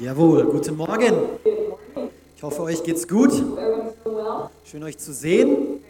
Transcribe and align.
Jawohl, 0.00 0.44
guten 0.46 0.76
Morgen. 0.76 1.14
Ich 2.36 2.42
hoffe, 2.42 2.62
euch 2.62 2.82
geht's 2.82 3.06
gut. 3.06 3.30
Schön 4.64 4.82
euch 4.82 4.98
zu 4.98 5.12
sehen. 5.12 5.80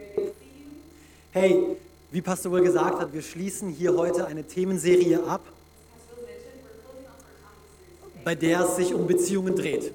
Hey, 1.30 1.79
wie 2.11 2.21
Pastor 2.21 2.53
wohl 2.53 2.61
gesagt 2.61 3.01
hat, 3.01 3.14
wir 3.14 3.22
schließen 3.22 3.71
hier 3.71 3.96
heute 3.96 4.27
eine 4.27 4.45
Themenserie 4.45 5.25
ab, 5.25 5.40
bei 8.25 8.35
der 8.35 8.61
es 8.61 8.76
sich 8.76 8.92
um 8.92 9.06
Beziehungen 9.06 9.56
dreht. 9.56 9.94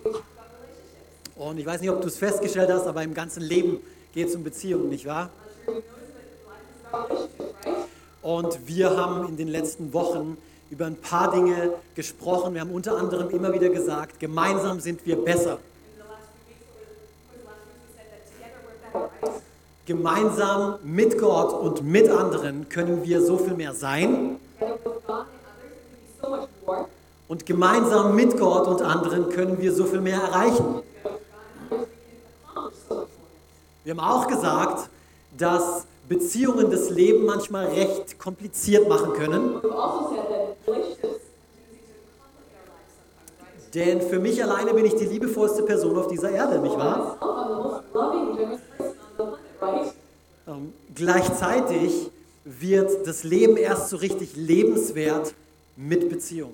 Und 1.35 1.59
ich 1.59 1.65
weiß 1.67 1.79
nicht, 1.81 1.91
ob 1.91 2.01
du 2.01 2.07
es 2.07 2.17
festgestellt 2.17 2.71
hast, 2.71 2.87
aber 2.87 3.03
im 3.03 3.13
ganzen 3.13 3.43
Leben 3.43 3.77
geht 4.15 4.29
es 4.29 4.35
um 4.35 4.43
Beziehungen, 4.43 4.89
nicht 4.89 5.05
wahr? 5.05 5.29
Und 8.23 8.67
wir 8.67 8.97
haben 8.97 9.29
in 9.29 9.37
den 9.37 9.49
letzten 9.49 9.93
Wochen 9.93 10.37
über 10.70 10.86
ein 10.86 10.95
paar 10.95 11.31
Dinge 11.31 11.73
gesprochen. 11.95 12.54
Wir 12.54 12.61
haben 12.61 12.71
unter 12.71 12.97
anderem 12.97 13.29
immer 13.29 13.54
wieder 13.54 13.69
gesagt, 13.69 14.19
gemeinsam 14.19 14.79
sind 14.79 15.05
wir 15.05 15.18
besser. 15.18 15.57
Gemeinsam 19.86 20.79
mit 20.83 21.18
Gott 21.18 21.54
und 21.54 21.83
mit 21.83 22.09
anderen 22.09 22.69
können 22.69 23.04
wir 23.04 23.21
so 23.25 23.37
viel 23.37 23.55
mehr 23.55 23.73
sein. 23.73 24.37
Und 27.28 27.45
gemeinsam 27.45 28.15
mit 28.15 28.37
Gott 28.37 28.67
und 28.67 28.81
anderen 28.81 29.29
können 29.29 29.59
wir 29.59 29.73
so 29.73 29.86
viel 29.86 30.01
mehr 30.01 30.20
erreichen. 30.20 30.83
Wir 33.83 33.95
haben 33.95 34.00
auch 34.00 34.28
gesagt, 34.28 34.89
dass 35.38 35.86
Beziehungen 36.08 36.70
das 36.70 36.89
Leben 36.89 37.25
manchmal 37.25 37.67
recht 37.67 38.20
kompliziert 38.20 38.89
machen 38.89 39.14
können. 39.14 39.61
Denn 43.73 44.02
für 44.02 44.19
mich 44.19 44.44
alleine 44.44 44.73
bin 44.73 44.86
ich 44.86 44.95
die 44.95 45.05
liebevollste 45.05 45.64
Person 45.64 45.97
auf 45.97 46.08
dieser 46.08 46.31
Erde, 46.31 46.59
nicht 46.59 46.75
wahr? 46.75 47.17
Ähm, 50.47 50.73
gleichzeitig 50.95 52.09
wird 52.44 53.06
das 53.06 53.23
Leben 53.23 53.58
erst 53.58 53.90
so 53.90 53.97
richtig 53.97 54.36
lebenswert 54.36 55.36
mit 55.75 56.09
Beziehung. 56.09 56.53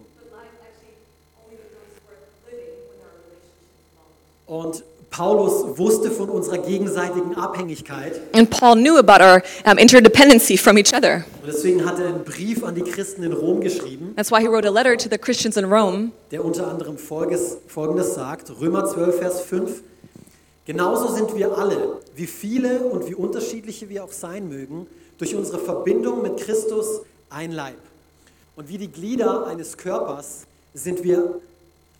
Und 4.45 4.83
Paulus 5.09 5.77
wusste 5.77 6.11
von 6.11 6.29
unserer 6.29 6.57
gegenseitigen 6.57 7.35
Abhängigkeit. 7.35 8.19
And 8.33 8.49
Paul 8.49 8.75
knew 8.75 8.97
about 8.97 9.23
our 9.23 9.41
um, 9.65 9.77
interdependency 9.77 10.57
from 10.57 10.77
each 10.77 10.93
other. 10.93 11.25
Und 11.41 11.47
deswegen 11.47 11.85
hat 11.85 11.99
er 11.99 12.07
einen 12.07 12.23
Brief 12.23 12.63
an 12.63 12.75
die 12.75 12.81
Christen 12.81 13.23
in 13.23 13.33
Rom 13.33 13.61
geschrieben, 13.61 14.13
That's 14.15 14.31
why 14.31 14.41
he 14.41 14.47
wrote 14.47 14.67
a 14.67 14.71
letter 14.71 14.97
to 14.97 15.09
the 15.09 15.17
Christians 15.17 15.57
in 15.57 15.65
Rome 15.65 16.11
der 16.31 16.43
unter 16.43 16.67
anderem 16.67 16.97
Folgendes, 16.97 17.57
Folgendes 17.67 18.13
sagt. 18.13 18.51
Römer 18.59 18.85
12, 18.85 19.19
Vers 19.19 19.41
5. 19.41 19.83
Genauso 20.65 21.13
sind 21.13 21.35
wir 21.35 21.57
alle, 21.57 22.01
wie 22.15 22.27
viele 22.27 22.79
und 22.79 23.07
wie 23.07 23.15
unterschiedliche 23.15 23.87
wir 23.87 24.03
auch 24.03 24.11
sein 24.11 24.49
mögen, 24.49 24.87
durch 25.17 25.35
unsere 25.35 25.59
Verbindung 25.59 26.21
mit 26.21 26.37
Christus 26.37 27.01
ein 27.29 27.51
Leib. 27.51 27.77
Und 28.55 28.69
wie 28.69 28.77
die 28.77 28.91
Glieder 28.91 29.47
eines 29.47 29.77
Körpers 29.77 30.45
sind 30.73 31.03
wir 31.03 31.39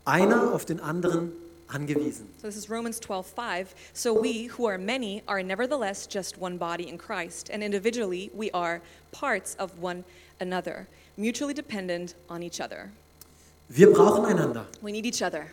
einer 0.03 0.53
auf 0.53 0.65
den 0.65 0.79
anderen 0.79 1.31
angewiesen. 1.75 2.25
So 2.41 2.47
this 2.47 2.55
is 2.55 2.69
Romans 2.69 2.99
12:5. 2.99 3.67
So 3.93 4.13
we, 4.13 4.47
who 4.57 4.65
are 4.65 4.77
many, 4.77 5.21
are 5.27 5.43
nevertheless 5.43 6.07
just 6.07 6.37
one 6.39 6.57
body 6.57 6.87
in 6.87 6.97
Christ, 6.97 7.49
and 7.51 7.61
individually 7.61 8.31
we 8.33 8.49
are 8.51 8.81
parts 9.11 9.55
of 9.59 9.71
one 9.81 10.03
another, 10.39 10.87
mutually 11.17 11.53
dependent 11.53 12.15
on 12.29 12.41
each 12.41 12.61
other. 12.61 12.89
Wir 13.69 13.91
brauchen 13.91 14.25
einander. 14.25 14.65
We 14.81 14.91
need 14.91 15.05
each 15.05 15.21
other. 15.21 15.51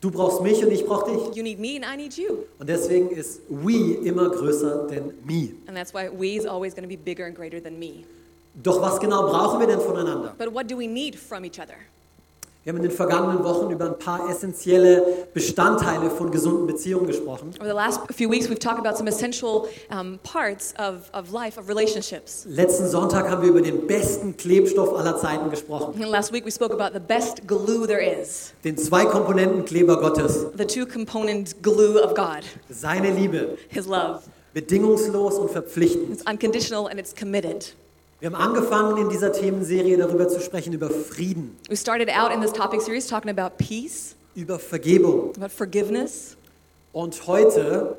Du 0.00 0.10
brauchst 0.10 0.40
mich 0.42 0.62
und 0.64 0.72
ich 0.72 0.84
brauche 0.84 1.10
dich. 1.10 1.36
You 1.36 1.42
need 1.42 1.58
me 1.58 1.76
and 1.76 1.84
I 1.84 1.94
need 1.94 2.16
you. 2.16 2.46
Und 2.58 2.68
deswegen 2.68 3.10
ist 3.10 3.40
we 3.48 3.94
immer 4.02 4.30
größer 4.30 4.88
denn 4.88 5.12
me. 5.24 5.50
And 5.66 5.76
that's 5.76 5.92
why 5.92 6.08
we 6.08 6.36
is 6.36 6.46
always 6.46 6.74
going 6.74 6.84
to 6.84 6.88
be 6.88 6.96
bigger 6.96 7.26
and 7.26 7.36
greater 7.36 7.60
than 7.60 7.78
me. 7.78 8.04
Doch 8.54 8.80
was 8.80 8.98
genau 8.98 9.28
brauchen 9.28 9.60
wir 9.60 9.66
denn 9.66 9.80
voneinander? 9.80 10.34
But 10.38 10.52
what 10.52 10.68
do 10.68 10.76
we 10.76 10.86
need 10.86 11.16
from 11.16 11.44
each 11.44 11.60
other? 11.60 11.76
Wir 12.62 12.74
haben 12.74 12.76
in 12.76 12.82
den 12.90 12.92
vergangenen 12.92 13.42
Wochen 13.42 13.70
über 13.70 13.86
ein 13.86 13.98
paar 13.98 14.28
essentielle 14.28 15.26
Bestandteile 15.32 16.10
von 16.10 16.30
gesunden 16.30 16.66
Beziehungen 16.66 17.06
gesprochen. 17.06 17.54
Over 17.58 17.70
the 17.70 17.74
last 17.74 18.00
few 18.14 18.30
weeks, 18.30 18.50
we've 18.50 18.58
talked 18.58 18.78
about 18.78 18.98
some 18.98 19.08
essential 19.08 19.66
um, 19.90 20.18
parts 20.22 20.74
of, 20.78 21.10
of 21.14 21.32
life, 21.32 21.58
of 21.58 21.70
relationships. 21.70 22.44
Letzten 22.46 22.86
Sonntag 22.86 23.30
haben 23.30 23.40
wir 23.40 23.48
über 23.48 23.62
den 23.62 23.86
besten 23.86 24.36
Klebstoff 24.36 24.92
aller 24.94 25.16
Zeiten 25.16 25.48
gesprochen. 25.48 25.94
And 26.02 26.10
last 26.10 26.34
week, 26.34 26.44
we 26.44 26.50
spoke 26.50 26.74
about 26.74 26.92
the 26.92 27.00
best 27.02 27.46
glue 27.48 27.86
there 27.86 28.02
is, 28.02 28.52
Den 28.62 28.76
Zwei-Komponenten-Kleber 28.76 29.96
Gottes. 29.98 30.44
the 30.54 30.66
two 30.66 30.84
component 30.84 31.62
glue 31.62 31.98
of 31.98 32.14
God, 32.14 32.44
Seine 32.68 33.10
Liebe. 33.10 33.56
His 33.68 33.86
love. 33.86 34.20
Bedingungslos 34.52 35.38
und 35.38 35.50
verpflichtend. 35.50 36.12
It's 36.12 36.26
unconditional 36.30 36.88
and 36.88 37.00
it's 37.00 37.14
committed. 37.14 37.72
Wir 38.20 38.30
haben 38.30 38.36
angefangen 38.36 38.98
in 38.98 39.08
dieser 39.08 39.32
Themenserie 39.32 39.96
darüber 39.96 40.28
zu 40.28 40.40
sprechen, 40.40 40.72
über 40.74 40.90
Frieden, 40.90 41.56
We 41.70 41.76
started 41.76 42.10
out 42.10 42.32
in 42.34 42.42
this 42.42 42.52
topic 42.52 42.82
series 42.82 43.06
talking 43.06 43.30
about 43.30 43.56
peace, 43.56 44.14
über 44.34 44.58
Vergebung. 44.58 45.32
about 45.36 45.48
forgiveness. 45.48 46.36
Und 46.92 47.26
heute 47.26 47.96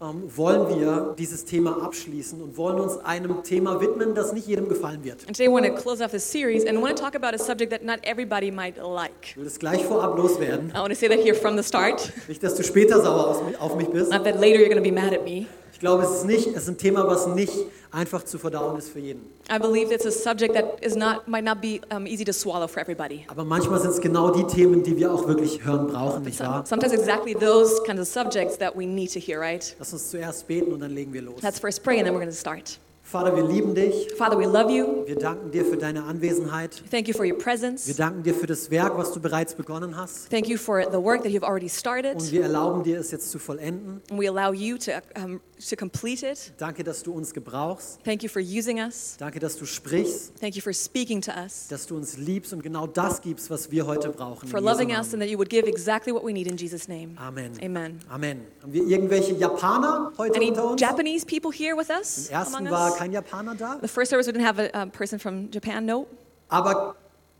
ähm, 0.00 0.22
wollen 0.36 0.68
wir 0.78 1.14
dieses 1.18 1.44
Thema 1.44 1.82
abschließen 1.82 2.40
und 2.40 2.56
wollen 2.56 2.78
uns 2.78 2.98
einem 3.04 3.42
Thema 3.42 3.80
widmen, 3.80 4.14
das 4.14 4.32
nicht 4.32 4.46
jedem 4.46 4.68
gefallen 4.68 5.02
wird. 5.02 5.26
And 5.26 5.36
today, 5.36 5.48
we 5.48 5.52
want 5.54 5.66
to 5.66 5.72
close 5.74 6.04
off 6.04 6.12
this 6.12 6.30
series 6.30 6.64
and 6.66 6.80
want 6.80 6.96
to 6.96 7.02
talk 7.02 7.16
about 7.16 7.34
a 7.34 7.38
subject 7.38 7.72
that 7.72 7.82
not 7.82 7.98
everybody 8.04 8.52
might 8.52 8.76
like. 8.76 9.10
Ich 9.30 9.36
will 9.36 9.44
das 9.44 9.58
gleich 9.58 9.84
vorab 9.84 10.16
loswerden. 10.16 10.70
I 10.70 10.78
want 10.78 10.90
to 10.90 10.94
say 10.94 11.08
that 11.08 11.18
here 11.18 11.34
from 11.34 11.56
the 11.56 11.64
start. 11.64 12.12
Nicht, 12.28 12.44
dass 12.44 12.54
du 12.54 12.62
später 12.62 13.00
sauer 13.02 13.26
aus- 13.28 13.42
auf 13.58 13.74
mich 13.76 13.88
bist. 13.88 14.12
Not 14.12 14.22
that 14.24 14.38
later 14.40 14.60
you're 14.60 14.72
going 14.72 14.76
to 14.84 14.88
be 14.88 14.92
mad 14.92 15.12
at 15.12 15.24
me. 15.24 15.46
Ich 15.72 15.80
glaube, 15.80 16.04
es 16.04 16.10
ist, 16.18 16.24
nicht, 16.26 16.46
es 16.48 16.62
ist 16.62 16.68
ein 16.68 16.78
Thema, 16.78 17.06
was 17.08 17.26
nicht 17.26 17.52
einfach 17.94 18.24
zu 18.24 18.38
verdauen 18.38 18.78
ist 18.78 18.90
für 18.90 18.98
jeden. 18.98 19.22
I 19.50 19.58
believe 19.58 19.92
it's 19.92 20.06
a 20.06 20.10
subject 20.10 20.54
that 20.54 20.82
is 20.82 20.96
not 20.96 21.28
might 21.28 21.44
not 21.44 21.60
be 21.60 21.80
um, 21.94 22.06
easy 22.06 22.24
to 22.24 22.32
swallow 22.32 22.66
for 22.66 22.80
everybody. 22.80 23.24
Aber 23.28 23.44
manchmal 23.44 23.80
sind 23.80 23.90
es 23.90 24.00
genau 24.00 24.30
die 24.30 24.44
Themen, 24.44 24.82
die 24.82 24.96
wir 24.96 25.12
auch 25.12 25.26
wirklich 25.28 25.64
hören 25.64 25.86
brauchen, 25.86 26.24
nicht 26.24 26.40
wahr? 26.40 26.64
Sometimes 26.66 26.92
exactly 26.92 27.34
those 27.34 27.82
kinds 27.84 28.00
of 28.00 28.08
subjects 28.08 28.58
that 28.58 28.76
we 28.76 28.86
need 28.86 29.12
to 29.12 29.20
hear, 29.20 29.40
right? 29.40 29.74
Lass 29.78 29.92
uns 29.92 30.10
zuerst 30.10 30.46
beten 30.46 30.72
und 30.72 30.80
dann 30.80 30.90
legen 30.92 31.12
wir 31.12 31.22
los. 31.22 31.42
Let's 31.42 31.58
first 31.58 31.82
pray 31.82 31.98
and 31.98 32.06
then 32.06 32.14
we're 32.14 32.20
going 32.20 32.30
to 32.30 32.36
start. 32.36 32.78
Vater, 33.06 33.36
wir 33.36 33.44
lieben 33.44 33.74
dich. 33.74 34.08
Father, 34.16 34.38
we 34.38 34.46
love 34.46 34.72
you. 34.72 35.06
Wir 35.06 35.16
danken 35.16 35.50
dir 35.50 35.64
für 35.66 35.76
deine 35.76 36.04
Anwesenheit. 36.04 36.82
Thank 36.90 37.06
you 37.06 37.14
for 37.14 37.26
your 37.26 37.36
Wir 37.36 37.44
presence. 37.44 37.94
danken 37.96 38.22
dir 38.22 38.34
für 38.34 38.46
das 38.46 38.70
Werk, 38.70 38.96
was 38.96 39.12
du 39.12 39.20
bereits 39.20 39.54
begonnen 39.54 39.94
hast. 39.96 40.30
Thank 40.30 40.48
you 40.48 40.56
for 40.56 40.82
the 40.90 40.96
work 40.96 41.22
that 41.22 41.30
you've 41.30 41.44
already 41.44 41.68
started. 41.68 42.14
Und 42.16 42.32
wir 42.32 42.42
erlauben 42.42 42.82
dir, 42.82 42.98
es 42.98 43.10
jetzt 43.10 43.30
zu 43.30 43.38
vollenden. 43.38 44.00
And 44.10 44.18
we 44.18 44.26
allow 44.26 44.54
you 44.54 44.78
to, 44.78 44.92
um, 45.22 45.40
to 45.68 45.76
complete 45.76 46.22
it. 46.22 46.52
Danke, 46.58 46.84
dass 46.84 47.02
du 47.02 47.12
uns 47.12 47.32
gebrauchst. 47.32 47.98
Thank 48.04 48.22
you 48.22 48.28
for 48.28 48.40
using 48.40 48.78
us. 48.78 49.16
Danke, 49.18 49.38
dass 49.40 49.56
du 49.56 49.64
sprichst, 49.66 50.32
Thank 50.40 50.56
you 50.56 50.62
for 50.62 50.72
speaking 50.72 51.20
to 51.22 51.32
us, 51.32 51.68
dass 51.68 51.86
du 51.86 51.96
uns 51.96 52.16
liebst 52.16 52.52
und 52.52 52.62
genau 52.62 52.86
das 52.86 53.20
gibst, 53.20 53.50
was 53.50 53.70
wir 53.70 53.86
heute 53.86 54.10
brauchen. 54.10 54.48
for 54.48 54.60
loving 54.60 54.90
us, 54.90 55.12
and 55.12 55.22
that 55.22 55.28
you 55.30 55.38
would 55.38 55.48
give 55.48 55.66
exactly 55.66 56.12
what 56.12 56.24
we 56.24 56.32
need 56.32 56.46
in 56.46 56.56
Jesus' 56.56 56.88
name. 56.88 57.16
Amen. 57.18 57.52
Amen. 57.62 58.00
Amen. 58.10 58.46
Haben 58.62 58.72
wir 58.72 58.84
irgendwelche 58.86 59.34
Japaner 59.34 60.12
heute 60.18 60.36
Any 60.36 60.48
unter 60.48 60.70
uns? 60.70 60.80
Japanese 60.80 61.24
people 61.26 61.50
here 61.52 61.76
with 61.76 61.90
us? 61.90 62.28
Im 62.28 62.34
ersten 62.34 62.70
war 62.70 62.96
kein 62.96 63.12
Japaner 63.12 63.54
da. 63.54 63.78
The 63.80 63.88
first 63.88 64.10
service, 64.10 64.26
we 64.26 64.32
didn't 64.32 64.46
have 64.46 64.58
a 64.58 64.82
um, 64.82 64.90
person 64.90 65.18
from 65.18 65.50
Japan. 65.50 65.84
No. 65.86 66.06
Aber 66.48 66.96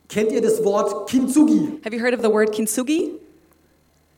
kennt 0.08 0.32
ihr 0.32 0.40
das 0.40 0.64
Wort 0.64 1.08
Kintsugi? 1.10 1.80
Have 1.84 1.94
you 1.94 2.00
heard 2.02 2.14
of 2.14 2.22
the 2.22 2.30
word 2.30 2.52
kintsugi? 2.52 3.12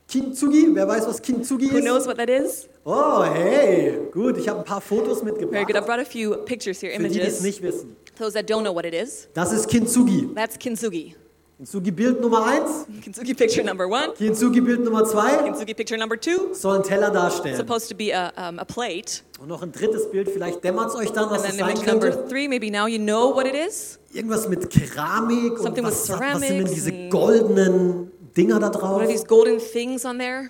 Kintsugi? 0.07 0.69
Wer 0.73 0.87
weiß, 0.87 1.05
was 1.07 1.21
Kintsugi 1.21 1.69
Who 1.71 1.77
ist? 1.77 1.83
knows 1.83 2.07
what 2.07 2.17
that 2.17 2.29
is? 2.29 2.67
Oh, 2.85 3.23
hey. 3.23 3.97
Gut, 4.11 4.37
ich 4.37 4.47
habe 4.47 4.59
ein 4.59 4.65
paar 4.65 4.79
Fotos 4.81 5.19
Very 5.19 5.31
good. 5.33 5.43
I 5.53 5.57
mitgebracht. 5.65 5.85
brought 5.85 5.99
a 5.99 6.05
few 6.05 6.35
pictures 6.45 6.79
here, 6.81 6.93
Für 6.95 7.03
die, 7.03 7.15
die 7.15 7.19
es 7.21 7.39
images. 7.39 7.41
nicht 7.43 7.61
wissen. 7.61 7.95
Those 8.17 8.33
that 8.33 8.49
don't 8.49 8.61
know 8.63 8.73
what 8.73 8.85
it 8.85 8.93
is, 8.93 9.27
Das 9.33 9.51
ist 9.51 9.67
Kintsugi. 9.67 10.29
that's 10.33 10.57
kintsugi. 10.57 11.13
Kintsugi 11.59 11.91
Bild 11.91 12.21
Nummer 12.21 12.45
1, 12.45 12.85
Kintsugi 13.03 13.33
picture 13.33 13.63
number 13.65 13.87
one, 13.87 14.13
Kintsugi 14.17 14.61
Bild 14.61 14.83
Nummer 14.83 15.03
2 15.03 15.43
kintsugi 15.43 15.73
picture 15.75 15.97
number 15.99 16.15
two. 16.19 16.53
soll 16.53 16.75
einen 16.75 16.83
Teller 16.83 17.09
darstellen. 17.11 17.57
Supposed 17.57 17.89
to 17.89 17.95
be 17.95 18.13
a, 18.13 18.31
um, 18.49 18.59
a 18.59 18.63
plate. 18.63 19.23
Und 19.41 19.49
noch 19.49 19.61
ein 19.63 19.71
drittes 19.71 20.09
Bild, 20.09 20.29
vielleicht 20.29 20.63
dämmert 20.63 20.89
es 20.89 20.95
euch 20.95 21.11
dann, 21.11 21.29
was 21.31 21.41
then 21.43 21.53
sein 21.57 21.69
image 21.71 21.85
number 21.85 22.11
könnte. 22.11 22.27
three, 22.29 22.47
maybe 22.47 22.69
now 22.71 22.85
you 22.87 22.99
know 22.99 23.35
what 23.35 23.45
it 23.47 23.55
is. 23.55 23.99
Irgendwas 24.13 24.47
mit 24.47 24.69
Keramik 24.69 25.53
und 25.53 25.63
Something 25.63 25.83
was, 25.83 26.07
with 26.07 26.19
was 26.19 26.39
sind 26.39 26.41
denn 26.41 26.67
ceramics 26.67 26.73
diese 26.73 27.09
goldenen 27.09 28.11
Dinger 28.37 28.59
da 28.59 28.67
What 28.67 28.79
drauf? 28.81 29.01
are 29.01 29.07
these 29.07 29.25
golden 29.25 29.59
things 29.59 30.05
on 30.05 30.19
there? 30.19 30.49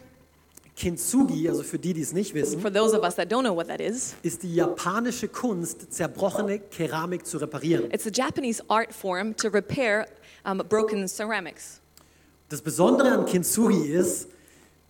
Kintsugi, 0.75 1.50
also 1.50 1.63
für 1.63 1.80
die, 1.80 1.94
die 1.94 2.01
es 2.01 2.13
nicht 2.13 2.36
wissen, 2.36 2.60
For 2.62 2.72
those 2.72 2.95
of 2.95 3.04
us 3.04 3.16
that 3.16 3.31
don't 3.31 3.42
know 3.44 3.56
what 3.56 3.68
that 3.68 3.81
is, 3.81 4.13
ist 4.22 4.44
die 4.44 4.54
japanische 4.54 5.28
Kunst, 5.28 5.92
zerbrochene 5.92 6.60
Keramik 6.60 7.25
zu 7.25 7.39
reparieren. 7.39 7.89
it's 7.92 8.06
a 8.06 8.12
Japanese 8.12 8.62
art 8.69 8.94
form 8.94 9.34
to 9.36 9.50
repair 9.50 10.06
um, 10.45 10.60
broken 10.69 11.07
ceramics. 11.07 11.81
Das 12.50 12.62
Besondere 12.62 13.12
an 13.12 13.25
Kintsugi 13.25 13.88
ist, 13.88 14.28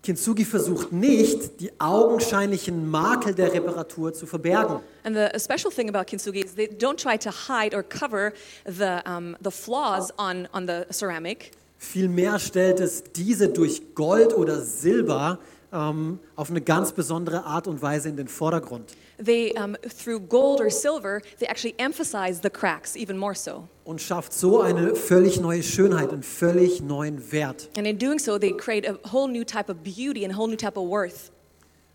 Kintsugi 0.04 0.44
versucht 0.44 0.92
nicht, 0.92 1.60
die 1.62 1.72
augenscheinlichen 1.80 2.90
Makel 2.90 3.34
der 3.34 3.54
Reparatur 3.54 4.14
zu 4.14 4.26
verbergen. 4.26 4.82
And 5.04 5.16
the 5.16 5.34
a 5.34 5.40
special 5.40 5.72
thing 5.72 5.90
about 5.90 6.06
kintsugi 6.08 6.44
is 6.44 6.54
they 6.56 6.68
don't 6.68 6.98
try 6.98 7.18
to 7.18 7.30
hide 7.32 7.74
or 7.74 7.82
cover 7.82 8.34
the, 8.66 9.02
um, 9.06 9.38
the 9.42 9.52
flaws 9.52 10.12
on, 10.18 10.48
on 10.54 10.68
the 10.68 10.86
ceramic, 10.92 11.52
Vielmehr 11.78 12.40
stellt 12.40 12.80
es 12.80 13.04
diese 13.16 13.50
durch 13.50 13.94
Gold 13.94 14.34
oder 14.34 14.62
Silber 14.62 15.40
ähm, 15.72 16.20
auf 16.36 16.50
eine 16.50 16.62
ganz 16.62 16.92
besondere 16.92 17.44
Art 17.44 17.68
und 17.68 17.82
Weise 17.82 18.10
in 18.10 18.18
den 18.18 18.28
Vordergrund. 18.28 18.94
They, 19.24 19.54
um, 19.58 19.76
through 20.04 20.20
gold 20.28 20.60
or 20.60 20.70
silver, 20.70 21.22
they 21.40 21.48
actually 21.48 21.76
emphasize 21.78 22.42
the 22.42 22.50
cracks 22.50 22.96
even 22.96 23.18
more 23.18 23.36
so. 23.36 23.68
Und 23.84 24.02
schafft 24.02 24.34
so 24.34 24.62
eine 24.62 24.96
völlig 24.96 25.40
neue 25.40 25.64
Schönheit, 25.64 26.12
einen 26.12 26.24
völlig 26.24 26.82
neuen 26.82 27.32
Wert. 27.32 27.70
And 27.78 27.88
in 27.88 27.98
doing 27.98 28.20
so, 28.20 28.38
they 28.38 28.56
create 28.56 28.88
a 28.88 28.98
whole 29.12 29.32
new 29.32 29.44
type 29.44 29.70
of 29.72 29.84
beauty 29.84 30.24
and 30.24 30.34
a 30.34 30.38
whole 30.38 30.48
new 30.48 30.58
type 30.58 30.78
of 30.78 30.88
worth. 30.88 31.32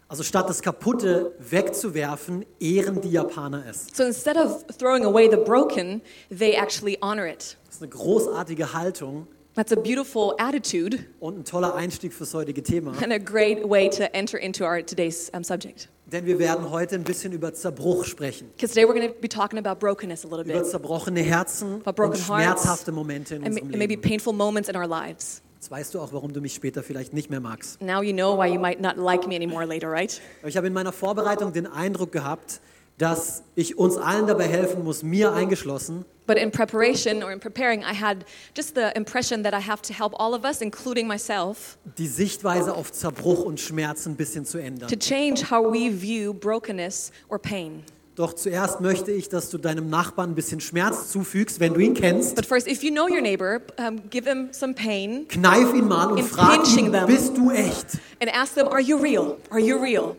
Also 0.09 0.25
statt 0.25 0.49
das 0.49 0.61
Kaputte 0.61 1.33
wegzuwerfen, 1.39 2.45
ehren 2.61 3.01
die 3.01 3.13
Japaner 3.13 3.65
es. 3.67 3.87
So 3.95 4.05
instead 4.05 4.37
of 4.37 4.65
throwing 4.79 5.07
away 5.07 5.31
the 5.31 5.39
broken, 5.39 6.03
they 6.29 6.53
actually 6.53 6.99
honor 7.01 7.27
it. 7.27 7.57
Das 7.65 7.77
ist 7.77 7.83
eine 7.83 7.91
großartige 7.91 8.75
Haltung 8.75 9.27
That's 9.55 9.71
a 9.73 9.77
beautiful 9.77 10.35
attitude 10.39 11.01
und 11.21 11.39
ein 11.41 11.45
toller 11.45 11.75
Einstieg 11.75 12.15
fürs 12.15 12.33
heutige 12.33 12.63
Thema. 12.63 12.93
and 13.03 13.13
a 13.13 13.19
great 13.19 13.69
way 13.69 13.91
to 13.91 14.05
enter 14.15 14.39
into 14.39 14.65
our 14.65 14.81
today's 14.85 15.31
um, 15.35 15.45
subject. 15.45 15.89
Denn 16.07 16.25
wir 16.25 16.39
werden 16.39 16.71
heute 16.71 16.95
ein 16.95 17.05
bisschen 17.05 17.33
über 17.33 17.53
Zerbruch 17.53 18.05
sprechen. 18.07 18.49
Because 18.57 18.73
today 18.75 18.87
we're 18.87 18.95
going 18.99 19.09
to 19.13 19.15
be 19.21 19.29
talking 19.29 19.59
about 19.59 19.79
brokenness 19.79 20.25
a 20.25 20.29
little 20.29 20.45
Über 20.45 20.61
bit, 20.63 20.71
zerbrochene 20.71 21.21
Herzen 21.21 21.83
About 21.85 21.93
broken 21.93 22.13
und 22.19 22.29
hearts 22.29 22.63
schmerzhafte 22.63 22.93
Momente 22.93 23.35
in 23.35 23.43
and, 23.43 23.49
unserem 23.51 23.69
and 23.69 23.79
maybe 23.79 23.95
Leben. 23.95 24.03
painful 24.03 24.33
moments 24.33 24.69
in 24.71 24.77
our 24.77 24.87
lives. 24.87 25.43
Jetzt 25.57 25.71
weißt 25.71 25.95
du 25.95 26.01
auch, 26.01 26.13
warum 26.15 26.33
du 26.33 26.41
mich 26.41 26.55
später 26.55 26.83
vielleicht 26.83 27.13
nicht 27.13 27.29
mehr 27.31 27.41
magst. 27.41 27.81
Now 27.83 28.03
you 28.03 28.13
know 28.15 28.37
why 28.39 28.47
you 28.53 28.59
might 28.59 28.81
not 28.81 28.97
like 28.97 29.27
me 29.29 29.37
anymore 29.37 29.65
later, 29.67 29.91
right? 29.91 30.19
Ich 30.47 30.57
habe 30.57 30.67
in 30.67 30.73
meiner 30.73 30.93
Vorbereitung 30.93 31.53
den 31.53 31.67
Eindruck 31.67 32.11
gehabt, 32.11 32.61
dass 32.99 33.43
ich 33.55 33.79
uns 33.79 33.97
allen 33.97 34.27
dabei 34.27 34.47
helfen 34.49 34.83
muss, 34.83 35.03
mir 35.03 35.33
eingeschlossen, 35.33 36.05
But 36.27 36.37
in 36.39 36.51
preparation 36.53 37.23
or 37.25 37.33
in 37.33 37.41
preparing, 37.41 37.81
I 37.83 37.93
had 37.95 38.25
just 38.55 38.75
the 38.77 38.93
impression 38.97 39.43
that 39.43 39.53
I 39.55 39.61
have 39.61 39.83
to 39.83 39.93
help 39.93 40.13
all 40.19 40.35
of 40.35 40.45
us, 40.45 40.61
including 40.61 41.09
myself, 41.09 41.77
die 41.99 42.07
Sichtweise 42.07 42.75
auf 42.75 42.93
Zerbruch 42.93 43.45
und 43.45 43.59
Schmerz 43.59 44.07
ein 44.07 44.15
bisschen 44.17 44.45
zu 44.45 44.59
ändern. 44.59 44.89
to 44.89 44.97
change 44.97 45.51
how 45.51 45.63
we 45.65 45.91
view 45.91 46.33
brokenness 46.33 47.11
or 47.29 47.39
pain. 47.41 47.83
Doch 48.15 48.35
zuerst 48.35 48.81
möchte 48.83 49.11
ich, 49.11 49.31
dass 49.31 49.49
du 49.49 49.57
deinem 49.59 49.89
Nachbarn 49.89 50.33
ein 50.33 50.35
bisschen 50.35 50.61
Schmerz 50.61 51.11
zufügst, 51.11 51.59
wenn 51.61 51.73
du 51.75 51.81
ihn 51.81 51.95
kennst. 51.95 52.37
But 52.37 52.45
first, 52.47 52.69
if 52.69 52.83
you 52.85 52.91
know 52.93 53.09
your 53.09 53.23
neighbor, 53.23 53.63
um, 53.79 54.09
give 54.11 54.25
them 54.27 54.51
some 54.53 54.75
pain 54.75 55.27
Kneif 55.29 55.73
ihn 55.75 55.89
mal 55.89 56.13
und 56.13 56.23
frag 56.23 56.61
ihn, 56.77 56.93
them. 56.93 57.07
bist 57.07 57.37
du 57.37 57.51
echt? 57.51 57.87
and 58.21 58.31
ask 58.33 58.55
them, 58.55 58.69
Are 58.69 58.81
you 58.83 58.97
real? 58.99 59.39
Are 59.51 59.59
you 59.59 59.77
real? 59.79 60.15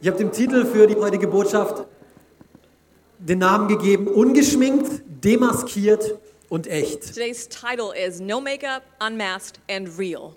Ich 0.00 0.08
habe 0.08 0.18
dem 0.18 0.32
Titel 0.32 0.64
für 0.64 0.86
die 0.86 0.94
heutige 0.96 1.26
Botschaft 1.28 1.84
den 3.18 3.38
Namen 3.38 3.68
gegeben, 3.68 4.08
ungeschminkt, 4.08 5.02
demaskiert 5.24 6.18
und 6.48 6.66
echt. 6.66 7.14
Today's 7.14 7.48
title 7.48 7.92
is 7.96 8.20
No 8.20 8.40
Makeup, 8.40 8.82
Unmasked, 9.00 9.60
and 9.70 9.98
Real. 9.98 10.32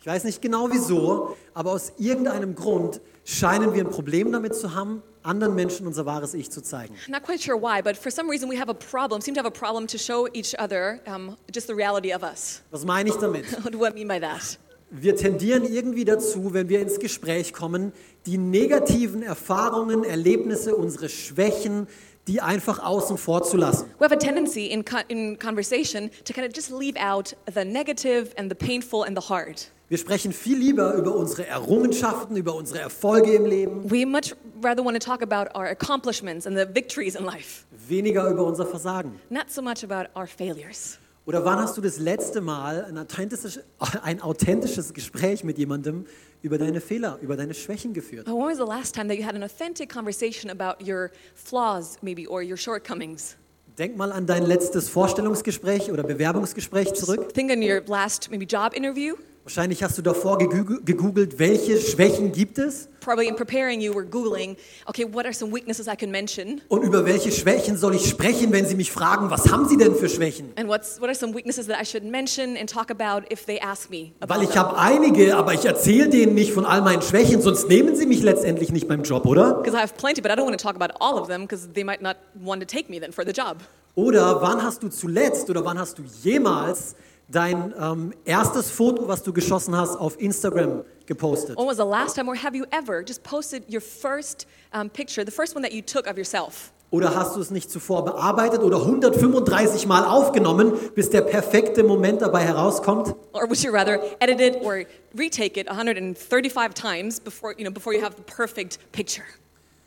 Ich 0.00 0.06
weiß 0.06 0.24
nicht 0.24 0.40
genau 0.40 0.70
wieso, 0.70 1.36
aber 1.52 1.72
aus 1.72 1.92
irgendeinem 1.98 2.54
Grund 2.54 3.00
scheinen 3.24 3.74
wir 3.74 3.84
ein 3.84 3.90
Problem 3.90 4.32
damit 4.32 4.54
zu 4.54 4.74
haben, 4.74 5.02
anderen 5.22 5.54
Menschen 5.54 5.86
unser 5.86 6.06
wahres 6.06 6.32
Ich 6.32 6.50
zu 6.50 6.62
zeigen. 6.62 6.94
Not 7.08 7.22
quite 7.22 7.42
sure 7.42 7.60
why, 7.60 7.82
but 7.82 7.96
for 7.96 8.10
some 8.10 8.30
reason 8.30 8.50
we 8.50 8.58
have 8.58 8.70
a 8.70 8.74
problem, 8.74 9.20
seem 9.20 9.34
to 9.34 9.40
have 9.40 9.46
a 9.46 9.50
problem 9.50 9.86
to 9.86 9.98
show 9.98 10.26
each 10.32 10.58
other 10.58 11.00
um, 11.06 11.36
just 11.52 11.66
the 11.66 11.74
reality 11.74 12.14
of 12.14 12.22
us. 12.22 12.62
Was 12.70 12.84
meine 12.84 13.10
ich 13.10 13.16
damit? 13.16 13.44
What 13.64 13.72
do 13.72 13.84
I 13.84 13.90
mean 13.90 14.08
by 14.08 14.18
that? 14.20 14.58
Wir 14.92 15.14
tendieren 15.14 15.64
irgendwie 15.72 16.04
dazu, 16.04 16.52
wenn 16.52 16.68
wir 16.68 16.80
ins 16.80 16.98
Gespräch 16.98 17.52
kommen, 17.52 17.92
die 18.26 18.38
negativen 18.38 19.22
Erfahrungen, 19.22 20.02
Erlebnisse, 20.02 20.74
unsere 20.74 21.08
Schwächen, 21.08 21.86
die 22.30 22.40
einfach 22.40 22.78
außen 22.78 23.18
vor 23.18 23.42
zu 23.42 23.56
lassen. 23.56 23.86
We 23.98 24.04
have 24.04 24.14
a 24.14 24.18
tendency 24.18 24.66
in, 24.68 24.84
co- 24.84 25.02
in 25.08 25.36
conversation 25.38 26.10
to 26.24 26.32
kind 26.32 26.46
of 26.46 26.54
just 26.54 26.70
leave 26.70 26.96
out 26.96 27.34
the 27.52 27.64
negative 27.64 28.28
and 28.36 28.48
the 28.50 28.54
painful 28.54 29.02
and 29.04 29.18
the 29.20 29.28
hard. 29.28 29.70
Wir 29.88 29.98
sprechen 29.98 30.32
viel 30.32 30.56
lieber 30.56 30.94
über 30.94 31.16
unsere 31.16 31.46
Errungenschaften, 31.48 32.36
über 32.36 32.54
unsere 32.54 32.78
Erfolge 32.78 33.32
im 33.34 33.44
Leben, 33.46 33.90
We 33.90 34.06
much 34.06 34.36
rather 34.62 34.84
want 34.84 34.94
to 35.02 35.04
talk 35.04 35.20
about 35.20 35.50
our 35.58 35.66
accomplishments 35.66 36.46
and 36.46 36.56
the 36.56 36.64
victories 36.72 37.16
in 37.16 37.24
life, 37.24 37.64
weniger 37.88 38.28
über 38.30 38.44
unser 38.44 38.64
Versagen. 38.66 39.18
not 39.30 39.50
so 39.50 39.60
much 39.60 39.82
about 39.82 40.08
our 40.16 40.28
failures. 40.28 40.98
Oder 41.26 41.44
wann 41.44 41.58
hast 41.58 41.76
du 41.76 41.80
das 41.80 41.98
letzte 41.98 42.40
Mal 42.40 42.84
ein 42.84 42.96
authentisches, 42.98 43.60
ein 44.02 44.22
authentisches 44.22 44.94
Gespräch 44.94 45.42
mit 45.44 45.58
jemandem 45.58 46.06
über 46.42 46.58
deine 46.58 46.80
Fehler, 46.80 47.18
über 47.22 47.36
deine 47.36 47.54
Schwächen 47.54 47.92
geführt? 47.92 48.26
But 48.26 48.34
when 48.34 48.46
was 48.46 48.58
the 48.58 48.64
last 48.64 48.94
time 48.94 49.08
that 49.08 49.18
you 49.18 49.24
had 49.24 49.34
an 49.34 49.42
authentic 49.42 49.88
conversation 49.88 50.50
about 50.50 50.84
your 50.86 51.10
flaws, 51.34 51.98
maybe, 52.02 52.26
or 52.26 52.42
your 52.42 52.56
shortcomings? 52.56 53.36
Denk 53.78 53.96
mal 53.96 54.12
an 54.12 54.26
dein 54.26 54.44
letztes 54.44 54.88
Vorstellungsgespräch 54.88 55.90
oder 55.90 56.02
Bewerbungsgespräch 56.02 56.92
zurück. 56.94 57.32
Think 57.32 57.50
on 57.50 57.62
your 57.62 57.82
last, 57.86 58.30
maybe, 58.30 58.44
job 58.44 58.74
interview. 58.74 59.14
Wahrscheinlich 59.44 59.82
hast 59.82 59.96
du 59.96 60.02
davor 60.02 60.36
gegoogelt, 60.36 61.38
welche 61.38 61.80
Schwächen 61.80 62.30
gibt 62.30 62.58
es 62.58 62.88
Probably 63.00 63.26
in 63.26 63.36
preparing, 63.36 63.80
you 63.80 63.94
were 63.94 64.04
Googling, 64.04 64.56
okay, 64.84 65.06
what 65.10 65.24
are 65.24 65.32
some 65.32 65.50
weaknesses 65.50 65.88
I 65.88 65.96
can 65.96 66.10
mention? 66.10 66.60
und 66.68 66.82
über 66.82 67.06
welche 67.06 67.32
Schwächen 67.32 67.78
soll 67.78 67.94
ich 67.94 68.06
sprechen, 68.06 68.52
wenn 68.52 68.66
sie 68.66 68.74
mich 68.74 68.92
fragen, 68.92 69.30
was 69.30 69.50
haben 69.50 69.66
sie 69.66 69.78
denn 69.78 69.94
für 69.94 70.10
Schwächen? 70.10 70.52
And 70.56 70.68
what's, 70.68 71.00
what 71.00 71.08
are 71.08 71.14
some 71.14 71.34
weaknesses 71.34 71.66
that 71.68 71.80
I 71.80 71.86
should 71.86 72.04
mention 72.04 72.58
and 72.58 72.68
talk 72.68 72.90
about 72.90 73.32
if 73.32 73.46
they 73.46 73.58
ask 73.58 73.88
me 73.88 74.12
Weil 74.20 74.42
ich 74.42 74.54
habe 74.58 74.76
einige, 74.76 75.34
aber 75.34 75.54
ich 75.54 75.64
erzähle 75.64 76.10
denen 76.10 76.34
nicht 76.34 76.52
von 76.52 76.66
all 76.66 76.82
meinen 76.82 77.00
Schwächen, 77.00 77.40
sonst 77.40 77.66
nehmen 77.68 77.96
sie 77.96 78.04
mich 78.04 78.22
letztendlich 78.22 78.70
nicht 78.72 78.88
beim 78.88 79.02
Job, 79.04 79.24
oder? 79.24 79.54
Because 79.54 79.74
I 79.74 79.80
have 79.80 79.94
plenty, 79.94 80.20
but 80.20 80.30
I 80.30 80.34
don't 80.34 80.44
want 80.44 80.60
to 80.60 80.62
talk 80.62 80.76
about 80.76 80.94
all 81.00 81.18
of 81.18 81.28
them 81.28 81.42
because 81.42 81.66
they 81.72 81.82
might 81.82 82.02
not 82.02 82.18
want 82.34 82.60
to 82.60 82.66
take 82.66 82.90
me 82.90 83.00
then 83.00 83.10
for 83.10 83.24
the 83.24 83.32
job. 83.32 83.56
Oder 83.94 84.40
wann 84.42 84.62
hast 84.62 84.82
du 84.82 84.88
zuletzt 84.88 85.48
oder 85.48 85.64
wann 85.64 85.78
hast 85.78 85.98
du 85.98 86.02
jemals 86.22 86.94
dein 87.30 87.74
ähm, 87.78 88.12
erstes 88.24 88.70
Foto, 88.70 89.08
was 89.08 89.22
du 89.22 89.32
geschossen 89.32 89.76
hast, 89.76 89.96
auf 89.96 90.20
Instagram 90.20 90.84
gepostet? 91.06 91.56
When 91.56 91.66
was 91.66 91.76
the 91.76 91.84
last 91.84 92.16
time, 92.16 92.28
or 92.28 92.36
have 92.36 92.56
you 92.56 92.64
ever 92.70 93.02
just 93.06 93.22
posted 93.22 93.64
your 93.72 93.80
first 93.80 94.46
um, 94.72 94.90
picture, 94.90 95.24
the 95.24 95.32
first 95.32 95.54
one 95.54 95.62
that 95.62 95.72
you 95.72 95.82
took 95.82 96.06
of 96.06 96.16
yourself? 96.16 96.72
Oder 96.92 97.14
hast 97.14 97.36
du 97.36 97.40
es 97.40 97.52
nicht 97.52 97.70
zuvor 97.70 98.04
bearbeitet 98.04 98.62
oder 98.62 98.78
135 98.78 99.86
Mal 99.86 100.04
aufgenommen, 100.04 100.72
bis 100.96 101.08
der 101.08 101.20
perfekte 101.20 101.84
Moment 101.84 102.20
dabei 102.20 102.40
herauskommt? 102.40 103.14
Or 103.32 103.48
would 103.48 103.62
you 103.62 103.70
rather 103.70 104.00
edit 104.18 104.40
it 104.40 104.60
or 104.64 104.84
retake 105.16 105.56
it 105.56 105.68
135 105.68 106.74
times 106.74 107.20
before 107.20 107.54
you, 107.56 107.64
know, 107.64 107.70
before 107.70 107.94
you 107.94 108.02
have 108.02 108.16
the 108.16 108.22
perfect 108.22 108.78
picture? 108.90 109.24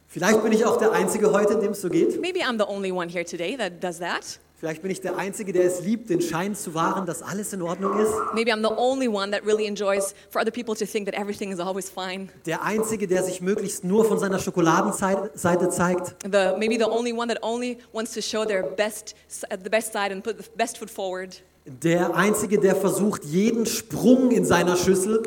Vielleicht 0.08 0.44
bin 0.44 0.54
ich 0.54 0.64
auch 0.64 0.78
der 0.78 0.94
Einzige 0.94 1.34
heute, 1.34 1.60
dem 1.60 1.72
es 1.72 1.82
so 1.82 1.90
geht. 1.90 2.22
Maybe 2.22 2.40
I'm 2.40 2.58
the 2.58 2.68
only 2.68 2.92
one 2.92 3.10
here 3.10 3.26
today 3.26 3.58
that 3.58 3.84
does 3.84 4.00
that. 4.00 4.40
Vielleicht 4.64 4.82
bin 4.82 4.92
ich 4.92 5.02
der 5.02 5.18
Einzige, 5.18 5.52
der 5.52 5.66
es 5.66 5.82
liebt, 5.82 6.10
den 6.10 6.22
Schein 6.22 6.56
zu 6.56 6.74
wahren, 6.74 7.06
dass 7.06 7.22
alles 7.22 7.52
in 7.52 7.62
Ordnung 7.62 8.00
ist. 8.00 8.14
Maybe 8.34 8.50
I'm 8.50 8.66
the 8.66 8.74
only 8.74 9.10
one 9.10 9.30
that 9.32 9.46
really 9.46 9.66
enjoys 9.66 10.16
for 10.30 10.42
other 10.42 10.52
people 10.52 10.74
to 10.74 10.86
think 10.86 11.06
that 11.06 11.20
everything 11.20 11.52
is 11.52 11.60
always 11.60 11.90
fine. 11.90 12.30
Der 12.46 12.64
Einzige, 12.64 13.06
der 13.06 13.24
sich 13.24 13.42
möglichst 13.42 13.84
nur 13.84 14.06
von 14.06 14.20
seiner 14.20 14.40
Schokoladenseite 14.40 15.68
zeigt. 15.68 16.16
The, 16.24 16.56
maybe 16.58 16.78
the 16.78 16.90
only 16.90 17.12
one 17.12 17.28
that 17.28 17.44
only 17.44 17.78
wants 17.92 18.14
to 18.14 18.22
show 18.22 18.46
their 18.46 18.64
best, 18.64 19.16
the 19.50 19.70
best 19.70 19.92
side 19.92 20.14
and 20.14 20.24
put 20.24 20.38
the 20.38 20.50
best 20.56 20.78
foot 20.78 20.90
forward. 20.90 21.42
Der 21.66 22.16
Einzige, 22.16 22.58
der 22.58 22.78
versucht, 22.78 23.26
jeden 23.26 23.66
Sprung 23.66 24.32
in 24.32 24.46
seiner 24.46 24.78
Schüssel 24.78 25.24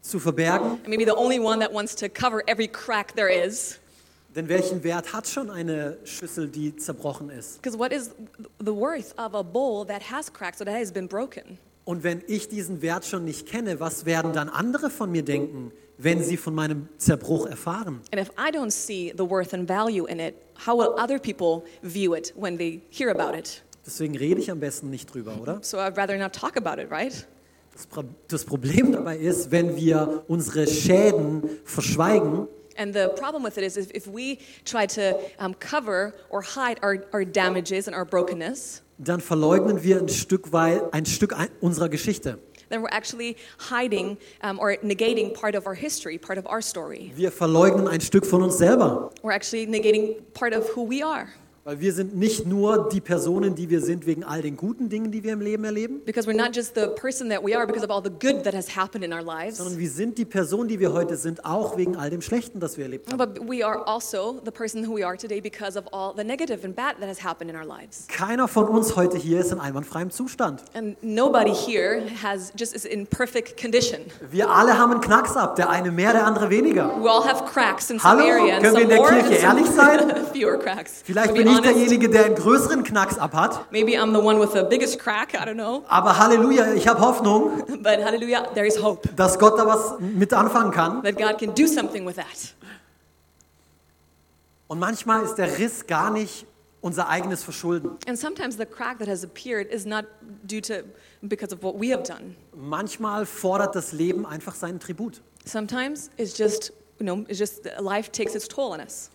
zu 0.00 0.18
verbergen. 0.18 0.80
And 0.82 0.88
maybe 0.88 1.04
the 1.04 1.14
only 1.14 1.38
one 1.38 1.60
that 1.60 1.74
wants 1.74 1.94
to 1.96 2.08
cover 2.08 2.42
every 2.46 2.68
crack 2.68 3.14
there 3.16 3.28
is. 3.28 3.78
Denn 4.34 4.48
welchen 4.48 4.82
Wert 4.82 5.12
hat 5.12 5.28
schon 5.28 5.50
eine 5.50 5.98
Schüssel, 6.04 6.48
die 6.48 6.74
zerbrochen 6.76 7.28
ist? 7.28 7.60
Because 7.60 7.78
what 7.78 7.92
is 7.92 8.10
the 8.58 8.72
worth 8.72 9.12
of 9.18 9.34
a 9.34 9.42
bowl 9.42 9.86
that 9.86 10.10
has 10.10 10.32
cracks 10.32 10.60
or 10.60 10.64
that 10.64 10.74
has 10.74 10.90
been 10.90 11.06
broken? 11.06 11.58
Und 11.84 12.02
wenn 12.02 12.22
ich 12.28 12.48
diesen 12.48 12.80
Wert 12.80 13.04
schon 13.04 13.24
nicht 13.24 13.46
kenne, 13.46 13.80
was 13.80 14.06
werden 14.06 14.32
dann 14.32 14.48
andere 14.48 14.88
von 14.88 15.10
mir 15.10 15.22
denken, 15.22 15.72
wenn 15.98 16.22
sie 16.22 16.36
von 16.36 16.54
meinem 16.54 16.88
Zerbruch 16.96 17.46
erfahren? 17.46 18.00
And 18.10 18.20
if 18.20 18.30
I 18.38 18.50
don't 18.50 18.70
see 18.70 19.12
the 19.16 19.28
worth 19.28 19.52
and 19.52 19.68
value 19.68 20.06
in 20.06 20.18
it, 20.18 20.34
how 20.66 20.78
will 20.78 20.94
other 20.96 21.18
people 21.18 21.64
view 21.82 22.14
it 22.14 22.32
when 22.36 22.56
they 22.56 22.80
hear 22.90 23.10
about 23.10 23.36
it? 23.36 23.62
Deswegen 23.84 24.16
rede 24.16 24.40
ich 24.40 24.50
am 24.50 24.60
besten 24.60 24.90
nicht 24.90 25.12
drüber, 25.12 25.36
oder? 25.40 25.58
So 25.62 25.78
I'd 25.78 25.98
rather 25.98 26.16
not 26.16 26.32
talk 26.32 26.56
about 26.56 26.80
it, 26.80 26.90
right? 26.90 27.26
Das, 27.72 27.86
Pro 27.86 28.04
das 28.28 28.44
Problem 28.44 28.92
dabei 28.92 29.16
ist, 29.16 29.50
wenn 29.50 29.76
wir 29.76 30.24
unsere 30.28 30.66
Schäden 30.66 31.42
verschweigen, 31.64 32.46
And 32.76 32.94
the 32.94 33.08
problem 33.16 33.42
with 33.42 33.58
it 33.58 33.64
is 33.64 33.76
if, 33.76 34.06
we 34.06 34.38
try 34.64 34.86
to 34.86 35.18
um, 35.38 35.54
cover 35.54 36.14
or 36.30 36.42
hide 36.42 36.78
our, 36.82 37.04
our 37.12 37.24
damages 37.24 37.86
and 37.86 37.94
our 37.94 38.04
brokenness, 38.04 38.82
dann 38.98 39.20
verleugnen 39.20 39.82
wir 39.82 39.98
ein 39.98 40.08
Stück 40.08 40.52
weit 40.52 40.92
ein 40.92 41.06
Stück 41.06 41.34
unserer 41.60 41.88
Geschichte. 41.88 42.38
then 42.72 42.80
we're 42.80 42.88
actually 42.90 43.36
hiding 43.58 44.16
um, 44.40 44.58
or 44.58 44.76
negating 44.82 45.34
part 45.34 45.54
of 45.54 45.66
our 45.66 45.74
history, 45.74 46.16
part 46.16 46.38
of 46.38 46.46
our 46.46 46.62
story. 46.62 47.12
Wir 47.14 47.30
verleugnen 47.30 47.86
ein 47.86 48.00
Stück 48.00 48.24
von 48.24 48.42
uns 48.42 48.56
selber. 48.56 49.12
We're 49.22 49.32
actually 49.32 49.66
negating 49.66 50.22
part 50.32 50.54
of 50.54 50.66
who 50.74 50.84
we 50.84 51.02
are. 51.02 51.28
Weil 51.64 51.78
wir 51.78 51.92
sind 51.92 52.16
nicht 52.16 52.44
nur 52.44 52.88
die 52.88 53.00
Personen, 53.00 53.54
die 53.54 53.70
wir 53.70 53.80
sind 53.80 54.04
wegen 54.04 54.24
all 54.24 54.42
den 54.42 54.56
guten 54.56 54.88
Dingen, 54.88 55.12
die 55.12 55.22
wir 55.22 55.32
im 55.32 55.40
Leben 55.40 55.62
erleben, 55.62 56.00
Because 56.04 56.28
we're 56.28 56.36
not 56.36 56.56
just 56.56 56.74
the 56.74 56.88
person 57.00 57.28
that 57.30 57.40
we 57.44 57.56
are 57.56 57.68
because 57.68 57.84
of 57.84 57.90
all 57.90 58.02
the 58.02 58.10
good 58.10 58.42
that 58.42 58.52
has 58.52 58.74
happened 58.76 59.04
in 59.04 59.12
our 59.12 59.22
lives, 59.22 59.58
sondern 59.58 59.78
wir 59.78 59.88
sind 59.88 60.18
die 60.18 60.24
Person, 60.24 60.66
die 60.66 60.80
wir 60.80 60.92
heute 60.92 61.16
sind, 61.16 61.44
auch 61.44 61.76
wegen 61.76 61.94
all 61.94 62.10
dem 62.10 62.20
Schlechten, 62.20 62.58
das 62.58 62.76
wir 62.78 62.84
erlebt 62.86 63.12
haben. 63.12 63.16
but 63.16 63.48
we 63.48 63.64
are 63.64 63.86
also 63.86 64.40
the 64.44 64.50
person 64.50 64.84
who 64.88 64.96
we 64.96 65.06
are 65.06 65.16
today 65.16 65.40
because 65.40 65.78
of 65.78 65.84
all 65.92 66.12
the 66.16 66.24
negative 66.24 66.64
and 66.64 66.74
bad 66.74 66.96
that 66.98 67.08
has 67.08 67.22
happened 67.24 67.48
in 67.48 67.56
our 67.56 67.64
lives. 67.64 68.08
Keiner 68.08 68.48
von 68.48 68.66
uns 68.66 68.96
heute 68.96 69.16
hier 69.16 69.38
ist 69.38 69.52
in 69.52 69.60
einwandfreiem 69.60 70.10
Zustand. 70.10 70.64
And 70.74 70.96
nobody 71.00 71.52
here 71.54 72.02
has 72.24 72.52
just 72.58 72.74
is 72.74 72.84
in 72.84 73.06
perfect 73.06 73.56
condition. 73.56 74.00
Wir 74.32 74.50
alle 74.50 74.76
haben 74.76 74.90
einen 74.90 75.00
Knacks 75.00 75.36
ab, 75.36 75.54
der 75.54 75.70
eine 75.70 75.92
mehr, 75.92 76.12
der 76.12 76.26
andere 76.26 76.50
weniger. 76.50 76.88
We 77.00 77.08
all 77.08 77.24
have 77.24 77.44
cracks 77.44 77.88
in 77.88 78.00
some 78.00 78.20
Hallo? 78.20 78.24
area 78.28 78.56
and 78.56 78.64
Können 78.64 78.74
wir 78.78 78.82
in 78.82 78.88
der 78.88 78.98
more 78.98 79.10
Kirche 79.10 79.34
ehrlich 79.34 79.66
sein? 79.68 80.12
fewer 80.32 80.58
cracks. 80.58 81.02
Vielleicht 81.04 81.28
To 81.36 81.51
bin 81.60 81.64
ich 81.64 81.74
derjenige, 81.74 82.08
der 82.08 82.24
einen 82.26 82.34
größeren 82.34 82.82
Knacks 82.84 83.18
ab 83.18 83.34
hat, 83.34 83.70
Maybe 83.72 83.92
I'm 83.92 84.12
the 84.12 84.24
one 84.24 84.40
with 84.40 84.52
the 84.52 84.62
biggest 84.68 84.98
crack, 84.98 85.34
I 85.34 85.38
don't 85.38 85.54
know. 85.54 85.84
aber 85.88 86.18
Halleluja, 86.18 86.72
ich 86.74 86.86
habe 86.88 87.00
Hoffnung, 87.00 87.64
But 87.82 88.04
hallelujah, 88.04 88.46
there 88.54 88.66
is 88.66 88.82
hope 88.82 89.08
dass 89.16 89.38
Gott 89.38 89.58
da 89.58 89.66
was 89.66 89.98
mit 90.00 90.32
anfangen 90.32 90.70
kann. 90.72 91.02
that 91.02 91.16
God 91.16 91.38
can 91.38 91.54
do 91.54 91.66
something 91.66 92.06
with 92.06 92.16
that. 92.16 92.54
Und 94.68 94.78
manchmal 94.78 95.22
ist 95.24 95.34
der 95.36 95.58
Riss 95.58 95.86
gar 95.86 96.10
nicht 96.10 96.46
unser 96.80 97.08
eigenes 97.08 97.44
Verschulden. 97.44 97.90
And 98.06 98.18
sometimes 98.18 98.56
the 98.56 98.64
crack 98.66 98.98
that 98.98 99.08
has 99.08 99.22
appeared 99.22 99.70
is 99.70 99.84
not 99.84 100.04
due 100.42 100.60
to 100.62 100.82
because 101.22 101.54
of 101.54 101.62
what 101.62 101.78
we 101.78 101.92
have 101.92 102.02
done. 102.02 102.34
Manchmal 102.56 103.26
fordert 103.26 103.74
das 103.76 103.92
Leben 103.92 104.26
einfach 104.26 104.54
seinen 104.54 104.80
Tribut. 104.80 105.20
Sometimes 105.44 106.10
it's 106.16 106.36
just, 106.36 106.72
you 106.98 107.04
know, 107.06 107.24
it's 107.28 107.38
just 107.38 107.68
life 107.80 108.10
takes 108.10 108.34
its 108.34 108.48
toll 108.48 108.72
on 108.72 108.80
us. 108.80 109.10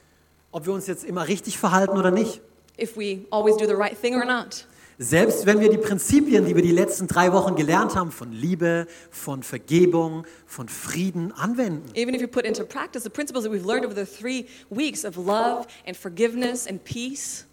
Ob 0.57 0.65
wir 0.65 0.73
uns 0.73 0.87
jetzt 0.87 1.03
immer 1.03 1.27
richtig 1.27 1.59
verhalten 1.59 1.99
oder 1.99 2.09
nicht. 2.09 2.41
If 2.81 2.97
we 2.97 3.19
always 3.29 3.57
do 3.57 3.67
the 3.67 3.75
right 3.75 3.95
thing 3.95 4.15
or 4.15 4.25
not. 4.25 4.65
Selbst 4.97 5.45
wenn 5.45 5.59
wir 5.59 5.69
die 5.69 5.77
Prinzipien, 5.77 6.45
die 6.45 6.55
wir 6.55 6.63
die 6.63 6.71
letzten 6.71 7.05
drei 7.07 7.31
Wochen 7.31 7.55
gelernt 7.55 7.95
haben, 7.95 8.11
von 8.11 8.31
Liebe, 8.31 8.87
von 9.11 9.43
Vergebung, 9.43 10.25
von 10.47 10.67
Frieden 10.67 11.31
anwenden. 11.31 11.91
Even 11.93 12.15
if 12.15 12.21
you 12.21 12.27
put 12.27 12.43
into 12.43 12.65
practice 12.65 13.03
the 13.03 13.09
principles 13.11 13.43
that 13.43 13.53
we've 13.53 13.67
learned 13.67 13.85
over 13.85 13.93
the 13.93 14.03
three 14.03 14.47
weeks 14.71 15.05
of 15.05 15.15
love 15.15 15.67
and 15.85 15.95
forgiveness 15.95 16.65
and 16.65 16.83
peace, 16.83 17.45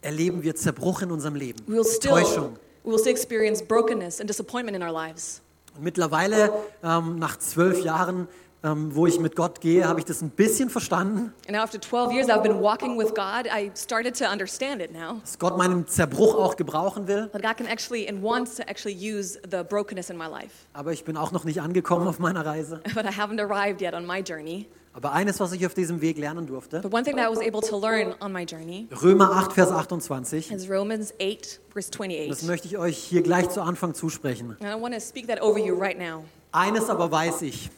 erleben 0.00 0.44
wir 0.44 0.54
Zerbruch 0.54 1.02
in 1.02 1.10
unserem 1.10 1.34
Leben, 1.34 1.58
we 1.66 1.74
will 1.74 1.84
still, 1.84 2.12
Täuschung. 2.12 2.56
we 2.84 2.92
will 2.92 2.98
still 3.00 3.10
experience 3.10 3.60
brokenness 3.60 4.20
and 4.20 4.30
disappointment 4.30 4.76
in 4.76 4.84
our 4.84 4.92
lives. 4.92 5.42
Und 5.76 5.82
mittlerweile, 5.82 6.52
ähm, 6.84 7.18
nach 7.18 7.40
zwölf 7.40 7.82
Jahren, 7.82 8.28
ähm, 8.64 8.94
wo 8.94 9.06
ich 9.06 9.18
mit 9.18 9.36
Gott 9.36 9.60
gehe, 9.60 9.86
habe 9.86 9.98
ich 9.98 10.04
das 10.04 10.22
ein 10.22 10.30
bisschen 10.30 10.70
verstanden, 10.70 11.32
And 11.46 11.56
now 11.56 11.62
after 11.62 11.80
12 11.80 12.12
years 12.12 12.28
I've 12.28 12.42
been 12.42 12.60
walking 12.60 12.96
with 12.96 13.14
God, 13.14 13.46
I 13.46 13.70
started 13.74 14.16
to 14.18 14.24
understand 14.26 14.80
it 14.80 14.92
now. 14.92 15.20
dass 15.20 15.38
Gott 15.38 15.58
meinen 15.58 15.86
Zerbruch 15.86 16.36
auch 16.36 16.56
gebrauchen 16.56 17.08
will. 17.08 17.28
That 17.32 17.42
God 17.42 17.56
can 17.56 17.66
actually 17.66 18.08
and 18.08 18.22
wants 18.22 18.56
to 18.56 18.62
actually 18.62 18.94
use 18.94 19.38
the 19.50 19.64
brokenness 19.68 20.10
in 20.10 20.16
my 20.16 20.26
life. 20.26 20.66
Aber 20.72 20.92
ich 20.92 21.04
bin 21.04 21.16
auch 21.16 21.32
noch 21.32 21.44
nicht 21.44 21.60
angekommen 21.60 22.06
auf 22.06 22.18
meiner 22.18 22.46
Reise. 22.46 22.80
But 22.94 23.04
I 23.04 23.16
haven't 23.16 23.40
arrived 23.40 23.80
yet 23.80 23.94
on 23.94 24.06
my 24.06 24.20
journey. 24.20 24.68
Aber 24.94 25.12
eines, 25.12 25.40
was 25.40 25.52
ich 25.52 25.64
auf 25.64 25.72
diesem 25.72 26.02
Weg 26.02 26.18
lernen 26.18 26.46
durfte, 26.46 26.80
But 26.80 26.92
one 26.92 27.02
thing 27.02 27.16
that 27.16 27.26
I 27.26 27.34
was 27.34 27.40
able 27.40 27.62
to 27.62 27.78
learn 27.78 28.14
on 28.20 28.30
my 28.30 28.44
journey 28.44 28.88
Römer 29.02 29.30
8, 29.32 29.54
Vers 29.54 29.70
28, 29.70 30.52
is 30.52 30.68
Romans 30.68 31.14
8, 31.18 31.60
verse 31.72 31.90
das 31.90 31.98
28. 31.98 32.42
möchte 32.42 32.66
ich 32.68 32.76
euch 32.76 32.98
hier 32.98 33.22
gleich 33.22 33.48
zu 33.48 33.62
Anfang 33.62 33.94
zusprechen. 33.94 34.56
And 34.60 34.68
I 34.70 34.80
want 34.80 34.94
to 34.94 35.00
speak 35.00 35.28
that 35.28 35.40
over 35.40 35.58
you 35.58 35.74
right 35.74 35.98
now. 35.98 36.24
Eines 36.52 36.90
aber 36.90 37.10
weiß 37.10 37.40
ich, 37.42 37.70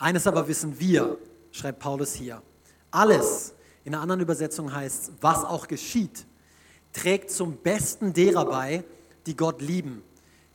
eines 0.00 0.26
aber 0.26 0.48
wissen 0.48 0.80
wir, 0.80 1.18
schreibt 1.52 1.78
Paulus 1.78 2.14
hier. 2.14 2.42
Alles, 2.90 3.54
in 3.84 3.94
einer 3.94 4.02
anderen 4.02 4.20
Übersetzung 4.20 4.74
heißt 4.74 5.02
es, 5.02 5.12
was 5.20 5.44
auch 5.44 5.68
geschieht, 5.68 6.26
trägt 6.92 7.30
zum 7.30 7.56
Besten 7.58 8.12
derer 8.12 8.46
bei, 8.46 8.82
die 9.26 9.36
Gott 9.36 9.60
lieben. 9.60 10.02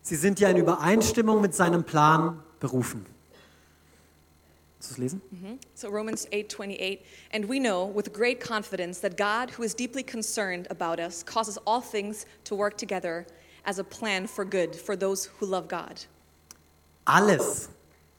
Sie 0.02 0.16
sind 0.16 0.40
ja 0.40 0.50
in 0.50 0.58
Übereinstimmung 0.58 1.42
mit 1.42 1.56
seinem 1.56 1.84
Plan 1.84 2.44
berufen. 2.60 3.06
Lesen? 4.98 5.20
So 5.74 5.90
Romans 5.90 6.28
8:28, 6.32 7.00
and 7.32 7.50
we 7.50 7.60
know 7.60 7.92
with 7.92 8.14
great 8.14 8.40
confidence 8.40 9.02
that 9.02 9.18
God, 9.18 9.50
who 9.58 9.64
is 9.64 9.74
deeply 9.74 10.04
concerned 10.04 10.68
about 10.70 11.00
us, 11.00 11.24
causes 11.26 11.58
all 11.66 11.82
things 11.82 12.28
to 12.44 12.56
work 12.56 12.78
together 12.78 13.26
as 13.66 13.80
a 13.80 13.84
plan 13.84 14.28
for 14.28 14.46
good 14.46 14.76
for 14.76 14.96
those 14.96 15.32
who 15.40 15.48
love 15.48 15.68
God. 15.68 16.06
Alles, 17.08 17.70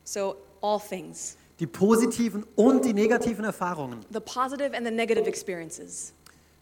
So 0.04 0.36
all 0.66 0.80
things, 0.80 1.36
die 1.60 1.66
positiven 1.66 2.44
und 2.56 2.84
die 2.84 2.92
negativen 2.92 3.44
Erfahrungen. 3.44 4.04
the 4.12 4.20
positive 4.20 4.74
and 4.76 4.84
the 4.86 4.92
negative 4.92 5.26
experiences. 5.26 6.12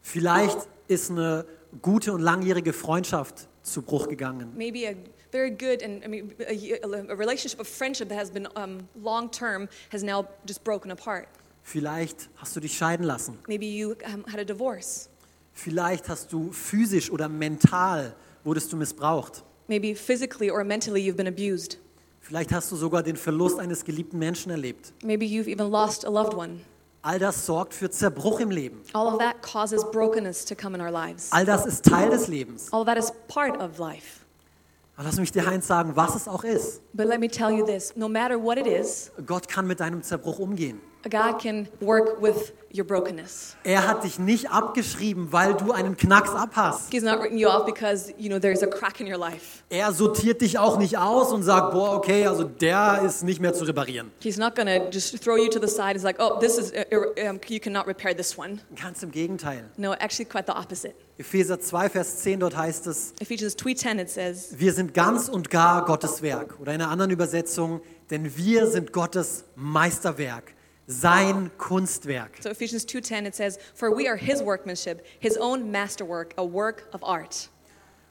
Vielleicht 0.02 0.58
ist 0.88 1.10
eine 1.10 1.46
gute 1.80 2.12
und 2.12 2.20
langjährige 2.20 2.72
Freundschaft 2.72 3.48
zu 3.62 3.82
Bruch 3.82 4.08
gegangen. 4.08 4.52
Maybe 4.56 4.86
a 4.86 4.94
very 5.32 5.50
good 5.50 5.82
and 5.82 6.04
I 6.04 6.08
mean 6.08 6.32
a, 6.40 7.12
a 7.12 7.16
relationship 7.16 7.58
of 7.58 7.66
friendship 7.66 8.08
that 8.10 8.18
has 8.18 8.30
been 8.30 8.46
um, 8.56 8.86
long 9.02 9.30
term 9.30 9.68
has 9.90 10.02
now 10.02 10.26
just 10.46 10.62
broken 10.62 10.90
apart. 10.90 11.26
Vielleicht 11.62 12.28
hast 12.36 12.54
du 12.54 12.60
dich 12.60 12.76
scheiden 12.76 13.06
lassen. 13.06 13.38
Maybe 13.48 13.64
you 13.66 13.94
um, 14.04 14.24
had 14.30 14.38
a 14.38 14.44
divorce. 14.44 15.08
Vielleicht 15.54 16.08
hast 16.10 16.30
du 16.32 16.52
physisch 16.52 17.10
oder 17.10 17.28
mental 17.28 18.14
wurdest 18.44 18.70
du 18.72 18.76
missbraucht. 18.76 19.42
Maybe 19.68 19.94
physically 19.96 20.50
or 20.50 20.62
mentally 20.62 21.00
you've 21.00 21.16
been 21.16 21.26
abused. 21.28 21.78
Vielleicht 22.24 22.54
hast 22.54 22.72
du 22.72 22.76
sogar 22.76 23.02
den 23.02 23.16
Verlust 23.16 23.58
eines 23.58 23.84
geliebten 23.84 24.18
Menschen 24.18 24.50
erlebt. 24.50 24.94
Maybe 25.02 25.26
you've 25.26 25.46
even 25.46 25.70
lost 25.70 26.06
a 26.06 26.08
loved 26.08 26.32
one. 26.32 26.60
All 27.02 27.18
das 27.18 27.44
sorgt 27.44 27.74
für 27.74 27.90
Zerbruch 27.90 28.40
im 28.40 28.50
Leben. 28.50 28.80
All 28.94 29.08
of 29.08 29.18
that 29.18 29.42
causes 29.42 29.84
brokenness 29.92 30.42
to 30.46 30.54
come 30.54 30.74
in 30.74 30.80
our 30.80 30.90
lives. 30.90 31.30
All 31.32 31.44
das 31.44 31.66
ist 31.66 31.84
Teil 31.84 32.08
des 32.08 32.28
Lebens. 32.28 32.72
All 32.72 32.82
that 32.86 32.96
is 32.96 33.12
part 33.28 33.60
of 33.60 33.76
life. 33.76 34.24
Aber 34.96 35.06
lass 35.06 35.18
mich 35.18 35.32
dir 35.32 35.46
eins 35.46 35.66
sagen, 35.66 35.96
was 35.96 36.14
es 36.14 36.26
auch 36.26 36.44
ist. 36.44 36.80
But 36.94 37.08
let 37.08 37.20
me 37.20 37.28
tell 37.28 37.50
you 37.50 37.66
this 37.66 37.94
no 37.94 38.08
matter 38.08 38.42
what 38.42 38.56
it 38.56 38.66
is, 38.66 39.12
Gott 39.26 39.46
kann 39.46 39.66
mit 39.66 39.80
deinem 39.80 40.02
Zerbruch 40.02 40.38
umgehen. 40.38 40.80
God 41.08 41.40
can 41.40 41.68
work 41.80 42.20
with 42.20 42.52
your 42.72 42.84
brokenness. 42.84 43.56
Er 43.62 43.86
hat 43.86 44.04
dich 44.04 44.18
nicht 44.18 44.50
abgeschrieben, 44.50 45.32
weil 45.32 45.54
du 45.54 45.72
einen 45.72 45.96
Knacks 45.96 46.30
abhast. 46.30 46.90
He's 46.90 47.02
not 47.02 47.20
written 47.20 47.38
you 47.38 47.48
off 47.48 47.64
because, 47.66 48.12
you 48.18 48.28
know, 48.28 48.38
there's 48.38 48.62
a 48.62 48.66
crack 48.66 49.00
in 49.00 49.06
your 49.06 49.18
life. 49.18 49.62
Er 49.70 49.92
sortiert 49.92 50.40
dich 50.40 50.58
auch 50.58 50.78
nicht 50.78 50.98
aus 50.98 51.32
und 51.32 51.42
sagt, 51.42 51.72
boah, 51.72 51.94
okay, 51.96 52.26
also 52.26 52.44
der 52.44 53.02
ist 53.04 53.22
nicht 53.22 53.40
mehr 53.40 53.54
zu 53.54 53.64
reparieren. 53.64 54.10
He's 54.20 54.38
not 54.38 54.56
to 54.56 54.62
just 54.90 55.22
throw 55.22 55.36
you 55.36 55.48
to 55.48 55.60
the 55.60 55.68
side 55.68 55.98
say, 55.98 56.04
like, 56.04 56.16
oh, 56.18 56.38
this 56.40 56.58
is, 56.58 56.72
uh, 56.72 57.28
um, 57.28 57.40
you 57.48 57.60
cannot 57.60 57.86
repair 57.86 58.14
this 58.14 58.36
one. 58.36 58.60
Ganz 58.80 59.02
im 59.02 59.10
Gegenteil. 59.10 59.70
No, 59.76 59.92
actually 59.92 60.24
quite 60.24 60.46
the 60.46 60.56
opposite. 60.56 60.94
Epheser 61.18 61.60
2, 61.60 61.90
Vers 61.90 62.18
10, 62.18 62.40
dort 62.40 62.56
heißt 62.56 62.86
es, 62.88 63.14
Ephesians 63.20 63.56
2.10, 63.56 64.00
it 64.00 64.10
says, 64.10 64.54
wir 64.58 64.72
sind 64.72 64.94
ganz 64.94 65.28
und 65.28 65.48
gar 65.48 65.84
Gottes 65.84 66.22
Werk. 66.22 66.58
Oder 66.60 66.74
in 66.74 66.82
einer 66.82 66.90
anderen 66.90 67.12
Übersetzung, 67.12 67.80
denn 68.10 68.36
wir 68.36 68.66
sind 68.66 68.92
Gottes 68.92 69.44
Meisterwerk, 69.54 70.54
sein 70.86 71.50
Kunstwerk. 71.58 72.42
so 72.42 72.50
Ephesians 72.50 72.86
2.10, 72.86 73.26
it 73.26 73.34
says, 73.34 73.58
for 73.74 73.90
we 73.90 74.08
are 74.08 74.16
his 74.16 74.42
workmanship, 74.42 75.04
his 75.18 75.36
own 75.36 75.70
masterwork, 75.70 76.34
a 76.36 76.44
work 76.44 76.88
of 76.92 77.02
art. 77.02 77.50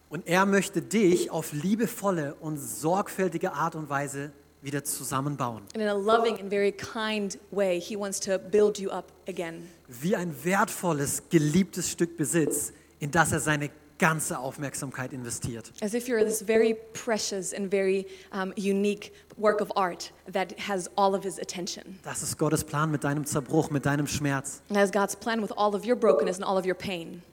Und 0.10 0.27
er 0.27 0.46
möchte 0.46 0.82
dich 0.82 1.32
auf 1.32 1.53
liebevolle 1.53 2.36
und 2.36 2.58
sorgfältige 2.58 3.53
Art 3.53 3.75
und 3.75 3.89
Weise 3.89 4.32
wieder 4.62 4.84
zusammenbauen. 4.84 5.63
And 5.74 5.82
in 5.82 5.88
a 5.88 5.94
loving 5.94 6.39
and 6.39 6.50
very 6.50 6.72
kind 6.72 7.38
way, 7.51 7.80
he 7.80 7.98
wants 7.98 8.20
to 8.22 8.38
build 8.38 8.80
you 8.80 8.89
up 8.92 9.12
again. 9.27 9.70
Wie 9.88 10.15
ein 10.15 10.34
wertvolles, 10.44 11.24
geliebtes 11.30 11.89
Stück 11.89 12.15
Besitz, 12.15 12.74
in 13.00 13.12
das 13.12 13.32
er 13.32 13.39
seine 13.39 13.70
ganze 13.97 14.39
Aufmerksamkeit 14.39 15.13
investiert. 15.13 15.71
As 15.81 15.93
if 15.93 16.07
you're 16.07 16.23
this 16.23 16.41
very 16.41 16.75
precious 16.93 17.53
and 17.53 17.71
very 17.71 18.05
um, 18.31 18.53
unique 18.55 19.12
work 19.38 19.62
of 19.62 19.71
art 19.75 20.12
that 20.31 20.53
has 20.67 20.89
all 20.95 21.15
of 21.15 21.23
his 21.23 21.39
attention. 21.39 22.00
Das 22.03 22.23
ist 22.23 22.38
Gottes 22.38 22.63
Plan 22.63 22.91
mit 22.91 23.03
deinem 23.03 23.25
Zerbruch, 23.25 23.69
mit 23.69 23.85
deinem 23.85 24.07
Schmerz. 24.07 24.62
And 24.69 24.91
God's 24.91 25.15
plan 25.15 25.41
with 25.41 25.51
all 25.51 25.75
of 25.75 25.85
your 25.85 25.95
brokenness 25.95 26.38
and 26.38 26.45
all 26.45 26.57
of 26.57 26.65
your 26.65 26.75
pain. 26.75 27.23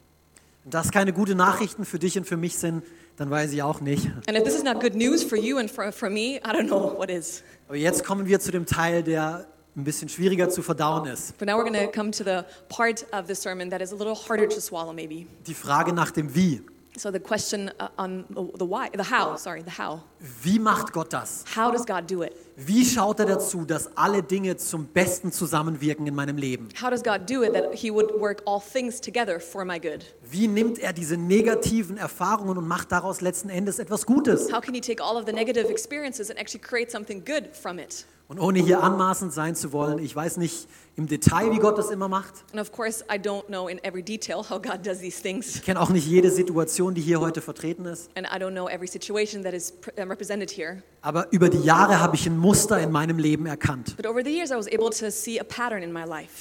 Wenn 0.65 0.71
das 0.71 0.91
keine 0.91 1.13
gute 1.13 1.35
Nachrichten 1.35 1.85
für 1.85 1.99
dich 1.99 2.19
und 2.19 2.27
für 2.27 2.37
mich 2.37 2.59
sind, 2.59 2.85
dann 3.17 3.31
weiß 3.31 3.53
ich 3.53 3.63
auch 3.63 3.81
nicht. 3.81 4.07
And 4.29 4.37
if 4.37 4.45
this 4.45 4.55
is 4.55 4.63
not 4.63 4.81
good 4.81 4.95
news 4.95 5.23
for 5.23 5.39
you 5.39 5.59
and 5.59 5.71
for, 5.71 5.91
for 5.93 6.11
me, 6.11 6.37
I 6.37 6.53
don't 6.53 6.67
know 6.67 6.97
what 6.97 7.11
is. 7.11 7.43
Aber 7.69 7.77
jetzt 7.77 8.05
kommen 8.05 8.27
wir 8.27 8.41
zu 8.41 8.51
dem 8.51 8.67
Teil, 8.67 9.03
der 9.03 9.47
ein 9.77 9.85
bisschen 9.85 10.09
schwieriger 10.09 10.51
zu 10.51 10.63
verdauen 10.63 11.07
ist. 11.07 11.39
But 11.39 11.49
now 11.49 11.57
we're 11.57 11.71
going 11.71 11.75
to 11.75 11.91
come 11.91 12.11
to 12.13 12.25
the 12.25 12.45
part 12.69 13.07
of 13.13 13.27
the 13.29 13.35
sermon 13.35 13.71
that 13.71 13.81
is 13.81 13.93
a 13.93 13.97
little 13.97 14.15
harder 14.15 14.49
to 14.49 14.61
swallow, 14.61 14.93
maybe. 14.93 15.27
Die 15.47 15.55
Frage 15.55 15.93
nach 15.93 16.11
dem 16.11 16.35
Wie. 16.35 16.63
So 16.97 17.13
the 17.13 17.21
question 17.21 17.71
uh, 17.79 17.89
on 17.97 18.25
the, 18.31 18.59
the 18.59 18.65
why, 18.65 18.91
the 18.93 19.05
how, 19.05 19.37
sorry, 19.37 19.63
the 19.63 19.71
how. 19.71 20.03
Wie 20.43 20.59
macht 20.59 20.93
Gott 20.93 21.13
das? 21.13 21.45
How 21.57 21.71
does 21.71 21.87
God 21.87 22.11
do 22.11 22.23
it? 22.23 22.35
Wie 22.57 22.85
schaut 22.85 23.21
er 23.21 23.27
dazu, 23.27 23.65
dass 23.65 23.97
alle 23.97 24.25
Dinge 24.25 24.57
zum 24.57 24.87
Besten 24.87 25.31
zusammenwirken 25.31 26.07
in 26.09 26.15
meinem 26.17 26.37
Leben? 26.37 26.69
How 26.83 26.91
does 26.91 27.05
God 27.05 27.31
do 27.31 27.45
it 27.45 27.55
that 27.55 27.73
He 27.73 27.93
would 27.93 28.11
work 28.21 28.43
all 28.45 28.61
things 28.61 29.01
together 29.01 29.39
for 29.39 29.65
my 29.65 29.79
good? 29.79 30.05
Wie 30.29 30.49
nimmt 30.49 30.81
er 30.81 30.93
diese 30.93 31.17
negativen 31.17 31.97
Erfahrungen 31.97 32.59
und 32.59 32.67
macht 32.67 32.91
daraus 32.91 33.21
letzten 33.21 33.51
Endes 33.51 33.79
etwas 33.79 34.05
Gutes? 34.05 34.53
How 34.53 34.61
can 34.61 34.75
he 34.75 34.81
take 34.81 35.01
all 35.01 35.17
of 35.17 35.27
the 35.27 35.33
negative 35.33 35.71
experiences 35.71 36.29
and 36.29 36.41
actually 36.41 36.61
create 36.61 36.91
something 36.91 37.25
good 37.25 37.55
from 37.55 37.79
it? 37.79 38.05
Und 38.31 38.39
ohne 38.39 38.61
hier 38.61 38.81
anmaßend 38.85 39.33
sein 39.33 39.57
zu 39.57 39.73
wollen, 39.73 39.99
ich 39.99 40.15
weiß 40.15 40.37
nicht 40.37 40.69
im 40.95 41.09
Detail, 41.09 41.51
wie 41.51 41.59
Gott 41.59 41.77
das 41.77 41.91
immer 41.91 42.07
macht. 42.07 42.45
And 42.53 42.61
of 42.61 42.71
course, 42.71 43.05
I 43.13 43.17
don't 43.19 43.47
know 43.47 43.67
in 43.67 43.83
every 43.83 44.05
detail 44.05 44.37
how 44.49 44.63
God 44.63 44.87
does 44.87 45.01
these 45.01 45.21
things. 45.21 45.57
Ich 45.57 45.65
kenne 45.65 45.81
auch 45.81 45.89
nicht 45.89 46.07
jede 46.07 46.31
Situation, 46.31 46.95
die 46.95 47.01
hier 47.01 47.21
heute 47.21 47.41
vertreten 47.41 47.87
ist. 47.87 48.09
And 48.17 48.29
I 48.29 48.37
don't 48.39 48.53
know 48.53 48.69
every 48.69 48.87
situation 48.87 49.43
that 49.43 49.53
is 49.53 49.73
pr- 49.73 50.09
represented 50.09 50.49
here. 50.49 50.81
Aber 51.03 51.29
über 51.33 51.49
die 51.49 51.63
Jahre 51.63 51.99
habe 52.01 52.15
ich 52.15 52.27
ein 52.27 52.37
Muster 52.37 52.79
in 52.79 52.93
meinem 52.93 53.19
Leben 53.19 53.47
erkannt. 53.47 53.97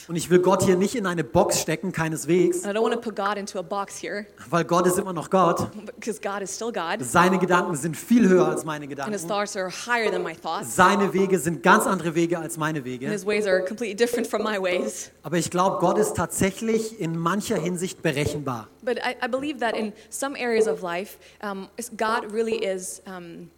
Und 0.08 0.16
ich 0.16 0.30
will 0.30 0.40
Gott 0.40 0.64
hier 0.64 0.76
nicht 0.76 0.96
in 0.96 1.06
eine 1.06 1.24
Box 1.24 1.62
stecken, 1.62 1.92
keineswegs, 1.94 2.66
And 2.66 2.74
I 2.74 2.78
don't 2.78 2.84
want 2.84 2.94
to 2.94 3.00
put 3.00 3.16
God 3.16 3.38
into 3.38 3.58
a 3.60 3.62
box 3.62 4.02
here 4.02 4.26
weil 4.50 4.66
Gott 4.66 4.86
ist 4.88 4.98
immer 4.98 5.14
noch 5.14 5.30
Gott. 5.30 5.70
because 5.96 6.20
God 6.20 6.42
is 6.42 6.54
still 6.54 6.72
God. 6.72 6.98
Seine 7.02 7.40
Gedanken 7.40 7.76
sind 7.76 7.96
viel 7.96 8.28
höher 8.28 8.48
als 8.48 8.66
meine 8.66 8.86
And 8.86 8.92
his 8.92 9.24
Gedanken. 9.24 9.28
thoughts 9.28 9.56
are 9.56 9.70
higher 9.70 10.12
than 10.12 10.24
my 10.24 10.36
thoughts. 10.36 10.76
Seine 10.76 11.14
Wege 11.14 11.40
sind 11.40 11.64
ganz 11.64 11.86
andere 11.86 12.16
Wege 12.16 12.40
als 12.40 12.58
meine 12.58 12.84
Wege. 12.84 13.10
Aber 15.24 15.38
ich 15.38 15.50
glaube, 15.52 15.78
Gott 15.80 15.98
ist 15.98 16.16
tatsächlich 16.16 17.00
in 17.00 17.18
mancher 17.18 17.58
Hinsicht 17.58 18.02
berechenbar. 18.02 18.68
But 18.82 18.98
I, 18.98 19.16
I 19.24 19.28
believe 19.28 19.60
that 19.60 19.76
in 19.76 19.94
some 20.10 20.36
areas 20.38 20.68
of 20.68 20.82
life, 20.82 21.18
um, 21.42 21.68
God 21.98 22.32
really 22.32 22.58
is 22.64 23.02
um, 23.06 23.50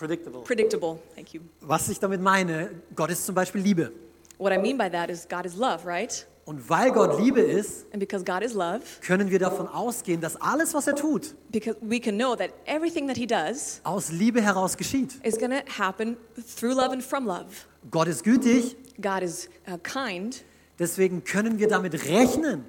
Predictable. 0.00 0.40
predictable. 0.42 0.98
Thank 1.14 1.34
you. 1.34 1.42
Was 1.60 1.88
ich 1.90 2.00
damit 2.00 2.20
meine, 2.22 2.70
Gott 2.96 3.10
ist 3.10 3.26
zum 3.26 3.34
Beispiel 3.34 3.60
Liebe. 3.60 3.92
What 4.38 4.52
I 4.52 4.58
mean 4.58 4.78
by 4.78 4.88
that 4.90 5.10
is 5.10 5.28
God 5.28 5.44
is 5.44 5.54
love, 5.54 5.84
right? 5.86 6.26
Und 6.46 6.68
weil 6.70 6.90
Gott 6.90 7.20
Liebe 7.20 7.40
ist, 7.42 7.84
And 7.92 8.00
because 8.00 8.24
God 8.24 8.42
is 8.42 8.54
love, 8.54 8.80
können 9.02 9.30
wir 9.30 9.38
davon 9.38 9.68
ausgehen, 9.68 10.20
dass 10.22 10.40
alles, 10.40 10.72
was 10.72 10.86
er 10.86 10.96
tut, 10.96 11.34
because 11.50 11.76
we 11.82 12.00
can 12.00 12.16
know 12.16 12.34
that 12.34 12.50
everything 12.64 13.06
that 13.08 13.18
he 13.18 13.26
does 13.26 13.80
aus 13.84 14.10
Liebe 14.10 14.40
heraus 14.40 14.76
geschieht. 14.76 15.20
is 15.22 15.36
going 15.38 15.50
to 15.52 15.62
happen 15.78 16.16
through 16.56 16.72
love 16.74 16.92
and 16.92 17.02
from 17.04 17.26
love. 17.26 17.66
Gott 17.90 18.08
ist 18.08 18.24
gütig, 18.24 18.74
God 19.00 19.22
is 19.22 19.48
uh, 19.68 19.76
kind, 19.78 20.42
deswegen 20.78 21.22
können 21.24 21.58
wir 21.58 21.68
damit 21.68 21.92
rechnen, 22.08 22.64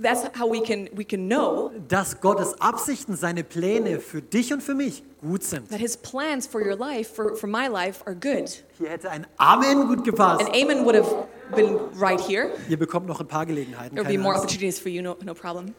that's 0.00 0.24
how 0.38 0.50
we 0.50 0.62
can 0.62 0.88
we 0.94 1.04
can 1.04 1.28
know 1.28 1.70
dass 1.88 2.20
Gottes 2.20 2.60
Absichten, 2.60 3.16
seine 3.16 3.44
Pläne 3.44 4.00
für 4.00 4.22
dich 4.22 4.52
und 4.52 4.62
für 4.62 4.74
mich 4.74 5.02
gut 5.20 5.42
sind. 5.44 5.68
that 5.70 5.80
his 5.80 5.96
plans 5.96 6.46
for 6.46 6.60
your 6.60 6.76
life, 6.76 7.14
for, 7.14 7.36
for 7.36 7.48
my 7.48 7.66
life, 7.68 8.02
are 8.06 8.14
good. 8.14 8.62
Hier 8.78 8.90
hätte 8.90 9.10
ein 9.10 9.26
Amen 9.36 9.86
gut 9.88 10.04
gepasst. 10.04 10.40
And 10.40 10.50
Amen 10.54 10.84
would 10.84 10.94
have 10.96 11.26
been 11.54 11.78
right 11.98 12.20
here. 12.20 12.50
Ihr 12.68 12.78
bekommt 12.78 13.06
noch 13.06 13.20
ein 13.20 13.28
paar 13.28 13.46
Gelegenheiten. 13.46 13.94
There 13.94 14.04
would 14.04 14.16
be 14.16 14.18
more 14.20 14.34
Angst. 14.34 14.44
opportunities 14.44 14.78
for 14.78 14.88
you, 14.90 15.02
no, 15.02 15.16
no 15.24 15.34
problem. 15.34 15.74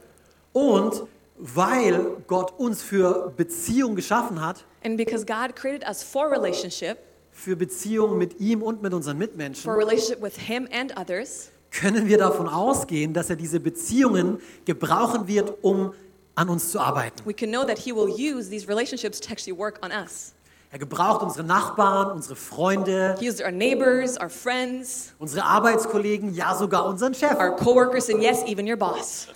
Und 0.54 1.04
weil 1.38 2.18
Gott 2.28 2.54
uns 2.60 2.82
für 2.84 3.34
Beziehung 3.36 3.96
geschaffen 3.96 4.40
hat, 4.46 4.66
And 4.86 4.98
because 4.98 5.26
God 5.26 5.56
created 5.56 5.88
us 5.88 6.04
for 6.04 6.30
relationship, 6.30 6.98
für 7.32 7.56
Beziehung 7.56 8.18
mit 8.18 8.40
ihm 8.40 8.62
und 8.62 8.82
mit 8.84 8.94
unseren 8.94 9.18
for 9.18 9.28
Mitmenschen, 9.28 9.70
a 9.72 9.74
relationship 9.74 10.22
with 10.22 10.38
Him 10.38 10.68
and 10.72 10.96
others, 10.98 11.50
können 11.74 12.08
wir 12.08 12.18
davon 12.18 12.48
ausgehen, 12.48 13.13
dass 13.13 13.30
er 13.30 13.36
diese 13.36 13.60
Beziehungen 13.60 14.39
gebrauchen 14.65 15.27
wird, 15.27 15.53
um 15.62 15.94
an 16.36 16.50
uns 16.50 16.72
zu 16.72 16.80
arbeiten. 16.80 17.18
we 17.25 17.34
can 17.34 17.51
know 17.51 17.63
that 17.65 17.77
He 17.77 17.92
will 17.94 18.08
use 18.10 18.50
these 18.50 18.68
relationships 18.68 19.20
to 19.20 19.32
actually 19.32 19.58
work 19.58 19.80
on 19.84 19.92
us. 19.92 20.34
Er 20.72 20.80
gebraucht 20.80 21.22
unsere 21.22 21.46
Nachbarn, 21.46 22.12
unsere 22.12 22.36
Freunde, 22.36 23.15
He 23.20 23.27
used 23.30 23.42
our 23.44 23.51
neighbors, 23.51 24.18
our 24.20 24.30
friends, 24.30 25.13
unsere 25.20 25.44
Arbeitskollegen, 25.46 26.34
ja 26.34 26.56
sogar 26.56 26.86
unseren 26.88 27.13
Chef 27.13 27.38
our 27.39 27.56
coworkers, 27.56 28.10
and 28.10 28.22
yes, 28.24 28.44
even 28.48 28.68
your 28.68 28.77
boss 28.77 29.27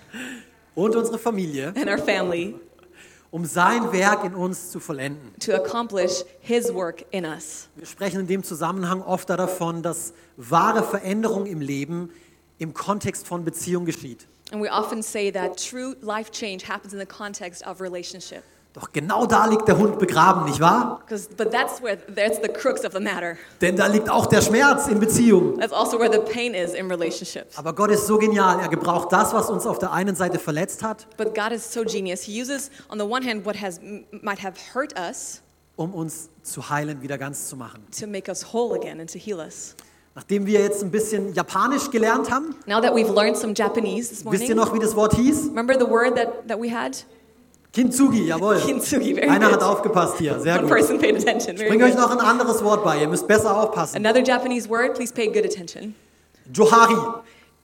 und 0.74 0.96
unsere 0.96 1.18
Familie, 1.18 1.72
and 1.76 1.88
our 1.88 1.98
family 1.98 2.54
um 3.30 3.44
sein 3.44 3.92
Werk 3.92 4.24
in 4.24 4.34
uns 4.34 4.70
zu 4.70 4.80
vollenden. 4.80 5.32
to 5.38 5.52
accomplish 5.54 6.24
His 6.40 6.72
work 6.74 7.04
in 7.12 7.24
us. 7.24 7.68
Wir 7.76 7.86
sprechen 7.86 8.20
in 8.20 8.26
dem 8.26 8.42
Zusammenhang 8.42 9.02
oft 9.02 9.28
davon, 9.30 9.82
dass 9.82 10.14
wahre 10.36 10.82
Veränderung 10.82 11.46
im 11.46 11.60
Leben 11.60 12.10
im 12.58 12.74
Kontext 12.74 13.26
von 13.26 13.44
Beziehung 13.44 13.84
geschieht. 13.84 14.26
And 14.52 14.62
we 14.62 14.70
often 14.70 15.02
say 15.02 15.30
that 15.30 15.56
true 15.58 15.94
life 16.00 16.30
change 16.30 16.66
happens 16.68 16.92
in 16.92 16.98
the 16.98 17.06
context 17.06 17.66
of 17.66 17.80
relationship. 17.80 18.42
Doch 18.74 18.92
genau 18.92 19.26
da 19.26 19.46
liegt 19.46 19.66
der 19.66 19.76
Hund 19.78 19.98
begraben, 19.98 20.44
nicht 20.44 20.60
wahr? 20.60 21.00
but 21.36 21.50
that's 21.50 21.82
where 21.82 21.96
that's 22.14 22.38
the 22.40 22.48
crux 22.48 22.84
of 22.84 22.92
the 22.92 23.00
matter. 23.00 23.36
Denn 23.60 23.76
da 23.76 23.86
liegt 23.86 24.08
auch 24.10 24.26
der 24.26 24.40
Schmerz 24.42 24.86
in 24.88 25.00
Beziehung. 25.00 25.58
That's 25.58 25.72
also 25.72 25.98
where 25.98 26.12
the 26.12 26.20
pain 26.32 26.54
is 26.54 26.74
in 26.74 26.90
relationships. 26.90 27.56
Aber 27.58 27.72
Gott 27.74 27.90
ist 27.90 28.06
so 28.06 28.18
genial. 28.18 28.60
Er 28.60 28.68
gebraucht 28.68 29.10
das, 29.10 29.32
was 29.32 29.50
uns 29.50 29.66
auf 29.66 29.78
der 29.78 29.92
einen 29.92 30.14
Seite 30.14 30.38
verletzt 30.38 30.82
hat, 30.82 31.06
But 31.16 31.34
God 31.34 31.52
is 31.52 31.72
so 31.72 31.82
genius. 31.82 32.22
He 32.22 32.40
uses, 32.40 32.70
on 32.90 32.98
the 32.98 33.04
one 33.06 33.24
hand, 33.26 33.44
what 33.44 33.60
has 33.60 33.80
might 34.22 34.42
have 34.42 34.54
hurt 34.74 34.94
us 34.98 35.42
um 35.76 35.94
uns 35.94 36.28
zu 36.42 36.68
heilen, 36.70 37.02
wieder 37.02 37.18
ganz 37.18 37.48
zu 37.48 37.56
machen. 37.56 37.86
to 37.98 38.06
make 38.06 38.28
us 38.30 38.52
whole 38.52 38.74
again 38.76 39.00
and 39.00 39.10
to 39.10 39.18
heal 39.18 39.38
us. 39.38 39.74
Nachdem 40.18 40.46
wir 40.46 40.58
jetzt 40.60 40.82
ein 40.82 40.90
bisschen 40.90 41.32
Japanisch 41.32 41.92
gelernt 41.92 42.28
haben, 42.28 42.56
Now 42.66 42.80
that 42.80 42.92
we've 42.92 43.08
learned 43.08 43.36
some 43.36 43.54
Japanese 43.54 44.08
this 44.08 44.24
wisst 44.24 44.48
ihr 44.48 44.56
morning, 44.56 44.56
noch, 44.56 44.74
wie 44.74 44.80
das 44.80 44.96
Wort 44.96 45.14
hieß? 45.14 45.50
remember 45.50 45.74
the 45.78 45.88
word 45.88 46.16
that, 46.16 46.48
that 46.48 46.58
we 46.60 46.68
had? 46.74 47.04
Kintsugi, 47.72 48.26
jawohl. 48.26 48.56
Kintsugi. 48.58 49.14
Very 49.14 49.28
Einer 49.28 49.46
hat 49.52 49.60
good. 49.60 49.68
aufgepasst 49.68 50.18
hier, 50.18 50.40
sehr 50.40 50.54
One 50.54 50.62
gut. 50.62 50.70
person 50.76 50.98
paid 50.98 51.14
attention. 51.14 51.56
Very 51.56 51.68
Bring 51.68 51.84
euch 51.84 51.94
noch 51.94 52.10
ein 52.10 52.18
anderes 52.18 52.64
Wort 52.64 52.82
bei, 52.82 53.00
ihr 53.00 53.06
müsst 53.06 53.28
besser 53.28 53.56
aufpassen. 53.56 53.94
Another 54.04 54.20
Japanese 54.24 54.68
word. 54.68 54.94
Please 54.96 55.14
pay 55.14 55.28
good 55.28 55.44
attention. 55.44 55.94
Johari, 56.52 56.96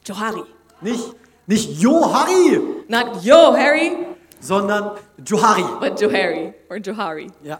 Johari. 0.04 0.44
nicht, 0.80 1.12
nicht 1.48 1.82
Johari, 1.82 2.60
Not 2.86 3.24
yo 3.24 3.52
Harry, 3.56 3.96
sondern 4.38 4.92
Johari. 5.24 5.64
but 5.80 6.00
Johari 6.00 6.54
or 6.70 6.76
Johari. 6.76 7.32
Ja. 7.42 7.58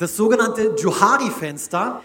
Das 0.00 0.16
sogenannte 0.16 0.74
Johari-Fenster 0.78 2.02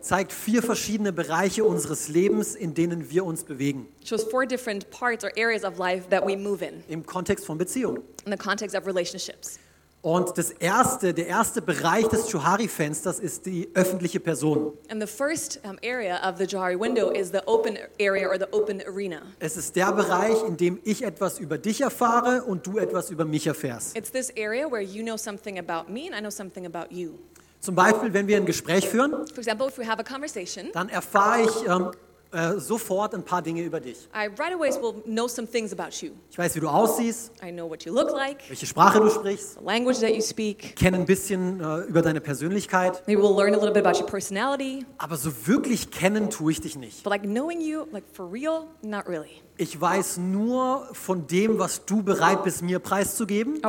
zeigt 0.00 0.32
vier 0.32 0.62
verschiedene 0.62 1.12
Bereiche 1.12 1.62
unseres 1.62 2.08
Lebens, 2.08 2.54
in 2.54 2.72
denen 2.72 3.10
wir 3.10 3.26
uns 3.26 3.44
bewegen, 3.44 3.86
shows 4.02 4.24
four 4.24 4.46
different 4.46 4.88
parts 4.88 5.22
or 5.24 5.30
areas 5.36 5.62
of 5.62 5.76
life 5.76 6.08
that 6.08 6.26
we 6.26 6.38
move 6.38 6.64
in 6.64 6.82
im 6.88 7.04
Kontext 7.04 7.44
von 7.44 7.58
Beziehungen. 7.58 8.02
in 8.24 8.32
the 8.32 8.38
context 8.38 8.74
of 8.74 8.86
relationships. 8.86 9.58
Und 10.04 10.36
das 10.36 10.50
erste, 10.50 11.14
der 11.14 11.28
erste 11.28 11.62
Bereich 11.62 12.06
des 12.08 12.30
Johari-Fensters 12.30 13.20
ist 13.20 13.46
die 13.46 13.70
öffentliche 13.72 14.20
Person. 14.20 14.74
And 14.90 15.00
the 15.00 15.06
first 15.06 15.60
um, 15.64 15.78
area 15.82 16.20
of 16.28 16.36
the 16.36 16.44
Johari 16.44 16.78
window 16.78 17.08
is 17.08 17.30
the 17.30 17.40
open 17.46 17.78
area 17.98 18.28
or 18.28 18.38
the 18.38 18.44
open 18.52 18.82
arena. 18.86 19.22
Es 19.38 19.56
ist 19.56 19.74
der 19.76 19.92
Bereich, 19.92 20.36
in 20.46 20.58
dem 20.58 20.78
ich 20.84 21.04
etwas 21.04 21.38
über 21.38 21.56
dich 21.56 21.80
erfahre 21.80 22.42
und 22.42 22.66
du 22.66 22.76
etwas 22.76 23.08
über 23.08 23.24
mich 23.24 23.46
erfährst. 23.46 23.96
It's 23.96 24.12
this 24.12 24.30
area 24.36 24.70
where 24.70 24.82
you 24.82 25.02
know 25.02 25.16
something 25.16 25.58
about 25.58 25.90
me 25.90 26.06
and 26.06 26.14
I 26.14 26.20
know 26.20 26.28
something 26.28 26.66
about 26.66 26.94
you. 26.94 27.12
Zum 27.60 27.74
Beispiel, 27.74 28.12
wenn 28.12 28.26
wir 28.26 28.36
ein 28.36 28.44
Gespräch 28.44 28.86
führen, 28.86 29.26
For 29.28 29.38
example, 29.38 29.68
if 29.68 29.78
we 29.78 29.88
have 29.88 29.98
a 29.98 30.04
conversation, 30.04 30.66
dann 30.74 30.90
erfahre 30.90 31.44
ich 31.44 31.66
ähm, 31.66 31.92
äh, 32.34 32.58
sofort 32.58 33.14
ein 33.14 33.22
paar 33.24 33.40
Dinge 33.42 33.62
über 33.62 33.80
dich. 33.80 34.08
I 34.14 34.26
right 34.38 34.54
away 34.54 34.70
will 34.82 34.94
know 35.06 35.28
some 35.28 35.46
things 35.46 35.72
about 35.72 36.04
you. 36.04 36.10
Ich 36.30 36.36
weiß, 36.36 36.54
wie 36.56 36.60
du 36.60 36.68
aussiehst, 36.68 37.32
I 37.42 37.52
know 37.52 37.68
what 37.70 37.84
you 37.84 37.92
look 37.94 38.10
like, 38.10 38.38
welche 38.48 38.66
Sprache 38.66 39.00
du 39.00 39.08
sprichst, 39.08 39.54
the 39.58 39.64
language 39.64 40.00
that 40.00 40.10
you 40.10 40.20
speak. 40.20 40.74
kenne 40.76 40.98
ein 40.98 41.06
bisschen 41.06 41.60
äh, 41.60 41.78
über 41.88 42.02
deine 42.02 42.20
Persönlichkeit, 42.20 43.02
Maybe 43.06 43.22
we'll 43.22 43.34
learn 43.36 43.54
a 43.54 43.58
little 43.58 43.72
bit 43.72 43.86
about 43.86 43.98
your 43.98 44.06
personality. 44.06 44.84
aber 44.98 45.16
so 45.16 45.30
wirklich 45.46 45.90
kennen 45.90 46.28
tue 46.30 46.52
ich 46.52 46.60
dich 46.60 46.76
nicht. 46.76 47.02
But 47.04 47.12
like 47.12 47.22
knowing 47.22 47.60
you, 47.60 47.84
like 47.92 48.04
for 48.12 48.30
real, 48.30 48.64
not 48.82 49.06
really. 49.08 49.30
Ich 49.56 49.80
weiß 49.80 50.18
nur 50.18 50.88
von 50.92 51.28
dem, 51.28 51.60
was 51.60 51.84
du 51.84 52.02
bereit 52.02 52.42
bist, 52.42 52.62
mir 52.62 52.80
preiszugeben. 52.80 53.60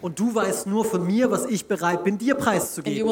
Und 0.00 0.18
du 0.18 0.34
weißt 0.34 0.66
nur 0.66 0.84
von 0.86 1.06
mir, 1.06 1.30
was 1.30 1.44
ich 1.44 1.66
bereit 1.66 2.02
bin, 2.02 2.16
dir 2.16 2.34
preiszugeben. 2.34 3.10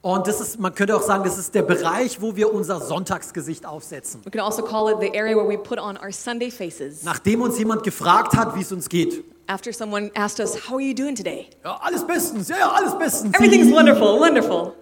Und 0.00 0.26
das 0.28 0.40
ist, 0.40 0.60
man 0.60 0.74
könnte 0.74 0.96
auch 0.96 1.02
sagen, 1.02 1.24
das 1.24 1.38
ist 1.38 1.54
der 1.54 1.62
Bereich, 1.62 2.20
wo 2.20 2.36
wir 2.36 2.54
unser 2.54 2.80
Sonntagsgesicht 2.80 3.66
aufsetzen. 3.66 4.24
We 4.24 4.30
can 4.30 4.40
also 4.40 4.62
call 4.62 4.92
it 4.92 4.98
the 5.00 5.18
area 5.18 5.34
where 5.36 5.48
we 5.48 5.58
put 5.58 5.78
on 5.78 5.96
our 5.96 6.12
Sunday 6.12 6.50
faces. 6.50 7.02
Nachdem 7.02 7.42
uns 7.42 7.58
jemand 7.58 7.82
gefragt 7.82 8.34
hat, 8.36 8.54
wie 8.54 8.60
es 8.60 8.70
uns 8.70 8.88
geht. 8.88 9.24
After 9.48 9.72
someone 9.72 10.10
asked 10.14 10.38
us, 10.40 10.68
How 10.68 10.74
are 10.74 10.80
you 10.80 10.94
doing 10.94 11.16
today? 11.16 11.48
Ja, 11.64 11.78
alles 11.82 12.06
bestens, 12.06 12.48
ja, 12.48 12.58
ja, 12.58 12.70
alles 12.70 12.96
bestens. 12.96 13.34
Everything's 13.34 13.72
wonderful, 13.72 14.20
wonderful. 14.20 14.74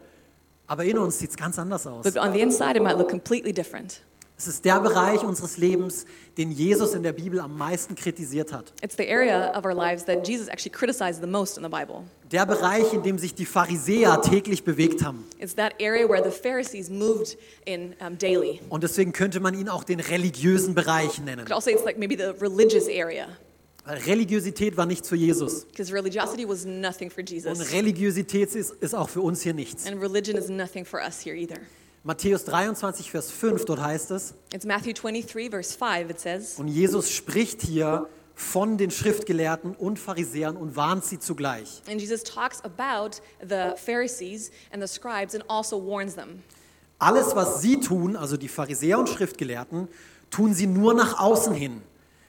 Aber 0.66 0.85
in 0.85 0.98
uns 0.98 1.18
sieht 1.18 1.31
es 1.31 1.37
ganz 1.37 1.59
anders 1.59 1.87
aus. 1.87 2.02
But 2.02 2.18
on 2.18 2.33
the 2.33 2.40
inside, 2.40 2.76
it 2.76 2.83
might 2.83 2.98
look 2.98 3.09
completely 3.09 3.52
different. 3.52 4.02
Es 4.38 4.46
ist 4.46 4.66
der 4.66 4.81
Bereich 4.81 5.22
unseres 5.22 5.57
Lebens, 5.57 6.05
den 6.37 6.51
Jesus 6.51 6.92
in 6.92 7.03
der 7.03 7.12
Bibel 7.14 7.40
am 7.40 7.57
meisten 7.57 7.94
kritisiert 7.94 8.53
hat. 8.53 8.70
It's 8.83 8.94
the 8.94 9.09
area 9.09 9.57
of 9.57 9.64
our 9.64 9.75
lives 9.75 10.05
that 10.05 10.27
Jesus 10.29 10.49
actually 10.49 10.72
criticized 10.72 11.22
the 11.22 11.27
most 11.27 11.57
in 11.57 11.62
the 11.64 11.70
Bible. 11.70 12.05
Der 12.31 12.44
Bereich, 12.44 12.92
in 12.92 13.03
dem 13.03 13.16
sich 13.16 13.35
die 13.35 13.46
Pharisäer 13.46 14.20
täglich 14.20 14.62
bewegt 14.62 15.03
haben. 15.03 15.25
It's 15.38 15.55
that 15.55 15.72
area 15.81 16.07
where 16.07 16.22
the 16.22 16.31
Pharisees 16.31 16.90
moved 16.90 17.38
in 17.64 17.94
um, 18.07 18.18
daily. 18.18 18.61
Und 18.68 18.83
deswegen 18.85 19.12
könnte 19.14 19.40
man 19.40 19.55
ihn 19.59 19.70
auch 19.70 19.85
den 19.85 20.01
religiösen 20.01 20.75
Bereich 20.75 21.18
nennen. 21.18 21.46
Could 21.46 21.53
also 21.53 21.70
it's 21.70 21.85
like 21.85 21.96
maybe 21.99 22.14
the 22.16 22.38
religious 22.38 22.88
area, 22.88 23.29
Weil 23.87 23.99
Religiosität 23.99 24.77
war 24.77 24.85
nichts 24.85 25.09
für 25.09 25.16
Jesus. 25.16 25.64
because 25.64 25.90
religiosity 25.90 26.46
was 26.46 26.66
nothing 26.66 27.09
for 27.09 27.20
Und 27.20 27.31
Jesus. 27.31 27.72
Religiosität 27.72 28.55
ist, 28.55 28.72
ist 28.83 28.94
auch 28.94 29.09
für 29.09 29.22
uns 29.22 29.40
hier 29.40 29.55
nichts. 29.55 29.87
And 29.87 30.03
religion 30.03 30.37
is 30.37 30.51
nothing 30.51 30.85
for 30.85 31.01
us 31.01 31.25
here 31.25 31.35
either. 31.35 31.57
Matthäus 32.07 32.45
23, 32.45 33.11
Vers 33.11 33.33
5, 33.33 33.64
dort 33.64 33.81
heißt 33.81 34.12
es, 34.12 34.35
It's 34.55 34.64
Matthew 34.64 34.92
23, 34.92 35.51
verse 35.51 35.77
5, 35.77 36.09
it 36.09 36.21
says. 36.21 36.57
und 36.57 36.69
Jesus 36.69 37.11
spricht 37.11 37.62
hier 37.62 38.07
von 38.33 38.79
den 38.79 38.92
Schriftgelehrten 38.92 39.75
und 39.75 39.99
Pharisäern 39.99 40.57
und 40.57 40.77
warnt 40.77 41.05
sie 41.05 41.19
zugleich. 41.19 41.83
And 41.90 42.01
Jesus 42.01 42.23
talks 42.23 42.61
about 42.62 43.16
the 43.40 43.75
Pharisees 43.75 44.53
and 44.71 44.81
the 44.81 44.87
scribes 44.87 45.35
and 45.35 45.42
also 45.51 45.85
warns 45.85 46.14
them. 46.14 46.45
Alles, 47.01 47.35
was 47.35 47.61
sie 47.61 47.81
tun, 47.81 48.14
also 48.14 48.37
die 48.37 48.47
Pharisäer 48.47 49.01
und 49.01 49.09
Schriftgelehrten, 49.09 49.88
tun 50.31 50.55
sie 50.55 50.69
nur 50.69 50.95
nach 50.95 51.19
außen 51.19 51.55
hin. 51.55 51.83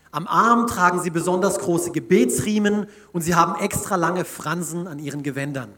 Am 0.09 0.25
Arm 0.25 0.65
tragen 0.65 1.03
sie 1.03 1.11
besonders 1.11 1.59
große 1.59 1.91
Gebetsriemen 1.91 2.87
und 3.11 3.21
sie 3.21 3.35
haben 3.35 3.61
extra 3.61 3.95
lange 3.95 4.25
Fransen 4.25 4.87
an 4.87 4.97
ihren 4.97 5.21
Gewändern. 5.21 5.69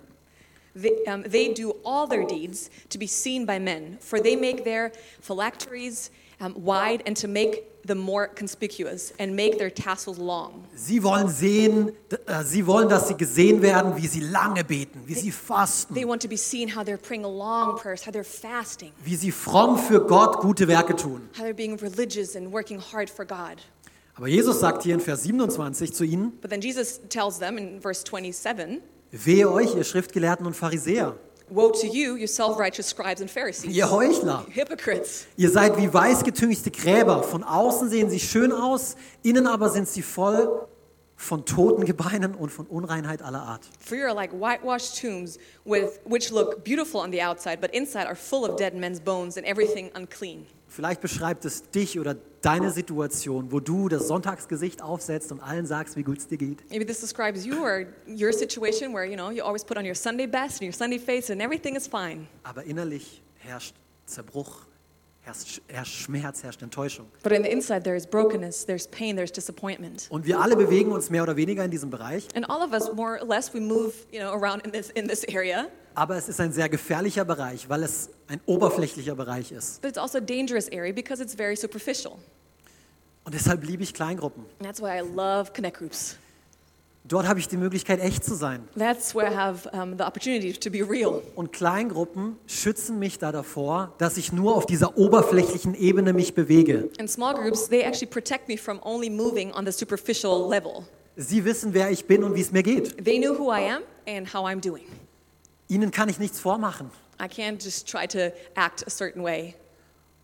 They, 0.81 1.03
um, 1.07 1.23
they 1.23 1.53
do 1.53 1.71
all 1.83 2.07
their 2.07 2.25
deeds 2.25 2.69
to 2.89 2.97
be 2.97 3.07
seen 3.07 3.45
by 3.45 3.59
men, 3.59 3.97
for 3.99 4.19
they 4.19 4.35
make 4.35 4.63
their 4.63 4.91
phylacteries 5.21 6.09
um, 6.39 6.53
wide 6.55 7.03
and 7.05 7.15
to 7.17 7.27
make 7.27 7.65
them 7.83 7.97
more 7.97 8.27
conspicuous 8.27 9.11
and 9.19 9.35
make 9.35 9.57
their 9.57 9.69
tassels 9.69 10.17
long. 10.17 10.65
Sie 10.75 11.01
wollen 11.01 11.27
sehen, 11.29 11.91
äh, 12.27 12.43
sie 12.43 12.65
wollen, 12.67 12.87
dass 12.89 13.07
sie 13.07 13.15
gesehen 13.15 13.61
werden, 13.61 13.95
wie 13.97 14.07
sie 14.07 14.19
lange 14.21 14.63
beten, 14.63 15.01
wie 15.05 15.15
sie 15.15 15.31
fasten, 15.31 15.93
They 15.95 16.05
want 16.05 16.21
to 16.21 16.27
be 16.27 16.37
seen 16.37 16.67
how 16.69 16.83
they're 16.83 16.97
praying 16.97 17.23
long 17.23 17.77
prayers, 17.77 18.05
how 18.05 18.11
they're 18.11 18.23
fasting, 18.23 18.91
wie 19.03 19.15
sie 19.15 19.31
fromm 19.31 19.77
für 19.77 20.05
Gott 20.05 20.39
gute 20.41 20.67
Werke 20.67 20.95
tun. 20.95 21.29
how 21.37 21.43
they're 21.43 21.53
being 21.53 21.77
religious 21.81 22.35
and 22.35 22.51
working 22.53 22.79
hard 22.79 23.09
for 23.09 23.25
God. 23.25 23.57
Aber 24.15 24.27
Jesus 24.27 24.59
sagt 24.59 24.83
hier 24.83 24.93
in 24.93 24.99
Vers 24.99 25.23
27 25.23 25.93
zu 25.93 26.03
ihnen, 26.03 26.33
But 26.41 26.51
then 26.51 26.59
Jesus 26.61 26.99
tells 27.09 27.39
them 27.39 27.57
in 27.57 27.79
verse 27.81 28.03
27 28.03 28.81
wehe 29.11 29.51
euch, 29.51 29.75
ihr 29.75 29.83
Schriftgelehrten 29.83 30.45
und 30.45 30.55
Pharisäer, 30.55 31.15
Woe 31.51 31.71
to 31.71 31.87
you, 31.87 32.15
you 32.15 32.27
self 32.27 32.59
righteous 32.59 32.89
scribes 32.89 33.21
and 33.21 33.31
Pharisees, 33.31 33.73
ihr 33.75 33.89
Heuchler. 33.89 34.45
hypocrites! 34.53 35.25
Ihr 35.35 35.49
seid 35.49 35.77
wie 35.77 35.91
weißgetünchte 35.91 36.69
Gräber. 36.69 37.23
Von 37.23 37.43
außen 37.43 37.89
sehen 37.89 38.07
sie 38.09 38.19
schön 38.19 38.51
aus, 38.51 38.95
innen 39.23 39.47
aber 39.47 39.69
sind 39.69 39.87
sie 39.89 40.03
voll 40.03 40.67
von 41.15 41.45
toten 41.45 41.85
Gebeinen 41.85 42.35
und 42.35 42.49
von 42.51 42.67
Unreinheit 42.67 43.23
aller 43.23 43.41
Art. 43.41 43.61
For 43.79 43.97
you 43.97 44.05
are 44.05 44.13
like 44.13 44.31
whitewashed 44.31 45.01
tombs, 45.01 45.39
with, 45.65 45.99
which 46.05 46.29
look 46.31 46.63
beautiful 46.63 47.01
on 47.01 47.11
the 47.11 47.21
outside, 47.21 47.59
but 47.59 47.71
inside 47.73 48.05
are 48.05 48.15
full 48.15 48.47
of 48.47 48.55
dead 48.57 48.75
men's 48.75 48.99
bones 48.99 49.35
and 49.35 49.45
everything 49.45 49.89
unclean. 49.97 50.45
Vielleicht 50.67 51.01
beschreibt 51.01 51.45
es 51.45 51.63
dich 51.71 51.99
oder 51.99 52.15
deine 52.41 52.71
Situation, 52.71 53.51
wo 53.51 53.59
du 53.59 53.89
das 53.89 54.07
Sonntagsgesicht 54.07 54.81
aufsetzt 54.81 55.31
und 55.31 55.41
allen 55.41 55.65
sagst, 55.65 55.95
wie 55.95 56.03
gut 56.03 56.19
es 56.19 56.27
dir 56.27 56.37
geht. 56.37 56.69
Maybe 56.69 56.85
this 56.85 57.01
describes 57.01 57.45
you 57.45 57.61
or 57.61 57.85
your 58.07 58.31
situation 58.33 58.93
where 58.93 59.05
you 59.05 59.15
know 59.15 59.31
you 59.31 59.43
always 59.43 59.63
put 59.63 59.77
on 59.77 59.85
your 59.85 59.95
Sunday 59.95 60.27
best 60.27 60.61
and 60.61 60.63
your 60.63 60.73
Sunday 60.73 60.99
face 60.99 61.29
and 61.29 61.41
everything 61.41 61.75
is 61.75 61.87
fine. 61.87 62.27
Aber 62.43 62.63
innerlich 62.63 63.21
herrscht 63.37 63.75
Zerbruch, 64.05 64.65
herrscht, 65.21 65.61
herrscht 65.67 65.95
Schmerz, 65.95 66.43
herrscht 66.43 66.61
Enttäuschung. 66.61 67.07
But 67.23 67.31
in 67.31 67.43
the 67.43 67.49
inside 67.49 67.83
there 67.83 67.95
is 67.95 68.07
brokenness, 68.07 68.65
there's 68.65 68.87
pain, 68.87 69.15
there's 69.15 69.31
disappointment. 69.31 70.07
Und 70.09 70.25
wir 70.25 70.39
alle 70.39 70.55
bewegen 70.55 70.91
uns 70.91 71.09
mehr 71.09 71.23
oder 71.23 71.35
weniger 71.35 71.63
in 71.63 71.71
diesem 71.71 71.89
Bereich. 71.89 72.27
And 72.35 72.49
all 72.49 72.61
of 72.61 72.73
us 72.73 72.93
more 72.93 73.19
or 73.21 73.27
less 73.27 73.53
we 73.53 73.59
move, 73.59 73.93
you 74.11 74.19
know, 74.19 74.31
around 74.31 74.65
in 74.65 74.71
this 74.71 74.89
in 74.91 75.07
this 75.07 75.23
area. 75.25 75.67
Aber 75.99 76.15
es 76.15 76.29
ist 76.29 76.39
ein 76.39 76.53
sehr 76.53 76.69
gefährlicher 76.69 77.25
Bereich, 77.25 77.67
weil 77.67 77.83
es 77.83 78.09
ein 78.29 78.39
oberflächlicher 78.45 79.15
Bereich 79.15 79.51
ist. 79.51 79.81
But 79.81 79.89
it's 79.89 79.97
also 79.97 80.19
a 80.19 80.21
dangerous 80.21 80.71
area 80.71 80.93
because 80.93 81.21
it's 81.21 81.35
very 81.35 81.57
superficial. 81.57 82.13
Und 83.25 83.33
deshalb 83.33 83.65
liebe 83.65 83.83
ich 83.83 83.93
Kleingruppen. 83.93 84.45
And 84.59 84.65
that's 84.65 84.81
why 84.81 84.97
I 84.97 85.01
love 85.01 85.51
connect 85.53 85.77
groups. 85.77 86.15
Dort 87.03 87.27
habe 87.27 87.41
ich 87.41 87.49
die 87.49 87.57
Möglichkeit, 87.57 87.99
echt 87.99 88.23
zu 88.23 88.35
sein. 88.35 88.65
That's 88.77 89.13
where 89.13 89.29
I 89.29 89.35
have 89.35 89.69
um, 89.73 89.97
the 89.97 90.05
opportunity 90.05 90.53
to 90.53 90.69
be 90.69 90.89
real. 90.89 91.21
Und 91.35 91.51
Kleingruppen 91.51 92.37
schützen 92.47 92.97
mich 92.97 93.19
da 93.19 93.33
davor, 93.33 93.93
dass 93.97 94.15
ich 94.15 94.31
nur 94.31 94.55
auf 94.55 94.65
dieser 94.65 94.97
oberflächlichen 94.97 95.75
Ebene 95.75 96.13
mich 96.13 96.33
bewege. 96.33 96.89
And 96.97 97.11
small 97.11 97.33
groups, 97.33 97.67
they 97.67 97.81
actually 97.81 98.07
protect 98.09 98.47
me 98.47 98.57
from 98.57 98.79
only 98.83 99.09
moving 99.09 99.51
on 99.53 99.65
the 99.65 99.73
superficial 99.73 100.49
level. 100.49 100.85
Sie 101.17 101.43
wissen, 101.43 101.73
wer 101.73 101.91
ich 101.91 102.05
bin 102.05 102.23
und 102.23 102.35
wie 102.35 102.41
es 102.41 102.53
mir 102.53 102.63
geht. 102.63 103.03
They 103.03 103.19
know 103.19 103.37
who 103.37 103.51
I 103.51 103.69
am 103.69 103.81
and 104.07 104.33
how 104.33 104.45
I'm 104.45 104.61
doing. 104.61 104.85
Ihnen 105.69 105.91
kann 105.91 106.09
ich 106.09 106.19
nichts 106.19 106.39
vormachen. 106.39 106.89
I 107.21 107.25
can't 107.25 107.63
just 107.63 107.87
try 107.87 108.07
to 108.07 108.33
act 108.55 108.85
a 108.85 108.89
certain 108.89 109.23
way. 109.23 109.55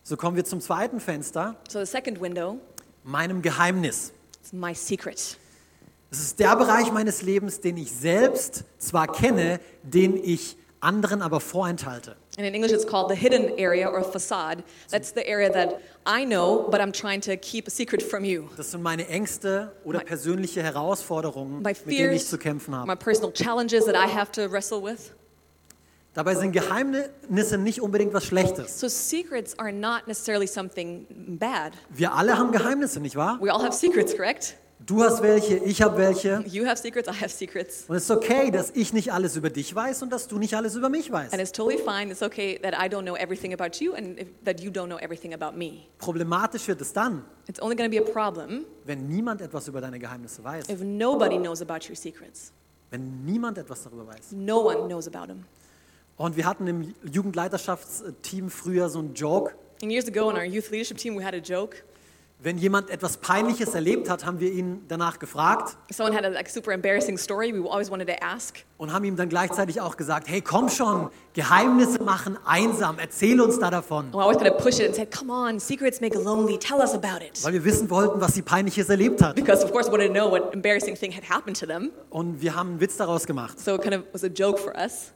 So 0.02 0.16
kommen 0.16 0.36
wir 0.36 0.44
zum 0.44 0.60
zweiten 0.60 1.00
Fenster, 1.00 1.56
So 1.68 1.78
the 1.80 1.86
second 1.90 2.20
window 2.20 2.58
meinem 3.04 3.42
Geheimnis. 3.42 4.12
is 4.44 4.52
my 4.52 4.74
secret. 4.74 5.38
Es 6.10 6.20
ist 6.20 6.38
der 6.40 6.56
Bereich 6.56 6.90
meines 6.92 7.22
Lebens, 7.22 7.60
den 7.60 7.76
ich 7.76 7.92
selbst 7.92 8.64
zwar 8.78 9.06
kenne, 9.08 9.60
den 9.82 10.16
ich 10.16 10.56
anderen 10.80 11.22
aber 11.22 11.40
vorenthalte. 11.40 12.16
And 12.38 12.46
in 12.46 12.54
English, 12.54 12.72
it's 12.72 12.86
called 12.86 13.08
the 13.08 13.16
hidden 13.16 13.52
area 13.58 13.88
or 13.90 14.04
facade. 14.04 14.62
That's 14.90 15.12
the 15.12 15.26
area 15.26 15.50
that 15.52 15.80
I 16.06 16.24
know, 16.24 16.68
but 16.70 16.80
I'm 16.80 16.92
trying 16.92 17.20
to 17.22 17.36
keep 17.36 17.66
a 17.66 17.70
secret 17.70 18.02
from 18.02 18.24
you. 18.24 18.48
Das 18.56 18.70
sind 18.72 18.82
meine 18.82 19.06
Ängste 19.08 19.72
oder 19.84 20.00
My- 20.00 20.04
persönliche 20.04 20.62
Herausforderungen, 20.62 21.62
My 21.62 21.70
mit 21.70 21.86
denen 21.86 22.12
ich 22.14 22.22
fears, 22.22 22.30
zu 22.30 22.38
kämpfen 22.38 22.72
my 22.72 22.76
habe. 22.78 22.96
personal 22.96 23.32
challenges 23.32 23.84
that 23.86 23.94
I 23.96 24.08
have 24.12 24.30
to 24.32 24.50
wrestle 24.50 24.82
with. 24.82 25.12
Dabei 26.16 26.34
sind 26.34 26.52
Geheimnisse 26.52 27.58
nicht 27.58 27.82
unbedingt 27.82 28.14
was 28.14 28.24
Schlechtes. 28.24 28.80
So 28.80 28.88
secrets 28.88 29.58
are 29.58 29.70
not 29.70 30.06
necessarily 30.06 30.46
something 30.46 31.06
bad. 31.38 31.74
Wir 31.90 32.14
alle 32.14 32.38
haben 32.38 32.52
Geheimnisse, 32.52 33.00
nicht 33.00 33.16
wahr? 33.16 33.38
We 33.42 33.52
all 33.52 33.62
have 33.62 33.74
secrets, 33.74 34.16
correct? 34.16 34.56
Du 34.80 35.02
hast 35.02 35.22
welche, 35.22 35.58
ich 35.58 35.82
habe 35.82 35.98
welche. 35.98 36.42
You 36.46 36.64
have 36.64 36.78
secrets, 36.78 37.06
I 37.06 37.12
have 37.12 37.28
secrets. 37.28 37.84
Und 37.86 37.96
es 37.96 38.04
ist 38.04 38.10
okay, 38.10 38.50
dass 38.50 38.70
ich 38.70 38.94
nicht 38.94 39.12
alles 39.12 39.36
über 39.36 39.50
dich 39.50 39.74
weiß 39.74 40.02
und 40.04 40.10
dass 40.10 40.26
du 40.26 40.38
nicht 40.38 40.54
alles 40.54 40.74
über 40.74 40.88
mich 40.88 41.12
weißt. 41.12 41.34
And 41.34 41.42
it's 41.42 41.52
totally 41.52 41.76
fine. 41.76 42.10
It's 42.10 42.22
okay 42.22 42.58
that 42.62 42.72
I 42.72 42.88
don't 42.88 43.02
know 43.02 43.14
everything 43.16 43.52
about 43.52 43.84
you 43.84 43.92
and 43.92 44.18
that 44.46 44.62
you 44.62 44.70
don't 44.70 44.86
know 44.86 44.98
everything 44.98 45.34
about 45.34 45.54
me. 45.54 45.82
Problematisch 45.98 46.66
wird 46.66 46.80
es 46.80 46.94
dann, 46.94 47.26
It's 47.46 47.60
only 47.60 47.76
going 47.76 47.90
to 47.90 47.94
be 47.94 48.02
a 48.02 48.10
problem 48.10 48.64
wenn 48.86 49.06
niemand 49.06 49.42
etwas 49.42 49.68
über 49.68 49.82
deine 49.82 49.98
Geheimnisse 49.98 50.42
weiß. 50.42 50.70
if 50.70 50.80
nobody 50.82 51.36
knows 51.36 51.60
about 51.60 51.86
your 51.90 51.94
secrets. 51.96 52.52
Wenn 52.90 53.24
niemand 53.26 53.58
etwas 53.58 53.82
darüber 53.82 54.06
weiß. 54.06 54.32
No 54.32 54.60
one 54.60 54.86
knows 54.86 55.06
about 55.06 55.26
them. 55.26 55.44
Und 56.16 56.36
wir 56.36 56.46
hatten 56.46 56.66
im 56.66 56.94
Jugendleiterschaftsteam 57.04 58.48
früher 58.48 58.88
so 58.88 59.00
einen 59.00 59.14
Joke. 59.14 59.54
And 59.82 59.92
years 59.92 60.08
ago 60.08 60.30
in 60.30 60.36
our 60.36 60.44
youth 60.44 60.70
leadership 60.70 60.96
team, 60.96 61.18
we 61.18 61.22
had 61.24 61.34
a 61.34 61.38
joke. 61.38 61.76
Wenn 62.38 62.58
jemand 62.58 62.90
etwas 62.90 63.16
Peinliches 63.16 63.74
erlebt 63.74 64.10
hat, 64.10 64.26
haben 64.26 64.40
wir 64.40 64.52
ihn 64.52 64.84
danach 64.88 65.18
gefragt 65.18 65.76
Someone 65.90 66.14
had 66.14 66.24
a 66.24 66.28
like, 66.28 66.50
super 66.50 66.72
embarrassing 66.72 67.16
story. 67.16 67.50
We 67.52 67.66
always 67.66 67.90
wanted 67.90 68.08
to 68.08 68.14
ask. 68.22 68.64
und 68.76 68.92
haben 68.92 69.04
ihm 69.04 69.16
dann 69.16 69.30
gleichzeitig 69.30 69.80
auch 69.80 69.96
gesagt, 69.96 70.28
hey, 70.28 70.42
komm 70.42 70.68
schon, 70.68 71.10
Geheimnisse 71.32 72.02
machen 72.02 72.38
einsam, 72.44 72.98
erzähl 72.98 73.40
uns 73.40 73.58
da 73.58 73.70
davon. 73.70 74.12
We 74.12 74.18
always 74.18 74.36
kind 74.38 74.50
of 74.50 74.58
push 74.58 74.78
it 74.78 74.86
and 74.86 74.94
said, 74.94 75.10
"Come 75.10 75.32
on, 75.32 75.60
secrets 75.60 76.00
make 76.00 76.16
lonely. 76.18 76.58
Tell 76.58 76.78
us 76.78 76.92
about 76.92 77.24
it." 77.24 77.42
Weil 77.42 77.54
wir 77.54 77.64
wissen 77.64 77.88
wollten, 77.88 78.20
was 78.20 78.34
sie 78.34 78.42
Peinliches 78.42 78.88
erlebt 78.90 79.22
hat. 79.22 79.34
Because 79.34 79.64
of 79.64 79.72
course, 79.72 79.88
we 79.88 79.92
wanted 79.92 80.08
to 80.08 80.12
know 80.14 80.30
what 80.30 80.52
embarrassing 80.54 80.94
thing 80.94 81.12
had 81.14 81.28
happened 81.28 81.58
to 81.58 81.66
them. 81.66 81.90
Und 82.10 82.40
wir 82.42 82.54
haben 82.54 82.70
einen 82.70 82.80
Witz 82.80 82.96
daraus 82.98 83.26
gemacht. 83.26 83.58
So 83.60 83.74
it 83.76 83.82
kind 83.82 83.94
of 83.94 84.02
was 84.12 84.24
a 84.24 84.28
joke 84.28 84.58
for 84.58 84.74
us. 84.76 85.12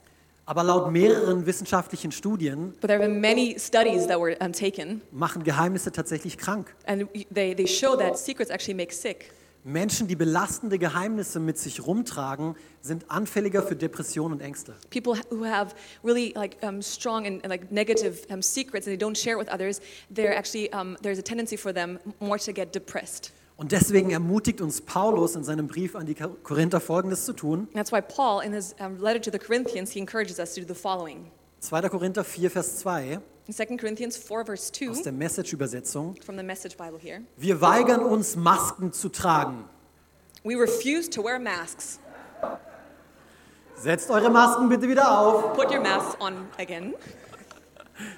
Aber 0.51 0.65
laut 0.65 0.91
mehreren 0.91 1.47
wissenschaftlichen 1.47 2.11
Studien 2.11 2.73
But 2.81 2.89
there 2.91 2.99
have 2.99 3.07
been 3.07 3.21
many 3.21 3.57
studies 3.57 4.09
that 4.09 4.19
were 4.19 4.37
um, 4.41 4.53
taken, 4.53 5.01
machen 5.13 5.45
Geheimnisse 5.45 5.93
tatsächlich 5.93 6.39
krank. 6.39 6.75
and 6.87 7.09
they, 7.33 7.55
they 7.55 7.69
show 7.69 7.97
that 7.97 8.19
secrets 8.19 8.51
actually 8.51 8.75
make 8.75 8.93
sick. 8.93 9.31
Menschen, 9.63 10.09
die 10.09 10.17
belastende 10.17 10.81
Geheimnisse 10.81 11.39
mit 11.39 11.57
sich 11.57 11.87
rumtragen, 11.87 12.57
sind 12.81 13.09
anfälliger 13.13 13.63
für 13.63 13.77
Depressionen 13.77 14.41
und 14.41 14.41
Ängste. 14.41 14.75
People 14.91 15.15
who 15.31 15.45
have 15.45 15.77
really 16.03 16.33
like 16.35 16.57
um, 16.65 16.83
strong 16.83 17.29
and, 17.29 17.45
and, 17.45 17.51
like 17.53 17.71
negative 17.71 18.27
um, 18.29 18.43
secrets 18.43 18.89
and 18.89 18.99
they 18.99 18.99
don't 18.99 19.17
share 19.17 19.35
it 19.35 19.39
with 19.39 19.53
others, 19.53 19.81
they're 20.13 20.37
actually 20.37 20.69
um, 20.73 20.97
there's 21.01 21.21
a 21.21 21.23
tendency 21.23 21.57
for 21.57 21.73
them 21.73 22.01
more 22.19 22.39
to 22.41 22.53
get 22.53 22.73
depressed. 22.73 23.31
Und 23.61 23.73
deswegen 23.73 24.09
ermutigt 24.09 24.63
uns 24.63 24.81
Paulus 24.81 25.37
in 25.37 25.45
seinem 25.45 25.67
Brief 25.67 25.95
an 25.95 26.07
die 26.07 26.15
Korinther 26.15 26.81
Folgendes 26.81 27.27
zu 27.27 27.35
tun. 27.35 27.69
That's 27.75 27.93
why 27.93 28.01
Paul, 28.01 28.43
in 28.43 28.55
his 28.55 28.75
um, 28.81 28.97
letter 28.99 29.21
to 29.21 29.31
the 29.31 29.39
Corinthians, 29.39 29.91
he 29.91 30.01
encourages 30.01 30.39
us 30.39 30.55
to 30.55 30.63
do 30.63 30.67
the 30.67 30.75
following. 30.75 31.31
2. 31.61 31.91
Korinther 31.91 32.25
4, 32.25 32.49
Vers 32.49 32.79
2 32.79 33.19
In 33.49 33.53
2 33.53 33.77
Corinthians 33.77 34.17
4, 34.17 34.47
verse 34.47 34.73
2, 34.73 34.89
aus 34.89 35.03
der 35.03 35.13
Message-Übersetzung. 35.13 36.15
from 36.25 36.39
the 36.39 36.43
Message 36.43 36.79
Bible 36.79 36.99
here, 36.99 37.21
Wir 37.37 37.61
weigern 37.61 38.01
uns, 38.01 38.35
Masken 38.35 38.95
zu 38.95 39.11
tragen. 39.11 39.67
we 40.43 40.55
refuse 40.55 41.11
to 41.11 41.23
wear 41.23 41.39
masks. 41.39 42.01
Setzt 43.77 44.09
eure 44.09 44.31
Masken 44.31 44.71
bitte 44.71 44.89
wieder 44.89 45.11
auf. 45.21 45.53
Put 45.53 45.71
your 45.71 45.81
masks 45.81 46.17
on 46.19 46.49
again. 46.59 46.95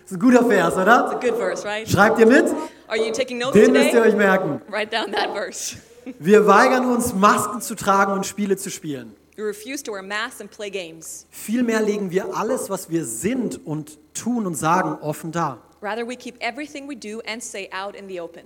Das 0.03 0.13
ist 0.13 0.17
ein 0.17 0.21
guter 0.21 0.45
Vers, 0.45 0.75
oder? 0.75 1.05
It's 1.07 1.15
a 1.15 1.29
good 1.29 1.39
verse, 1.39 1.65
right? 1.65 1.89
Schreibt 1.89 2.19
ihr 2.19 2.27
mit? 2.27 2.47
Are 2.89 2.97
you 2.99 3.13
taking 3.13 3.39
notes 3.39 3.53
Den 3.55 3.73
müsst 3.73 3.87
ihr 3.87 3.93
today? 3.93 4.09
euch 4.11 4.17
merken. 4.17 4.61
Write 4.69 4.91
down 4.95 5.13
that 5.13 5.33
verse. 5.33 5.77
Wir 6.19 6.47
weigern 6.47 6.85
uns, 6.87 7.15
Masken 7.15 7.61
zu 7.61 7.75
tragen 7.77 8.13
und 8.13 8.27
Spiele 8.27 8.57
zu 8.57 8.71
spielen. 8.71 9.15
We 9.37 9.45
refuse 9.45 9.83
to 9.85 9.93
wear 9.93 10.03
masks 10.03 10.41
and 10.41 10.51
play 10.51 10.69
games. 10.69 11.27
Vielmehr 11.31 11.81
legen 11.81 12.11
wir 12.11 12.37
alles, 12.37 12.69
was 12.71 12.91
wir 12.91 13.05
sind 13.05 13.65
und 13.65 13.99
tun 14.13 14.47
und 14.47 14.55
sagen, 14.57 14.99
offen 15.01 15.33
dar. 15.33 15.63
Rather, 15.81 16.07
we 16.07 16.17
keep 16.17 16.35
everything 16.43 16.89
we 16.89 16.97
do 16.97 17.21
and 17.27 17.43
say 17.43 17.71
out 17.73 17.95
in 17.95 18.09
the 18.09 18.21
open. 18.21 18.43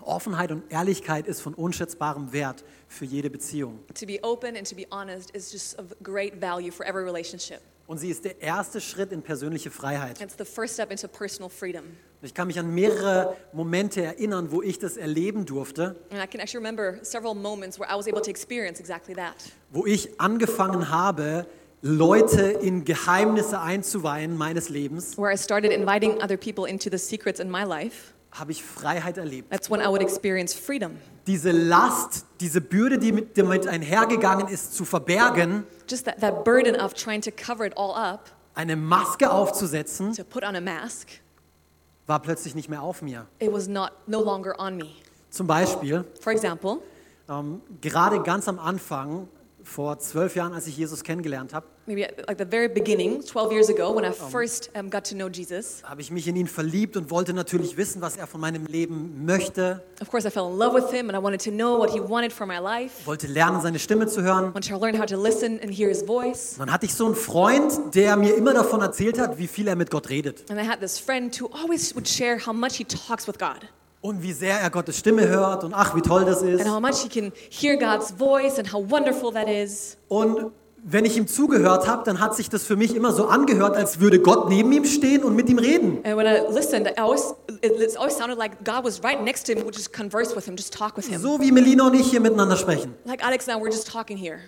Offenheit 0.00 0.52
und 0.52 0.62
Ehrlichkeit 0.70 1.26
ist 1.26 1.40
von 1.42 1.52
unschätzbarem 1.54 2.32
Wert 2.32 2.64
für 2.88 3.04
jede 3.04 3.28
Beziehung. 3.28 3.80
To 3.98 4.06
be 4.06 4.18
open 4.22 4.56
and 4.56 4.68
to 4.68 4.76
be 4.76 4.86
honest 4.90 5.30
is 5.34 5.52
just 5.52 5.78
of 5.78 5.86
great 6.02 6.40
value 6.40 6.70
for 6.70 6.86
every 6.86 7.04
relationship. 7.04 7.60
Und 7.86 7.98
sie 7.98 8.10
ist 8.10 8.24
der 8.24 8.40
erste 8.42 8.80
Schritt 8.80 9.12
in 9.12 9.22
persönliche 9.22 9.70
Freiheit. 9.70 10.20
It's 10.20 10.34
the 10.36 10.44
first 10.44 10.74
step 10.74 10.90
into 10.90 11.06
personal 11.08 11.48
freedom. 11.48 11.84
Ich 12.22 12.34
kann 12.34 12.48
mich 12.48 12.58
an 12.58 12.74
mehrere 12.74 13.36
Momente 13.52 14.02
erinnern, 14.02 14.50
wo 14.50 14.60
ich 14.62 14.78
das 14.80 14.96
erleben 14.96 15.44
durfte, 15.44 15.94
And 16.10 16.20
I 16.22 16.26
can 16.26 16.40
actually 16.40 16.58
remember 16.64 16.98
several 17.02 17.34
moments 17.34 17.78
where 17.78 17.88
I 17.88 17.96
was 17.96 18.08
able 18.08 18.22
to 18.22 18.30
experience 18.30 18.80
exactly 18.80 19.14
that. 19.14 19.34
wo 19.70 19.86
ich 19.86 20.18
angefangen 20.20 20.90
habe, 20.90 21.46
Leute 21.82 22.40
in 22.42 22.84
Geheimnisse 22.84 23.60
einzuweihen 23.60 24.36
meines 24.36 24.68
Lebens, 24.70 25.16
Where 25.16 25.32
I 25.32 25.36
started 25.36 25.70
inviting 25.70 26.20
other 26.22 26.36
people 26.36 26.66
into 26.68 26.90
the 26.90 26.98
secrets 26.98 27.38
in 27.38 27.48
my 27.50 27.62
life. 27.62 28.14
Habe 28.38 28.52
ich 28.52 28.62
Freiheit 28.62 29.18
erlebt. 29.18 29.50
That's 29.50 29.70
when 29.70 29.80
I 29.80 29.86
would 29.86 30.02
experience 30.02 30.54
freedom. 30.54 30.92
Diese 31.26 31.50
Last, 31.50 32.24
diese 32.40 32.60
Bürde, 32.60 32.98
die 32.98 33.12
mit, 33.12 33.36
damit 33.38 33.66
einhergegangen 33.66 34.48
ist, 34.48 34.74
zu 34.76 34.84
verbergen, 34.84 35.64
Just 35.88 36.04
that, 36.06 36.20
that 36.20 36.44
burden 36.44 36.76
of 36.80 36.94
trying 36.94 37.20
to 37.22 37.30
cover 37.30 37.64
it 37.66 37.76
all 37.76 37.94
up, 37.94 38.30
eine 38.54 38.76
Maske 38.76 39.30
aufzusetzen, 39.30 40.12
to 40.14 40.24
put 40.24 40.44
on 40.44 40.54
a 40.56 40.60
mask, 40.60 41.08
war 42.06 42.20
plötzlich 42.20 42.54
nicht 42.54 42.68
mehr 42.68 42.82
auf 42.82 43.02
mir. 43.02 43.26
it 43.40 43.52
was 43.52 43.66
not 43.68 43.90
no 44.06 44.20
longer 44.22 44.54
on 44.58 44.76
me. 44.76 44.86
Zum 45.30 45.46
Beispiel, 45.46 46.04
For 46.20 46.32
example, 46.32 46.78
ähm, 47.28 47.60
gerade 47.80 48.22
ganz 48.22 48.48
am 48.48 48.58
Anfang, 48.58 49.28
vor 49.66 49.98
zwölf 49.98 50.36
Jahren, 50.36 50.54
als 50.54 50.66
ich 50.66 50.76
Jesus 50.76 51.02
kennengelernt 51.02 51.52
habe, 51.52 51.66
maybe 51.86 52.02
like 52.28 52.38
the 52.38 52.46
very 52.48 52.68
beginning, 52.68 53.20
12 53.20 53.52
years 53.52 53.68
ago, 53.68 53.94
when 53.94 54.04
I 54.04 54.12
first 54.12 54.70
um, 54.78 54.88
got 54.88 55.04
to 55.10 55.14
know 55.14 55.28
Jesus, 55.28 55.82
habe 55.84 56.00
ich 56.00 56.10
mich 56.10 56.28
in 56.28 56.36
ihn 56.36 56.46
verliebt 56.46 56.96
und 56.96 57.10
wollte 57.10 57.32
natürlich 57.34 57.76
wissen, 57.76 58.00
was 58.00 58.16
er 58.16 58.26
von 58.26 58.40
meinem 58.40 58.64
Leben 58.66 59.24
möchte, 59.26 59.82
of 60.00 60.08
course 60.10 60.26
I 60.26 60.30
fell 60.30 60.46
in 60.50 60.56
love 60.56 60.74
with 60.74 60.90
him 60.92 61.10
and 61.10 61.18
I 61.18 61.22
wanted 61.22 61.42
to 61.44 61.50
know 61.50 61.78
what 61.78 61.90
he 61.90 62.00
wanted 62.00 62.32
for 62.32 62.46
my 62.46 62.58
life. 62.58 63.04
wollte 63.06 63.26
lernen, 63.26 63.60
seine 63.60 63.78
Stimme 63.78 64.06
zu 64.06 64.22
hören. 64.22 64.54
wanted 64.54 64.70
to 64.70 64.78
learn 64.78 64.98
how 64.98 65.06
to 65.06 65.20
listen 65.20 65.60
and 65.60 65.70
hear 65.70 65.88
his 65.88 66.02
voice. 66.02 66.54
Dann 66.58 66.72
hatte 66.72 66.86
ich 66.86 66.94
so 66.94 67.06
einen 67.06 67.16
Freund, 67.16 67.94
der 67.94 68.16
mir 68.16 68.36
immer 68.36 68.54
davon 68.54 68.80
erzählt 68.80 69.18
hat, 69.18 69.36
wie 69.38 69.48
viel 69.48 69.66
er 69.68 69.76
mit 69.76 69.90
Gott 69.90 70.08
redet 70.08 70.48
And 70.50 70.60
I 70.60 70.66
had 70.66 70.80
this 70.80 70.98
friend 70.98 71.36
who 71.40 71.48
always 71.52 71.94
would 71.94 72.08
share 72.08 72.38
how 72.38 72.52
much 72.54 72.76
he 72.76 72.84
talks 72.84 73.26
with 73.26 73.38
God 73.38 73.68
und 74.06 74.22
wie 74.22 74.32
sehr 74.32 74.60
er 74.60 74.70
Gottes 74.70 74.98
Stimme 74.98 75.26
hört 75.26 75.64
und 75.64 75.74
ach, 75.74 75.96
wie 75.96 76.00
toll 76.00 76.24
das 76.24 76.42
ist. 76.42 76.60
and 76.60 76.70
how 76.70 76.80
much 76.80 76.98
he 77.02 77.08
can 77.08 77.32
hear 77.50 77.76
God's 77.76 78.12
voice 78.16 78.58
and 78.58 78.72
how 78.72 78.88
wonderful 78.88 79.32
that 79.32 79.48
is. 79.48 79.96
Und 80.08 80.52
wenn 80.88 81.04
ich 81.04 81.16
ihm 81.16 81.26
zugehört 81.26 81.88
habe, 81.88 82.04
dann 82.04 82.20
hat 82.20 82.36
sich 82.36 82.48
das 82.48 82.62
für 82.62 82.76
mich 82.76 82.94
immer 82.94 83.12
so 83.12 83.26
angehört, 83.26 83.74
als 83.74 83.98
würde 83.98 84.20
Gott 84.20 84.48
neben 84.48 84.70
ihm 84.70 84.84
stehen 84.84 85.24
und 85.24 85.34
mit 85.34 85.48
ihm 85.48 85.58
reden. 85.58 85.98
And 86.04 86.16
when 86.16 86.26
I 86.26 86.52
listened, 86.54 86.86
I 86.86 87.00
always, 87.00 87.34
it, 87.60 87.72
it 87.80 87.96
always 87.96 88.16
sounded 88.16 88.38
like 88.38 88.64
God 88.64 88.84
was 88.84 89.02
right 89.02 89.20
next 89.20 89.46
to 89.46 89.52
him, 89.52 89.64
would 89.64 89.74
just 89.74 89.92
converse 89.92 90.36
with 90.36 90.46
him, 90.46 90.54
just 90.56 90.72
talk 90.72 90.96
with 90.96 91.08
him. 91.08 91.20
So 91.20 91.40
wie 91.40 91.50
Melina 91.50 91.88
und 91.88 91.94
ich 91.94 92.08
hier 92.08 92.20
miteinander 92.20 92.56
sprechen. 92.56 92.94
Like 93.04 93.24
Alex 93.24 93.48
and 93.48 93.58
I 93.58 93.60
were 93.60 93.70
just 93.70 93.90
talking 93.90 94.16
here. 94.16 94.38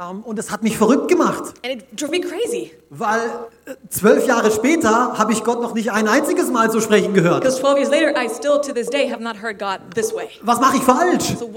Ähm, 0.00 0.22
Und 0.22 0.38
das 0.38 0.50
hat 0.50 0.62
mich 0.62 0.78
verrückt 0.78 1.08
gemacht, 1.08 1.54
And 1.64 1.74
it 1.82 1.84
drove 2.00 2.10
me 2.10 2.20
crazy. 2.20 2.72
weil 2.90 3.20
äh, 3.66 3.74
zwölf 3.90 4.26
Jahre 4.26 4.50
später 4.50 5.18
habe 5.18 5.32
ich 5.32 5.44
Gott 5.44 5.60
noch 5.60 5.74
nicht 5.74 5.92
ein 5.92 6.08
einziges 6.08 6.50
Mal 6.50 6.70
so 6.70 6.80
sprechen 6.80 7.14
gehört. 7.14 7.42
Because 7.42 7.60
12 7.60 7.78
years 7.78 7.90
later. 7.90 8.12
Was 10.42 10.60
mache 10.60 10.76
ich 10.76 10.82
falsch? 10.82 11.34
So 11.38 11.50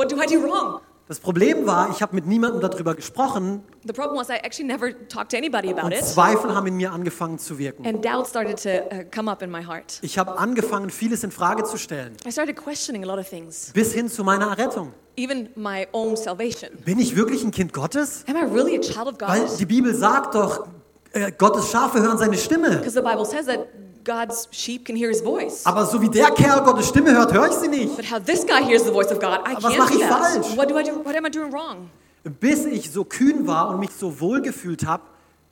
Das 1.07 1.19
Problem 1.19 1.67
war, 1.67 1.91
ich 1.91 2.01
habe 2.01 2.15
mit 2.15 2.25
niemandem 2.25 2.61
darüber 2.61 2.95
gesprochen 2.95 3.61
The 3.85 3.93
problem 3.93 4.17
was 4.19 4.29
I 4.29 4.37
actually 4.43 4.65
never 4.67 4.89
talked 5.07 5.29
to 5.31 5.37
anybody 5.37 5.69
about 5.71 5.85
und 5.85 5.91
it. 5.93 6.03
Zweifel 6.03 6.55
haben 6.55 6.65
in 6.65 6.77
mir 6.77 6.91
angefangen 6.91 7.37
zu 7.37 7.59
wirken. 7.59 7.85
And 7.85 8.03
doubt 8.03 8.25
started 8.27 8.61
to 8.63 8.69
uh, 8.69 9.03
come 9.13 9.29
up 9.29 9.43
in 9.43 9.51
my 9.51 9.63
heart. 9.63 9.99
Ich 10.01 10.17
habe 10.17 10.37
angefangen, 10.39 10.89
vieles 10.89 11.23
in 11.23 11.29
Frage 11.29 11.63
zu 11.63 11.77
stellen, 11.77 12.17
I 12.27 12.31
started 12.31 12.55
questioning 12.55 13.03
a 13.03 13.07
lot 13.07 13.19
of 13.19 13.29
things, 13.29 13.69
bis 13.73 13.93
hin 13.93 14.09
zu 14.09 14.23
meiner 14.23 14.47
Errettung. 14.47 14.93
even 15.15 15.49
my 15.55 15.87
own 15.91 16.17
salvation. 16.17 16.71
Bin 16.83 16.97
ich 16.99 17.15
wirklich 17.15 17.43
ein 17.43 17.51
Kind 17.51 17.71
Gottes? 17.71 18.25
Am 18.27 18.35
I 18.35 18.41
really 18.51 18.75
a 18.75 18.81
child 18.81 19.07
of 19.07 19.29
Weil 19.29 19.45
God? 19.45 19.59
die 19.59 19.65
Bibel 19.67 19.93
sagt 19.93 20.33
doch, 20.33 20.67
äh, 21.13 21.31
Gottes 21.31 21.69
Schafe 21.69 22.01
hören 22.01 22.17
seine 22.17 22.35
Stimme. 22.37 22.77
Because 22.77 22.95
the 22.95 23.01
Bible 23.01 23.25
says 23.25 23.45
that 23.45 23.67
God's 24.05 24.47
sheep 24.51 24.85
can 24.85 24.95
hear 24.95 25.09
his 25.09 25.21
voice. 25.21 25.65
Aber 25.65 25.85
so 25.85 26.01
wie 26.01 26.09
der 26.09 26.31
Kerl 26.31 26.61
Gottes 26.63 26.87
Stimme 26.87 27.13
hört, 27.15 27.33
höre 27.33 27.47
ich 27.47 27.53
sie 27.53 27.67
nicht. 27.67 27.95
But 27.97 28.09
how 28.09 28.19
this 28.23 28.45
guy 28.45 28.63
hears 28.63 28.83
the 28.85 28.91
voice 28.91 29.11
of 29.11 29.19
God, 29.19 29.39
I 29.47 29.55
Aber 29.55 29.63
was 29.63 29.73
can't 29.73 29.77
mache 29.79 29.93
do 29.93 29.99
ich 29.99 30.07
that. 30.07 30.21
falsch? 30.21 30.57
What 30.57 30.69
do 30.69 30.77
I 30.79 30.83
do? 30.83 31.03
What 31.03 31.15
am 31.15 31.25
I 31.25 31.29
doing 31.29 31.51
wrong? 31.51 31.89
Bis 32.39 32.65
ich 32.65 32.91
so 32.91 33.03
kühn 33.03 33.45
war 33.47 33.69
und 33.69 33.79
mich 33.79 33.91
so 33.91 34.19
wohl 34.21 34.41
gefühlt 34.41 34.85
habe, 34.85 35.03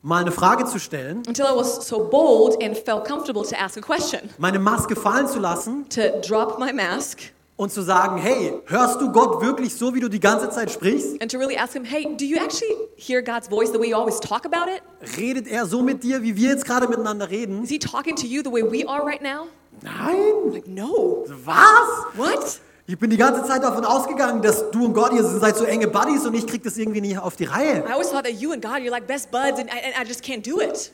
mal 0.02 0.22
eine 0.22 0.32
Frage 0.32 0.66
zu 0.66 0.80
stellen, 0.80 1.24
Until 1.28 1.46
I 1.46 1.56
was 1.56 1.88
so 1.88 2.08
bold 2.10 2.62
and 2.64 2.76
felt 2.78 3.06
comfortable 3.08 3.44
to 3.44 3.56
ask 3.56 3.78
a 3.78 3.82
question, 3.82 4.22
meine 4.38 4.60
Maske 4.60 4.96
fallen 4.96 5.28
zu 5.28 5.40
lassen 5.40 5.88
to 5.90 6.02
drop 6.28 6.60
my 6.60 6.72
mask, 6.74 7.20
und 7.56 7.72
zu 7.72 7.82
sagen, 7.82 8.18
hey, 8.18 8.54
hörst 8.66 9.00
du 9.00 9.12
Gott 9.12 9.42
wirklich 9.42 9.76
so, 9.76 9.94
wie 9.94 10.00
du 10.00 10.10
die 10.10 10.20
ganze 10.20 10.50
Zeit 10.50 10.72
sprichst? 10.72 11.22
and 11.22 11.32
to 11.32 11.38
really 11.38 11.58
ask 11.58 11.74
him, 11.74 11.84
hey, 11.84 12.04
do 12.18 12.26
you 12.26 12.38
actually 12.38 12.74
hear 12.96 13.22
God's 13.22 13.48
voice 13.48 13.72
the 13.72 13.80
way 13.80 13.90
you 13.90 13.96
always 13.96 14.20
talk 14.20 14.46
about 14.46 14.70
it? 14.70 14.82
Redet 15.18 15.48
er 15.48 15.66
so 15.66 15.82
mit 15.82 16.04
dir, 16.04 16.24
wie 16.24 16.36
wir 16.36 16.50
jetzt 16.50 16.66
gerade 16.66 16.88
miteinander 16.88 17.30
reden? 17.30 17.64
Is 17.64 17.70
he 17.70 17.80
talking 17.80 18.16
to 18.16 18.26
you 18.26 18.42
the 18.44 18.52
way 18.52 18.64
we 18.64 18.88
are 18.88 19.06
right 19.06 19.22
now? 19.22 19.48
Nein. 19.82 20.52
Like, 20.52 20.68
no. 20.68 21.26
Was? 21.46 22.16
What? 22.16 22.62
Ich 22.86 23.00
bin 23.00 23.10
die 23.10 23.18
ganze 23.18 23.46
Zeit 23.48 23.64
davon 23.64 23.86
ausgegangen, 23.86 24.42
dass 24.42 24.70
du 24.72 24.86
und 24.86 24.94
Gott, 24.94 25.14
ihr 25.14 25.24
seid 25.24 25.56
so 25.56 25.64
enge 25.64 25.88
Buddies 25.88 26.26
und 26.26 26.34
ich 26.34 26.46
krieg 26.46 26.64
das 26.64 26.78
irgendwie 26.78 27.00
nicht 27.00 27.18
auf 27.18 27.38
die 27.38 27.46
Reihe. 27.46 27.80
I 27.88 27.92
always 27.94 28.10
thought 28.10 28.26
that 28.26 28.34
you 28.34 28.52
and 28.52 28.62
God, 28.62 28.80
you're 28.80 28.92
like 28.92 29.08
best 29.08 29.32
buds, 29.32 29.58
and 29.58 29.70
I, 29.70 29.80
and 29.86 29.96
I 29.98 30.06
just 30.06 30.22
can't 30.22 30.44
do 30.46 30.60
it. 30.60 30.92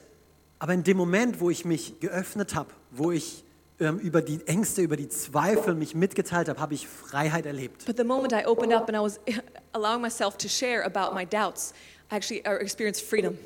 Aber 0.60 0.74
in 0.74 0.84
dem 0.84 0.98
Moment, 0.98 1.40
wo 1.40 1.50
ich 1.50 1.66
mich 1.66 2.00
geöffnet 2.00 2.54
habe, 2.54 2.70
wo 2.92 3.12
ich 3.12 3.44
über 3.80 4.22
die 4.22 4.46
Ängste, 4.46 4.82
über 4.82 4.98
die 4.98 5.08
Zweifel 5.08 5.74
mich 5.74 5.96
mitgeteilt 5.96 6.50
habe, 6.50 6.60
habe 6.60 6.74
ich 6.74 6.88
Freiheit 6.88 7.46
erlebt. 7.46 7.86
But 7.86 7.98
the 7.98 8.04
moment 8.04 8.34
I 8.34 8.46
opened 8.46 8.74
up 8.74 8.90
and 8.90 8.98
I 8.98 9.02
was 9.02 9.20
allowing 9.74 10.02
myself 10.02 10.38
to 10.38 10.48
share 10.50 10.84
about 10.86 11.16
my 11.16 11.26
doubts, 11.26 11.74
I 12.12 12.16
actually 12.16 12.46
uh, 12.46 12.60
experienced 12.60 13.06
freedom. 13.06 13.38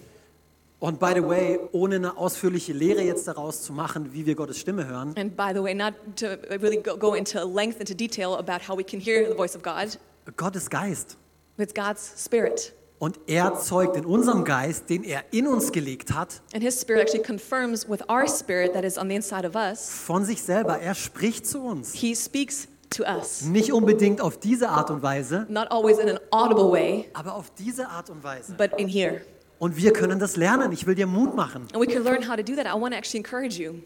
Und 0.79 0.99
by 0.99 1.13
the 1.15 1.23
way, 1.23 1.59
ohne 1.71 1.95
eine 1.95 2.17
ausführliche 2.17 2.73
Lehre 2.73 3.03
jetzt 3.03 3.25
daraus 3.27 3.61
zu 3.63 3.71
machen, 3.71 4.11
wie 4.11 4.25
wir 4.25 4.35
Gottes 4.35 4.59
Stimme 4.59 4.85
hören, 4.85 5.15
And 5.17 5.37
by 5.37 5.51
the 5.53 5.63
way, 5.63 5.73
not 5.73 5.93
to 6.17 6.25
really 6.49 6.77
go, 6.77 6.97
go 6.97 7.13
into 7.13 7.41
length, 7.45 7.79
into 7.79 7.93
detail 7.93 8.33
about 8.33 8.67
how 8.67 8.77
we 8.77 8.83
can 8.83 8.99
hear 8.99 9.25
the 9.29 9.35
voice 9.35 9.55
of 9.55 9.61
God, 9.63 9.97
Gott 10.35 10.57
ist 10.57 10.69
Geist. 10.69 11.15
it's 11.57 11.73
God's 11.73 12.01
Spirit. 12.17 12.73
Und 13.03 13.19
er 13.27 13.59
zeugt 13.59 13.97
in 13.97 14.05
unserem 14.05 14.45
Geist, 14.45 14.89
den 14.89 15.03
er 15.03 15.25
in 15.31 15.45
uns 15.45 15.73
gelegt 15.73 16.13
hat, 16.13 16.41
And 16.53 16.63
His 16.63 16.79
Spirit 16.79 17.01
actually 17.01 17.21
confirms 17.21 17.89
with 17.89 17.99
our 18.09 18.25
spirit 18.29 18.71
that 18.71 18.85
is 18.85 18.97
on 18.97 19.09
the 19.09 19.15
inside 19.15 19.45
of 19.45 19.55
us. 19.55 19.89
von 19.89 20.23
sich 20.23 20.41
selber. 20.41 20.79
Er 20.79 20.95
spricht 20.95 21.45
zu 21.45 21.59
uns. 21.63 21.91
He 21.91 22.15
speaks 22.15 22.69
to 22.91 23.03
us, 23.03 23.41
Nicht 23.41 23.73
unbedingt 23.73 24.21
auf 24.21 24.37
diese 24.39 24.69
Art 24.69 24.89
und 24.89 25.03
Weise, 25.03 25.45
not 25.49 25.69
always 25.69 25.97
in 25.97 26.07
an 26.11 26.19
audible 26.31 26.71
way, 26.71 27.09
aber 27.13 27.35
auf 27.35 27.51
diese 27.59 27.89
Art 27.89 28.09
und 28.09 28.23
Weise. 28.23 28.53
but 28.57 28.71
in 28.79 28.87
here. 28.87 29.19
Und 29.59 29.75
wir 29.75 29.91
können 29.91 30.17
das 30.19 30.37
lernen. 30.37 30.71
Ich 30.71 30.87
will 30.87 30.95
dir 30.95 31.05
Mut 31.05 31.35
machen. 31.35 31.63
And 31.73 31.81
we 31.85 31.87
can 31.87 32.05
learn 32.05 32.29
how 32.29 32.37
to 32.37 32.41
do 32.41 32.55
that. 32.55 32.65
I 32.65 32.79
want 32.79 32.93
to 32.93 32.97
actually 32.97 33.19
encourage 33.19 33.59
you. 33.61 33.81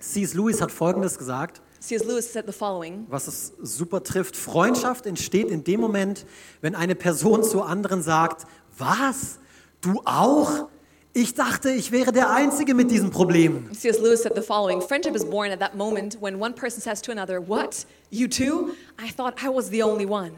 C.S. 0.00 0.34
Lewis 0.34 0.60
hat 0.60 0.72
Folgendes 0.72 1.16
gesagt, 1.16 1.62
C.S. 1.80 2.04
Lewis 2.04 2.30
said 2.30 2.46
the 2.46 2.52
following 2.52 3.06
was 3.08 3.26
es 3.26 3.52
super 3.62 4.02
trifft. 4.02 4.36
Freundschaft 4.36 5.06
entsteht 5.06 5.50
in 5.50 5.64
dem 5.64 5.80
Moment, 5.80 6.26
wenn 6.60 6.74
eine 6.74 6.94
Person 6.94 7.42
zu 7.42 7.62
anderen 7.62 8.02
sagt, 8.02 8.46
was? 8.76 9.38
Du 9.80 10.02
auch? 10.04 10.68
Ich 11.12 11.34
dachte, 11.34 11.70
ich 11.70 11.90
wäre 11.90 12.12
der 12.12 12.30
Einzige 12.30 12.74
mit 12.74 12.90
diesem 12.90 13.10
Problem. 13.10 13.72
C.S. 13.72 13.98
Lewis 13.98 14.22
said 14.22 14.34
the 14.36 14.42
following 14.42 14.80
Friendship 14.80 15.16
is 15.16 15.24
born 15.24 15.50
at 15.50 15.58
that 15.58 15.74
moment 15.74 16.18
when 16.20 16.40
one 16.40 16.54
person 16.54 16.80
says 16.80 17.00
to 17.02 17.10
another, 17.10 17.40
What? 17.40 17.86
You 18.10 18.28
too? 18.28 18.74
I 18.98 19.08
thought 19.10 19.42
I 19.42 19.48
was 19.48 19.70
the 19.70 19.82
only 19.82 20.06
one. 20.06 20.32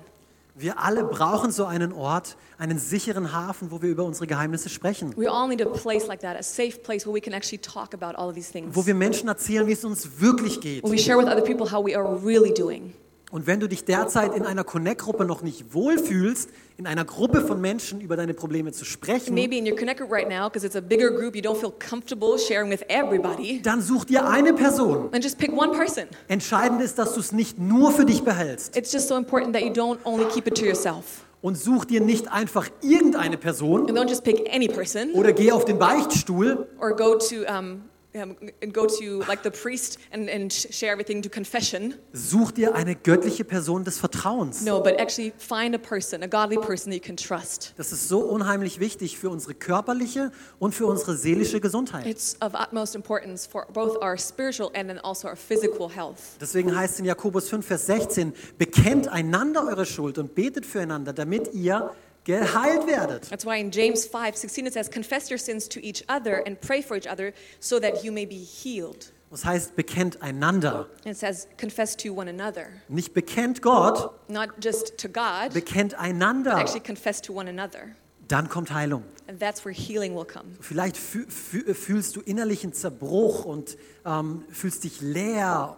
Wir 0.55 0.79
alle 0.79 1.05
brauchen 1.05 1.51
so 1.51 1.65
einen 1.65 1.93
Ort, 1.93 2.37
einen 2.59 2.79
sicheren 2.79 3.33
Hafen, 3.33 3.71
wo 3.71 3.81
wir 3.81 3.89
über 3.89 4.05
unsere 4.05 4.27
Geheimnisse 4.27 4.69
sprechen. 4.69 5.17
We 5.17 5.31
all 5.31 5.49
need 5.49 5.63
a 5.63 5.71
place 5.71 6.07
like 6.07 6.21
that, 6.21 6.37
a 6.39 6.43
safe 6.43 6.79
place 6.83 7.07
where 7.07 7.15
we 7.15 7.23
can 7.23 7.33
actually 7.33 7.59
talk 7.59 7.95
about 7.95 8.19
all 8.19 8.29
of 8.29 8.35
these 8.35 8.53
things. 8.53 8.77
Wo 8.77 8.85
wir 8.85 8.95
Menschen 8.95 9.29
erzählen, 9.29 9.67
wie 9.67 9.73
es 9.73 9.85
uns 9.85 10.21
wirklich 10.21 10.61
geht. 10.61 10.85
Where 10.85 10.93
we 10.93 10.99
share 10.99 11.17
with 11.17 11.27
other 11.27 11.43
people 11.43 11.73
how 11.73 11.83
we 11.83 11.97
are 11.97 12.05
really 12.23 12.53
doing. 12.53 12.93
Und 13.33 13.47
wenn 13.47 13.61
du 13.61 13.67
dich 13.67 13.87
derzeit 13.87 14.37
in 14.37 14.45
einer 14.45 14.63
Connect-Gruppe 14.63 15.25
noch 15.25 15.41
nicht 15.41 15.73
wohlfühlst, 15.73 16.51
in 16.77 16.87
einer 16.87 17.07
Gruppe 17.07 17.41
von 17.41 17.63
Menschen 17.63 18.03
über 18.03 18.15
deine 18.15 18.35
Probleme 18.35 18.73
zu 18.73 18.85
sprechen, 18.85 19.33
Maybe 19.33 19.57
in 19.57 19.67
your 19.67 19.75
Connect 19.75 19.99
group 20.01 20.13
right 20.13 20.29
now, 20.29 20.51
because 20.51 20.67
it's 20.67 20.77
a 20.77 20.83
bigger 20.83 21.11
group, 21.11 21.35
you 21.35 21.41
don't 21.41 21.57
feel 21.59 21.73
comfortable 21.73 22.37
sharing 22.39 22.71
with 22.71 22.83
everybody, 22.91 23.63
dann 23.63 23.81
such 23.81 24.05
dir 24.05 24.29
eine 24.29 24.53
Person. 24.53 25.11
then 25.13 25.23
just 25.23 25.39
pick 25.39 25.51
one 25.51 25.73
person. 25.73 26.05
Entscheidend 26.29 26.83
ist, 26.83 26.99
dass 26.99 27.15
du 27.15 27.21
es 27.21 27.33
nicht 27.33 27.59
nur 27.59 27.91
für 27.93 28.05
dich 28.05 28.23
behältst. 28.23 28.77
It's 28.77 28.93
just 28.93 29.09
so 29.09 29.17
important 29.17 29.55
that 29.55 29.63
you 29.63 29.73
don't 29.73 29.97
only 30.05 30.27
keep 30.27 30.47
it 30.47 30.55
to 30.59 30.67
yourself. 30.67 31.25
Und 31.41 31.57
such 31.57 31.87
dir 31.87 32.03
nicht 32.03 32.31
einfach 32.31 32.69
irgendeine 32.83 33.39
Person 33.39 33.89
And 33.89 33.99
don't 33.99 34.11
just 34.11 34.25
pick 34.25 34.47
any 34.55 34.69
person 34.69 35.13
oder 35.15 35.33
geh 35.33 35.53
auf 35.53 35.65
den 35.65 35.79
Beichtstuhl 35.79 36.69
or 36.79 36.95
go 36.95 37.17
to, 37.17 37.37
um, 37.51 37.83
um, 38.15 38.37
and 38.63 38.73
go 38.73 38.87
to 38.87 39.23
like 39.29 39.43
the 39.43 39.51
priest 39.51 39.99
and, 40.13 40.29
and 40.29 40.53
sh- 40.53 40.67
share 40.71 40.93
everything 40.93 41.23
to 41.23 41.29
confession. 41.29 41.95
Such 42.13 42.53
dir 42.53 42.75
eine 42.75 42.95
göttliche 42.95 43.45
Person 43.45 43.85
des 43.85 43.99
Vertrauens. 43.99 44.65
No, 44.65 44.81
but 44.83 45.01
actually 45.01 45.33
find 45.39 45.75
a 45.75 45.79
person, 45.79 46.23
a 46.23 46.29
godly 46.29 46.59
person 46.59 46.91
that 46.91 46.97
you 46.97 47.01
can 47.01 47.17
trust. 47.17 47.75
Das 47.77 47.93
ist 47.93 48.09
so 48.09 48.21
unheimlich 48.21 48.81
wichtig 48.81 49.19
für 49.19 49.31
unsere 49.31 49.55
körperliche 49.55 50.33
und 50.59 50.75
für 50.75 50.87
unsere 50.87 51.17
seelische 51.17 51.61
Gesundheit. 51.61 52.07
It's 52.07 52.37
of 52.41 52.55
utmost 52.55 52.95
importance 52.95 53.47
for 53.47 53.67
both 53.73 53.97
our 54.03 54.17
spiritual 54.19 54.71
and 54.75 54.89
then 54.89 54.99
also 54.99 55.29
our 55.29 55.37
physical 55.37 55.89
health. 55.89 56.39
Deswegen 56.41 56.77
heißt 56.77 56.95
es 56.95 57.01
in 57.01 57.07
Jakobus 57.07 57.49
5, 57.49 57.67
Vers 57.67 57.87
16, 57.87 58.33
bekennt 58.59 59.09
einander 59.09 59.67
eure 59.67 59.87
Schuld 59.87 60.19
und 60.19 60.35
betet 60.35 60.67
füreinander, 60.67 61.13
damit 61.13 61.55
ihr 61.55 61.93
geheilt 62.25 62.87
werdet. 62.87 63.29
That's 63.29 63.45
why 63.45 63.59
in 63.59 63.71
James 63.71 64.07
5 64.07 64.37
16 64.37 64.67
it 64.67 64.73
says, 64.75 64.91
Confess 64.91 65.31
your 65.31 65.39
sins 65.39 65.69
to 65.69 65.81
each 65.81 66.05
other 66.09 66.43
and 66.47 66.61
pray 66.61 66.83
for 66.83 66.97
each 66.97 67.09
other 67.09 67.33
so 67.61 67.79
that 67.81 68.05
you 68.05 68.13
may 68.13 68.27
be 68.27 68.37
healed. 68.37 69.13
Das 69.31 69.45
heißt, 69.47 69.77
bekennt 69.77 70.21
einander. 70.21 70.89
It 71.07 71.17
says, 71.17 71.49
Confess 71.59 71.97
to 71.97 72.15
one 72.15 72.29
another. 72.29 72.67
Nicht 72.89 73.15
bekennt 73.15 73.63
Gott, 73.63 74.13
Not 74.29 74.51
just 74.63 74.99
to 74.99 75.09
God, 75.09 75.55
bekennt 75.55 75.93
but 75.93 76.01
einander. 76.01 76.53
actually 76.55 76.81
confess 76.83 77.21
to 77.23 77.33
one 77.33 77.49
another. 77.49 77.97
Dann 78.29 78.49
kommt 78.49 78.73
Heilung. 78.73 79.05
And 79.29 79.39
that's 79.41 79.65
where 79.65 79.73
healing 79.75 80.15
will 80.15 80.27
come. 80.27 80.57
Vielleicht 80.61 80.97
fü 80.97 81.27
fü 81.29 81.75
fühlst 81.75 82.17
du 82.17 82.21
innerlichen 82.21 82.73
Zerbruch 82.75 83.45
und 83.47 83.77
ähm, 84.05 84.45
fühlst 84.51 84.85
dich 84.85 85.01
leer. 85.01 85.77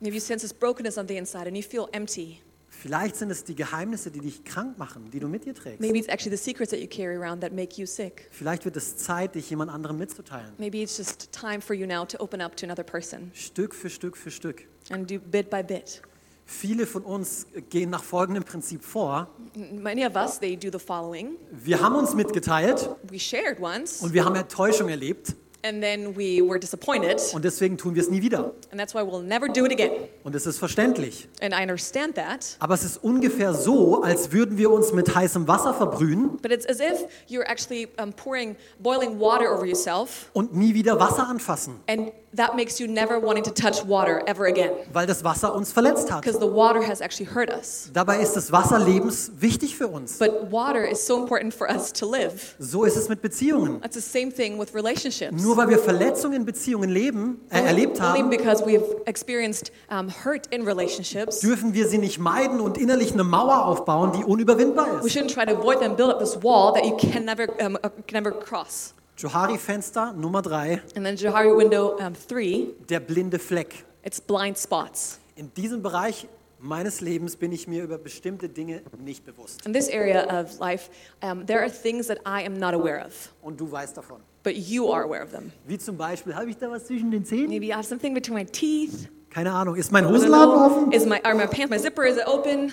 Maybe 0.00 0.16
you 0.16 0.20
sense 0.20 0.46
this 0.46 0.52
brokenness 0.52 0.98
on 0.98 1.08
the 1.08 1.16
inside 1.16 1.46
and 1.46 1.56
you 1.56 1.62
feel 1.62 1.88
empty. 1.92 2.42
Vielleicht 2.84 3.16
sind 3.16 3.30
es 3.30 3.44
die 3.44 3.54
Geheimnisse, 3.54 4.10
die 4.10 4.20
dich 4.20 4.44
krank 4.44 4.76
machen, 4.76 5.10
die 5.10 5.18
du 5.18 5.26
mit 5.26 5.46
dir 5.46 5.54
trägst. 5.54 5.80
Maybe 5.80 5.96
it's 5.96 6.06
actually 6.06 6.36
the 6.36 6.42
secrets 6.42 6.70
that 6.70 6.80
you 6.80 6.86
carry 6.86 7.16
around 7.16 7.40
that 7.40 7.50
make 7.50 7.80
you 7.80 7.86
sick. 7.86 8.28
Vielleicht 8.30 8.66
wird 8.66 8.76
es 8.76 8.98
Zeit, 8.98 9.36
dich 9.36 9.48
jemand 9.48 9.70
anderem 9.70 9.96
mitzuteilen. 9.96 10.52
Maybe 10.58 10.82
it's 10.82 10.98
just 10.98 11.32
time 11.32 11.62
for 11.62 11.74
you 11.74 11.86
now 11.86 12.04
to 12.04 12.18
open 12.20 12.42
up 12.42 12.54
to 12.58 12.66
another 12.66 12.82
person 12.82 13.30
Stück 13.32 13.74
für 13.74 13.88
Stück 13.88 14.18
für 14.18 14.30
Stück. 14.30 14.66
and 14.90 15.10
do 15.10 15.18
bit 15.18 15.48
by 15.48 15.62
bit. 15.62 16.02
Viele 16.44 16.86
von 16.86 17.04
uns 17.04 17.46
gehen 17.70 17.88
nach 17.88 18.04
folgendem 18.04 18.44
Prinzip 18.44 18.84
vor. 18.84 19.30
Many 19.54 20.04
of 20.04 20.14
us, 20.14 20.38
they 20.38 20.54
do 20.54 20.68
the 20.70 20.84
following. 20.84 21.36
Wir 21.52 21.80
haben 21.80 21.94
uns 21.94 22.14
mitgeteilt 22.14 22.90
We 23.08 23.18
shared 23.18 23.62
once, 23.62 24.02
und 24.02 24.12
wir 24.12 24.26
haben 24.26 24.36
Enttäuschung 24.36 24.90
erlebt 24.90 25.34
and 25.64 25.82
then 25.82 26.14
we 26.16 26.40
were 26.40 26.60
disappointed, 26.60 27.20
und 27.32 27.44
deswegen 27.44 27.76
tun 27.76 27.94
wir 27.96 28.02
es 28.02 28.10
nie 28.10 28.22
wieder. 28.22 28.52
and 28.70 28.78
that's 28.78 28.94
why 28.94 29.00
we'll 29.00 29.22
never 29.22 29.48
do 29.48 29.64
it 29.64 29.72
again. 29.72 29.90
Und 30.22 30.34
es 30.36 30.46
ist 30.46 30.58
verständlich. 30.58 31.26
And 31.40 31.52
I 31.54 31.62
understand 31.62 32.14
that, 32.14 32.56
Aber 32.60 32.74
es 32.74 32.84
ist 32.84 33.02
ungefähr 33.02 33.54
so, 33.54 34.02
als 34.02 34.30
würden 34.30 34.58
wir 34.58 34.70
uns 34.70 34.92
mit 34.92 35.14
heißem 35.14 35.48
Wasser 35.48 35.74
verbrühen 35.74 36.36
but 36.42 36.52
it's 36.52 36.66
as 36.66 36.78
if 36.80 37.06
you're 37.28 37.48
actually 37.48 37.88
um, 38.00 38.12
pouring 38.12 38.54
boiling 38.78 39.18
water 39.18 39.52
over 39.52 39.64
yourself, 39.66 40.30
und 40.34 40.54
nie 40.54 40.74
wieder 40.74 41.00
Wasser 41.00 41.26
anfassen, 41.26 41.80
and 41.88 42.12
that 42.36 42.56
makes 42.56 42.78
you 42.80 42.86
never 42.88 43.18
wanting 43.20 43.44
to 43.44 43.50
touch 43.50 43.84
water 43.86 44.22
ever 44.26 44.46
again, 44.46 44.70
weil 44.92 45.06
das 45.06 45.22
Wasser 45.24 45.54
uns 45.54 45.72
verletzt 45.72 46.10
hat. 46.10 46.22
because 46.22 46.38
the 46.38 46.46
water 46.46 46.82
has 46.82 47.00
actually 47.00 47.28
hurt 47.32 47.50
us. 47.50 47.90
Dabei 47.92 48.20
ist 48.20 48.34
das 48.34 48.50
Wasser 48.52 48.78
lebens 48.78 49.30
wichtig 49.38 49.76
für 49.76 49.88
uns. 49.88 50.18
But 50.18 50.50
water 50.50 50.86
is 50.86 51.04
so 51.06 51.20
important 51.20 51.54
for 51.54 51.68
us 51.68 51.92
to 51.92 52.10
live. 52.10 52.54
So 52.58 52.84
ist 52.84 52.96
es 52.96 53.08
mit 53.08 53.22
Beziehungen. 53.22 53.80
That's 53.80 53.94
the 53.96 54.00
same 54.00 54.32
thing 54.32 54.58
with 54.58 54.74
relationships. 54.74 55.42
Nur 55.42 55.56
weil 55.56 55.68
wir 55.68 55.78
Verletzungen 55.78 56.40
in 56.40 56.44
Beziehungen 56.44 56.90
leben, 56.90 57.40
äh, 57.50 57.60
erlebt 57.62 58.00
Only 58.00 58.20
haben, 58.20 58.30
because 58.30 58.64
we've 58.64 58.84
experienced 59.06 59.70
um, 59.90 60.08
hurt 60.24 60.46
in 60.48 60.62
relationships, 60.66 61.40
dürfen 61.40 61.74
wir 61.74 61.88
sie 61.88 61.98
nicht 61.98 62.18
meiden 62.18 62.60
und 62.60 62.78
innerlich 62.78 63.12
eine 63.12 63.24
Mauer 63.24 63.66
aufbauen, 63.66 64.12
die 64.12 64.24
unüberwindbar 64.24 65.02
we 65.02 65.06
ist. 65.06 65.16
shouldn't 65.16 65.32
try 65.32 65.44
to 65.44 65.52
avoid 65.58 65.78
them, 65.80 65.96
build 65.96 66.10
up 66.10 66.18
this 66.18 66.36
wall 66.42 66.72
that 66.72 66.84
you 66.84 66.96
can 66.96 67.24
never, 67.24 67.46
um, 67.64 67.76
uh, 67.76 67.88
can 68.06 68.22
never 68.22 68.32
cross. 68.32 68.94
Johari-Fenster 69.16 70.12
Nummer 70.12 70.42
drei, 70.42 70.80
And 70.96 71.04
then 71.04 71.16
Johari 71.16 71.54
window 71.56 71.96
um, 71.98 72.14
three, 72.14 72.74
der 72.88 73.00
blinde 73.00 73.38
Fleck. 73.38 73.84
it's 74.02 74.20
blind 74.20 74.58
spots. 74.58 75.18
In 75.36 75.52
diesem 75.54 75.82
Bereich 75.82 76.28
meines 76.60 77.00
Lebens 77.00 77.36
bin 77.36 77.52
ich 77.52 77.68
mir 77.68 77.82
über 77.84 77.98
bestimmte 77.98 78.48
Dinge 78.48 78.82
nicht 78.98 79.24
bewusst. 79.24 79.64
In 79.66 79.72
this 79.72 79.88
area 79.88 80.24
of 80.40 80.58
life, 80.60 80.88
um, 81.22 81.44
there 81.46 81.60
are 81.60 81.70
things 81.70 82.06
that 82.06 82.18
I 82.26 82.44
am 82.46 82.58
not 82.58 82.74
aware 82.74 83.04
of, 83.04 83.32
Und 83.42 83.60
du 83.60 83.70
weißt 83.70 83.96
davon. 83.96 84.20
but 84.42 84.54
you 84.56 84.90
are 84.92 85.04
aware 85.04 85.22
of 85.22 85.30
them. 85.30 85.52
Wie 85.66 85.78
zum 85.78 85.96
Beispiel, 85.96 86.34
habe 86.34 86.50
ich 86.50 86.56
da 86.56 86.70
was 86.70 86.86
zwischen 86.86 87.10
den 87.10 87.24
Zähnen? 87.24 87.48
Maybe 87.48 87.66
I 87.66 87.72
have 87.74 87.84
something 87.84 88.14
between 88.14 88.34
my 88.36 88.44
teeth. 88.44 89.08
Keine 89.30 89.52
Ahnung. 89.52 89.74
Ist 89.76 89.90
mein 89.90 90.08
Hosenladen 90.08 90.54
offen? 90.54 90.92
Is 90.92 91.04
my, 91.06 91.20
are 91.24 91.34
my 91.34 91.46
pants, 91.46 91.70
my 91.70 91.78
zipper, 91.78 92.04
is 92.04 92.16
it 92.16 92.26
open? 92.26 92.72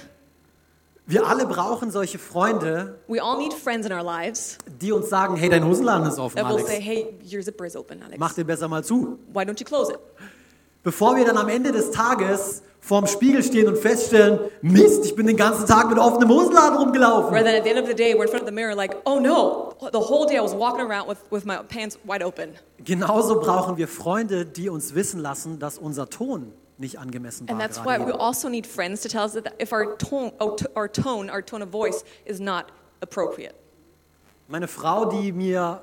Wir 1.08 1.28
alle 1.28 1.46
brauchen 1.46 1.92
solche 1.92 2.20
Freunde, 2.20 3.00
We 3.08 3.22
all 3.22 3.38
need 3.38 3.54
friends 3.54 3.86
in 3.86 3.92
our 3.92 4.04
lives 4.04 4.58
die 4.80 4.92
uns 4.92 5.10
sagen, 5.10 5.36
hey, 5.36 5.50
dein 5.50 5.66
Hosenladen 5.66 6.08
ist 6.08 6.20
offen, 6.20 6.40
Alex. 6.40 6.68
say, 6.68 6.80
hey, 6.80 7.16
is 7.24 7.76
open, 7.76 8.00
Mach 8.00 8.08
Alex. 8.08 8.36
den 8.36 8.48
besser 8.48 8.68
mal 8.68 8.84
zu. 8.84 9.20
Why 9.34 9.42
don't 9.44 9.60
you 9.60 9.66
close 9.66 9.92
it? 9.92 10.00
Bevor 10.84 11.16
wir 11.16 11.26
dann 11.26 11.38
am 11.38 11.50
Ende 11.50 11.72
des 11.72 11.92
Tages 11.92 12.64
vorm 12.80 13.06
Spiegel 13.06 13.44
stehen 13.44 13.68
und 13.68 13.78
feststellen, 13.78 14.40
Mist, 14.62 15.06
ich 15.06 15.16
bin 15.16 15.28
den 15.28 15.38
ganzen 15.38 15.68
Tag 15.68 15.90
mit 15.90 16.00
offenem 16.00 16.30
Hosenladen 16.30 16.78
rumgelaufen. 16.78 17.34
Rather 17.34 17.46
than 17.46 17.56
at 17.58 17.64
the 17.64 17.70
end 17.70 17.80
of 17.80 17.88
the 17.88 17.94
day, 17.94 18.16
we're 18.16 18.24
in 18.24 18.30
front 18.30 18.42
of 18.44 18.48
the 18.50 18.54
mirror 18.54 18.76
like, 18.76 18.98
oh 19.06 19.20
no, 19.20 19.76
the 19.92 20.00
whole 20.00 20.26
day 20.26 20.38
I 20.38 20.42
was 20.42 20.56
walking 20.56 20.82
around 20.82 21.08
with, 21.08 21.20
with 21.30 21.46
my 21.46 21.58
pants 21.58 22.00
wide 22.06 22.24
open. 22.24 22.56
Genauso 22.84 23.40
brauchen 23.40 23.78
wir 23.78 23.88
Freunde, 23.88 24.46
die 24.46 24.70
uns 24.70 24.96
wissen 24.96 25.20
lassen, 25.20 25.60
dass 25.60 25.78
unser 25.78 26.10
Ton 26.10 26.52
nicht 26.82 27.00
angemessen 27.00 27.48
war. 27.48 27.54
And 27.56 27.62
that's 27.62 27.80
why 27.86 27.98
we 27.98 28.12
also 28.12 28.50
need 28.50 28.67
friends 28.67 29.02
to 29.04 29.08
tell 29.10 29.24
us 29.24 29.34
that 29.34 29.54
if 29.62 29.72
our 29.72 29.98
tone, 29.98 30.34
our 30.76 30.91
tone, 30.91 31.30
our 31.30 31.41
tone 31.41 31.63
of 31.63 31.70
voice 31.72 32.04
is 32.26 32.39
not 32.41 32.65
appropriate. 33.00 33.56
Meine 34.50 34.67
Frau, 34.67 35.06
die 35.06 35.32
mir 35.32 35.82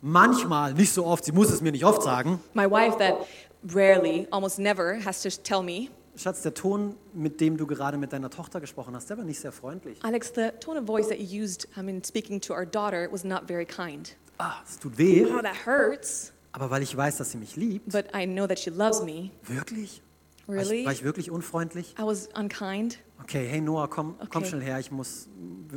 manchmal, 0.00 0.74
nicht 0.74 0.92
so 0.92 1.04
oft, 1.06 1.24
sie 1.24 1.32
muss 1.32 1.50
es 1.50 1.60
mir 1.60 1.72
nicht 1.72 1.84
oft 1.84 2.02
sagen, 2.02 2.40
My 2.54 2.70
wife, 2.70 2.96
that 2.98 3.26
rarely, 3.74 4.28
almost 4.30 4.58
never, 4.60 5.00
has 5.04 5.22
to 5.22 5.30
tell 5.42 5.62
me, 5.62 5.88
Schatz, 6.16 6.40
der 6.42 6.54
Ton, 6.54 6.94
mit 7.12 7.40
dem 7.42 7.58
du 7.58 7.66
gerade 7.66 7.98
mit 7.98 8.10
deiner 8.12 8.30
Tochter 8.30 8.58
gesprochen 8.60 8.94
hast, 8.96 9.10
der 9.10 9.18
war 9.18 9.24
nicht 9.24 9.38
sehr 9.38 9.52
freundlich. 9.52 9.98
Alex, 10.02 10.32
the 10.34 10.50
tone 10.60 10.78
of 10.80 10.86
voice 10.86 11.08
that 11.08 11.18
you 11.18 11.42
used, 11.42 11.66
I 11.76 11.82
mean, 11.82 12.02
speaking 12.02 12.40
to 12.42 12.54
our 12.54 12.64
daughter 12.64 13.08
was 13.12 13.22
not 13.24 13.42
very 13.46 13.66
kind. 13.66 14.16
Ah, 14.38 14.54
es 14.66 14.78
tut 14.78 14.96
weh, 14.96 15.26
Oh, 15.26 15.42
that 15.42 15.66
hurts. 15.66 16.32
aber 16.52 16.70
weil 16.70 16.82
ich 16.82 16.96
weiß, 16.96 17.18
dass 17.18 17.32
sie 17.32 17.38
mich 17.38 17.56
liebt, 17.56 17.90
But 17.92 18.06
I 18.14 18.24
know 18.24 18.46
that 18.46 18.58
she 18.58 18.70
loves 18.70 19.02
me. 19.02 19.30
wirklich? 19.42 20.00
War 20.46 20.56
ich, 20.56 20.68
Really? 20.70 20.84
war 20.84 20.92
ich 20.92 21.02
wirklich 21.02 21.30
unfreundlich? 21.30 21.94
I 21.98 22.02
was 22.02 22.28
unkind. 22.38 22.98
Okay, 23.22 23.46
hey 23.48 23.60
Noah, 23.60 23.88
komm, 23.88 24.14
komm 24.30 24.42
Okay. 24.42 24.50
schnell 24.50 24.62
her, 24.62 24.78
ich 24.78 24.90
muss, 24.92 25.26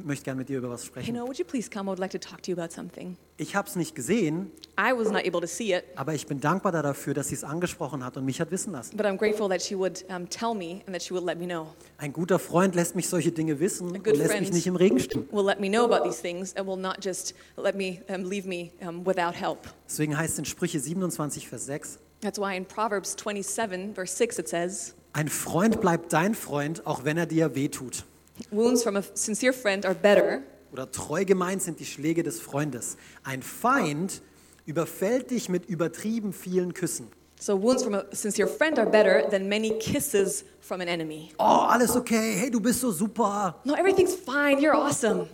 möchte 0.04 0.26
gerne 0.26 0.38
mit 0.40 0.50
dir 0.50 0.58
über 0.60 0.70
was 0.70 0.82
Hey, 0.82 0.88
sprechen. 0.88 1.16
no, 1.16 1.26
would 1.26 1.40
you 1.40 1.46
please 1.46 1.70
come? 1.70 1.86
I 1.88 1.92
would 1.92 1.98
like 2.00 2.12
to 2.12 2.20
talk 2.20 2.44
to 2.44 2.52
you 2.52 2.58
about 2.60 2.72
something. 2.74 3.18
Ich 3.38 3.56
habe 3.56 3.68
es 3.68 3.76
nicht 3.76 3.96
gesehen, 3.96 4.52
I 4.78 4.92
was 4.96 5.10
not 5.10 5.26
able 5.26 5.40
to 5.42 5.48
see 5.48 5.74
it, 5.74 5.86
aber 5.96 6.14
ich 6.14 6.28
bin 6.28 6.40
dankbar 6.42 6.72
dafür, 6.74 7.14
dass 7.16 7.30
sie 7.30 7.36
es 7.36 7.44
angesprochen 7.44 8.04
hat 8.04 8.18
und 8.18 8.26
mich 8.26 8.40
hat 8.42 8.52
wissen 8.52 8.74
lassen. 8.74 8.96
but 8.98 9.06
I'm 9.08 9.18
grateful 9.18 9.48
that 9.50 9.62
she 9.64 9.76
would 9.76 10.06
um, 10.10 10.30
tell 10.30 10.54
me 10.54 10.82
and 10.86 10.94
that 10.94 11.02
she 11.02 11.14
would 11.14 11.24
let 11.26 11.40
me 11.40 11.46
know. 11.48 11.74
Ein 11.98 12.14
guter 12.14 12.38
Freund 12.38 12.76
lässt 12.76 12.96
mich 12.96 13.08
solche 13.10 13.32
Dinge 13.32 13.60
wissen 13.60 13.90
und 13.90 14.06
lässt 14.06 14.40
mich 14.40 14.52
nicht 14.52 14.68
im 14.68 14.76
Regen 14.76 15.00
stehen. 15.00 15.28
Will 15.32 15.46
let 15.46 15.60
me 15.60 15.70
know 15.70 15.86
about 15.86 16.04
these 16.08 16.22
things 16.22 16.56
and 16.56 16.68
will 16.68 16.78
not 16.78 16.98
just 17.04 17.34
let 17.58 17.76
me 17.76 18.02
um, 18.14 18.24
leave 18.26 18.48
me 18.48 18.72
um, 18.88 19.04
without 19.06 19.34
help. 19.34 19.60
Deswegen 19.88 20.16
heißt 20.18 20.34
es 20.34 20.40
in 20.40 20.46
Sprüche 20.46 20.80
27, 20.80 21.48
Vers 21.48 21.66
6, 21.66 22.00
That's 22.22 22.38
why 22.38 22.56
in 22.56 22.66
Proverbs 22.66 23.16
27, 23.16 23.94
verse 23.94 24.14
6, 24.14 24.40
it 24.40 24.50
says, 24.50 24.94
ein 25.14 25.28
Freund 25.28 25.82
bleibt 25.82 26.14
dein 26.14 26.36
Freund, 26.36 26.86
auch 26.86 27.04
wenn 27.04 27.18
er 27.18 27.26
dir 27.26 27.56
wehtut. 27.56 28.04
Wounds 28.52 28.84
from 28.84 28.96
a 28.98 29.04
sincere 29.16 29.54
friend 29.54 29.86
are 29.86 29.96
better 29.96 30.42
Oder 30.72 30.92
treu 30.92 31.26
gemeint 31.26 31.62
sind 31.62 31.80
die 31.80 31.86
Schläge 31.86 32.24
des 32.24 32.40
Freundes. 32.40 32.96
Ein 33.24 33.42
Feind 33.42 34.22
überfällt 34.66 35.32
dich 35.32 35.50
mit 35.50 35.66
übertrieben 35.68 36.32
vielen 36.32 36.74
Küssen. 36.74 37.08
So 37.40 37.60
wounds 37.62 37.84
from 37.84 37.96
a 37.96 38.04
sincere 38.12 38.48
friend 38.48 38.78
are 38.78 38.90
better 38.90 39.28
than 39.30 39.48
many 39.48 39.72
kisses 39.80 40.44
from 40.60 40.82
an 40.82 40.88
enemy. 40.88 41.32
Oh, 41.40 41.66
alles 41.70 41.96
okay, 41.96 42.36
hey, 42.36 42.52
du 42.52 42.60
bist 42.60 42.82
so 42.82 42.92
super. 42.92 43.56
No, 43.64 43.74
everything's 43.74 44.14
fine. 44.14 44.60
You're 44.60 44.76
awesome. 44.76 45.28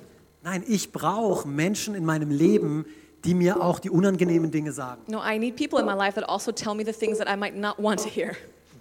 Nein, 0.43 0.63
ich 0.67 0.91
brauche 0.91 1.48
Menschen 1.48 1.95
in 1.95 2.06
meinem 2.06 2.30
Leben, 2.30 2.86
die 2.86 2.89
mir 3.33 3.61
auch 3.61 3.79
die 3.79 3.89
unangenehmen 3.89 4.51
Dinge 4.51 4.71
sagen. 4.71 5.01
No, 5.07 5.19
I 5.25 5.39
need 5.39 5.55
people 5.55 5.79
in 5.79 5.85
my 5.85 5.93
life 5.95 6.15
that 6.19 6.27
also 6.29 6.51
tell 6.51 6.75
me 6.75 6.83
the 6.85 6.93
things 6.93 7.17
that 7.17 7.27
I 7.27 7.35
might 7.38 7.55
not 7.55 7.79
want 7.81 8.01
to 8.03 8.09
hear, 8.09 8.33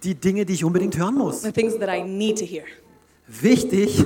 Die 0.03 0.13
Dinge, 0.13 0.45
die 0.45 0.53
ich 0.53 0.63
unbedingt 0.63 0.97
hören 0.97 1.15
muss. 1.15 1.41
the 1.41 1.51
things 1.51 1.77
that 1.79 1.89
I 1.89 2.03
need 2.03 2.37
to 2.37 2.45
hear. 2.45 2.63
Wichtig, 3.27 4.03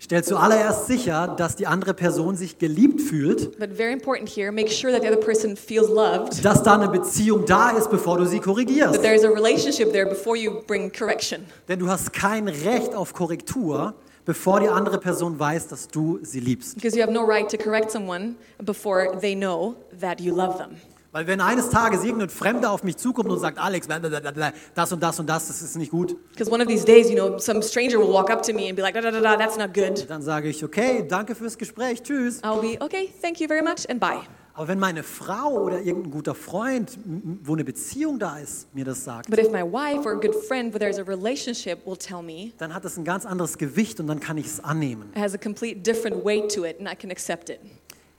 stell 0.00 0.24
zuallererst 0.24 0.86
sicher, 0.88 1.28
dass 1.36 1.54
die 1.56 1.66
andere 1.68 1.94
Person 1.94 2.34
sich 2.36 2.58
geliebt 2.58 3.00
fühlt, 3.00 3.58
But 3.58 3.70
very 3.76 3.92
important 3.92 4.28
here, 4.28 4.50
make 4.50 4.70
sure 4.70 4.92
that 4.92 5.02
the 5.02 5.08
other 5.08 5.20
person 5.20 5.56
feels 5.56 5.88
loved, 5.88 6.44
dass 6.44 6.62
da 6.62 6.74
eine 6.74 6.88
Beziehung 6.88 7.44
da 7.46 7.70
ist, 7.70 7.90
bevor 7.90 8.18
du 8.18 8.24
sie 8.24 8.36
that 8.38 8.44
korrigierst. 8.44 9.02
there's 9.02 9.24
a 9.24 9.28
relationship 9.30 9.92
there 9.92 10.06
before 10.06 10.36
you 10.36 10.62
bring 10.66 10.90
correction. 10.90 11.44
Denn 11.68 11.78
du 11.78 11.88
hast 11.88 12.12
kein 12.12 12.48
Recht 12.48 12.94
auf 12.94 13.12
Korrektur, 13.12 13.94
bevor 14.28 14.60
die 14.60 14.68
andere 14.68 14.98
Person 14.98 15.38
weiß, 15.38 15.68
dass 15.68 15.88
du 15.88 16.18
sie 16.20 16.40
liebst. 16.40 16.74
Because 16.74 16.94
you 16.94 17.02
have 17.02 17.10
no 17.10 17.24
right 17.24 17.50
to 17.50 17.56
correct 17.56 17.90
someone 17.90 18.34
before 18.62 19.18
they 19.18 19.34
know 19.34 19.74
that 19.98 20.20
you 20.20 20.34
love 20.34 20.58
them. 20.58 20.76
Weil 21.12 21.26
wenn 21.26 21.40
eines 21.40 21.70
Tages 21.70 22.04
irgendein 22.04 22.28
Fremder 22.28 22.70
auf 22.70 22.82
mich 22.84 22.98
zukommt 22.98 23.30
und 23.30 23.38
sagt, 23.38 23.58
Alex, 23.58 23.86
blablabla, 23.86 24.52
das 24.74 24.92
und 24.92 25.02
das 25.02 25.18
und 25.18 25.26
das, 25.26 25.48
das 25.48 25.62
ist 25.62 25.78
nicht 25.78 25.90
gut, 25.90 26.14
Because 26.32 26.52
one 26.52 26.62
of 26.62 26.68
these 26.68 26.84
days, 26.84 27.08
you 27.08 27.16
know, 27.16 27.38
some 27.38 27.62
stranger 27.62 27.98
will 27.98 28.12
walk 28.12 28.28
up 28.30 28.42
to 28.42 28.52
me 28.52 28.68
and 28.68 28.76
be 28.76 28.82
like, 28.82 28.92
da 28.92 29.00
da 29.00 29.10
da 29.10 29.20
da, 29.20 29.36
that's 29.38 29.56
not 29.56 29.72
good. 29.72 30.04
dann 30.10 30.20
sage 30.20 30.48
ich, 30.50 30.62
okay, 30.62 31.06
danke 31.08 31.34
fürs 31.34 31.56
Gespräch, 31.56 32.02
tschüss. 32.02 32.42
I'll 32.42 32.60
be, 32.60 32.78
okay, 32.84 33.08
thank 33.22 33.40
you 33.40 33.48
very 33.48 33.62
much, 33.62 33.88
and 33.88 33.98
bye. 33.98 34.20
Aber 34.58 34.66
wenn 34.66 34.80
meine 34.80 35.04
Frau 35.04 35.52
oder 35.62 35.80
irgendein 35.80 36.10
guter 36.10 36.34
Freund, 36.34 36.98
wo 37.44 37.52
eine 37.52 37.62
Beziehung 37.62 38.18
da 38.18 38.38
ist, 38.38 38.66
mir 38.74 38.84
das 38.84 39.04
sagt, 39.04 39.30
But 39.30 39.38
if 39.38 39.52
my 39.52 39.62
wife 39.62 40.04
or 40.04 40.16
a 40.16 40.20
good 40.20 40.34
friend 40.34 40.74
where 40.74 40.80
there's 40.80 40.98
a 40.98 41.04
relationship 41.04 41.86
will 41.86 41.96
tell 41.96 42.22
me, 42.22 42.50
dann 42.58 42.74
hat 42.74 42.84
es 42.84 42.96
ein 42.96 43.04
ganz 43.04 43.24
anderes 43.24 43.56
Gewicht 43.56 44.00
und 44.00 44.08
dann 44.08 44.18
kann 44.18 44.36
ich 44.36 44.46
es 44.46 44.58
annehmen. 44.58 45.10
it 45.14 45.22
has 45.22 45.32
a 45.32 45.38
complete 45.38 45.82
different 45.82 46.24
weight 46.24 46.52
to 46.52 46.64
it, 46.64 46.80
and 46.80 46.90
I 46.90 46.96
can 46.96 47.12
accept 47.12 47.50
it. 47.50 47.60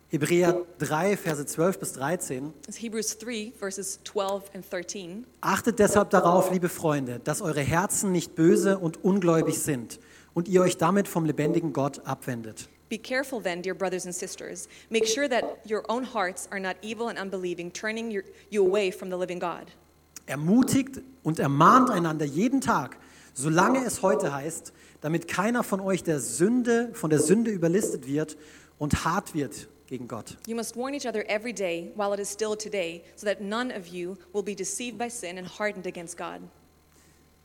Hebräer 0.07 0.65
3, 0.77 1.17
Verse 1.17 1.45
12 1.45 1.77
bis 1.77 1.91
13. 1.91 2.53
It's 2.69 2.81
Hebrews 2.81 3.17
3, 3.17 3.51
verses 3.59 3.99
12 4.05 4.43
and 4.55 4.71
13. 4.71 5.25
Achtet 5.41 5.77
deshalb 5.77 6.09
darauf, 6.09 6.53
liebe 6.53 6.69
Freunde, 6.69 7.19
dass 7.21 7.41
eure 7.41 7.59
Herzen 7.59 8.13
nicht 8.13 8.35
böse 8.35 8.79
und 8.79 9.03
ungläubig 9.03 9.59
sind 9.59 9.99
und 10.33 10.47
ihr 10.47 10.61
euch 10.61 10.77
damit 10.77 11.09
vom 11.09 11.25
lebendigen 11.25 11.73
Gott 11.73 11.99
abwendet. 12.05 12.69
Be 12.89 12.97
careful 12.97 13.39
then, 13.39 13.61
dear 13.61 13.75
brothers 13.75 14.05
and 14.05 14.13
sisters. 14.13 14.67
Make 14.89 15.05
sure 15.05 15.27
that 15.27 15.59
your 15.63 15.83
own 15.89 16.03
hearts 16.03 16.47
are 16.51 16.59
not 16.59 16.75
evil 16.81 17.09
and 17.09 17.19
unbelieving, 17.19 17.71
turning 17.71 18.09
your, 18.09 18.23
you 18.49 18.65
away 18.65 18.89
from 18.91 19.09
the 19.09 19.17
living 19.17 19.39
God. 19.39 19.71
Ermutigt 20.25 21.01
und 21.23 21.39
ermahnt 21.39 21.91
einander 21.91 22.25
jeden 22.25 22.61
Tag, 22.61 22.97
solange 23.33 23.85
es 23.85 24.01
heute 24.01 24.33
heißt, 24.33 24.73
damit 25.01 25.27
keiner 25.27 25.63
von 25.63 25.79
euch 25.79 26.03
der 26.03 26.19
Sünde, 26.19 26.89
von 26.93 27.09
der 27.09 27.19
Sünde 27.19 27.51
überlistet 27.51 28.07
wird 28.07 28.37
und 28.79 29.05
hart 29.05 29.35
wird 29.35 29.67
gegen 29.85 30.07
Gott. 30.07 30.37
You 30.47 30.55
must 30.55 30.75
warn 30.75 30.93
each 30.93 31.07
other 31.07 31.23
every 31.29 31.53
day 31.53 31.91
while 31.95 32.13
it 32.13 32.19
is 32.19 32.31
still 32.31 32.55
today, 32.55 33.03
so 33.15 33.25
that 33.25 33.39
none 33.39 33.71
of 33.71 33.87
you 33.87 34.17
will 34.33 34.43
be 34.43 34.55
deceived 34.55 34.97
by 34.97 35.09
sin 35.09 35.37
and 35.37 35.47
hardened 35.47 35.85
against 35.85 36.17
God. 36.17 36.41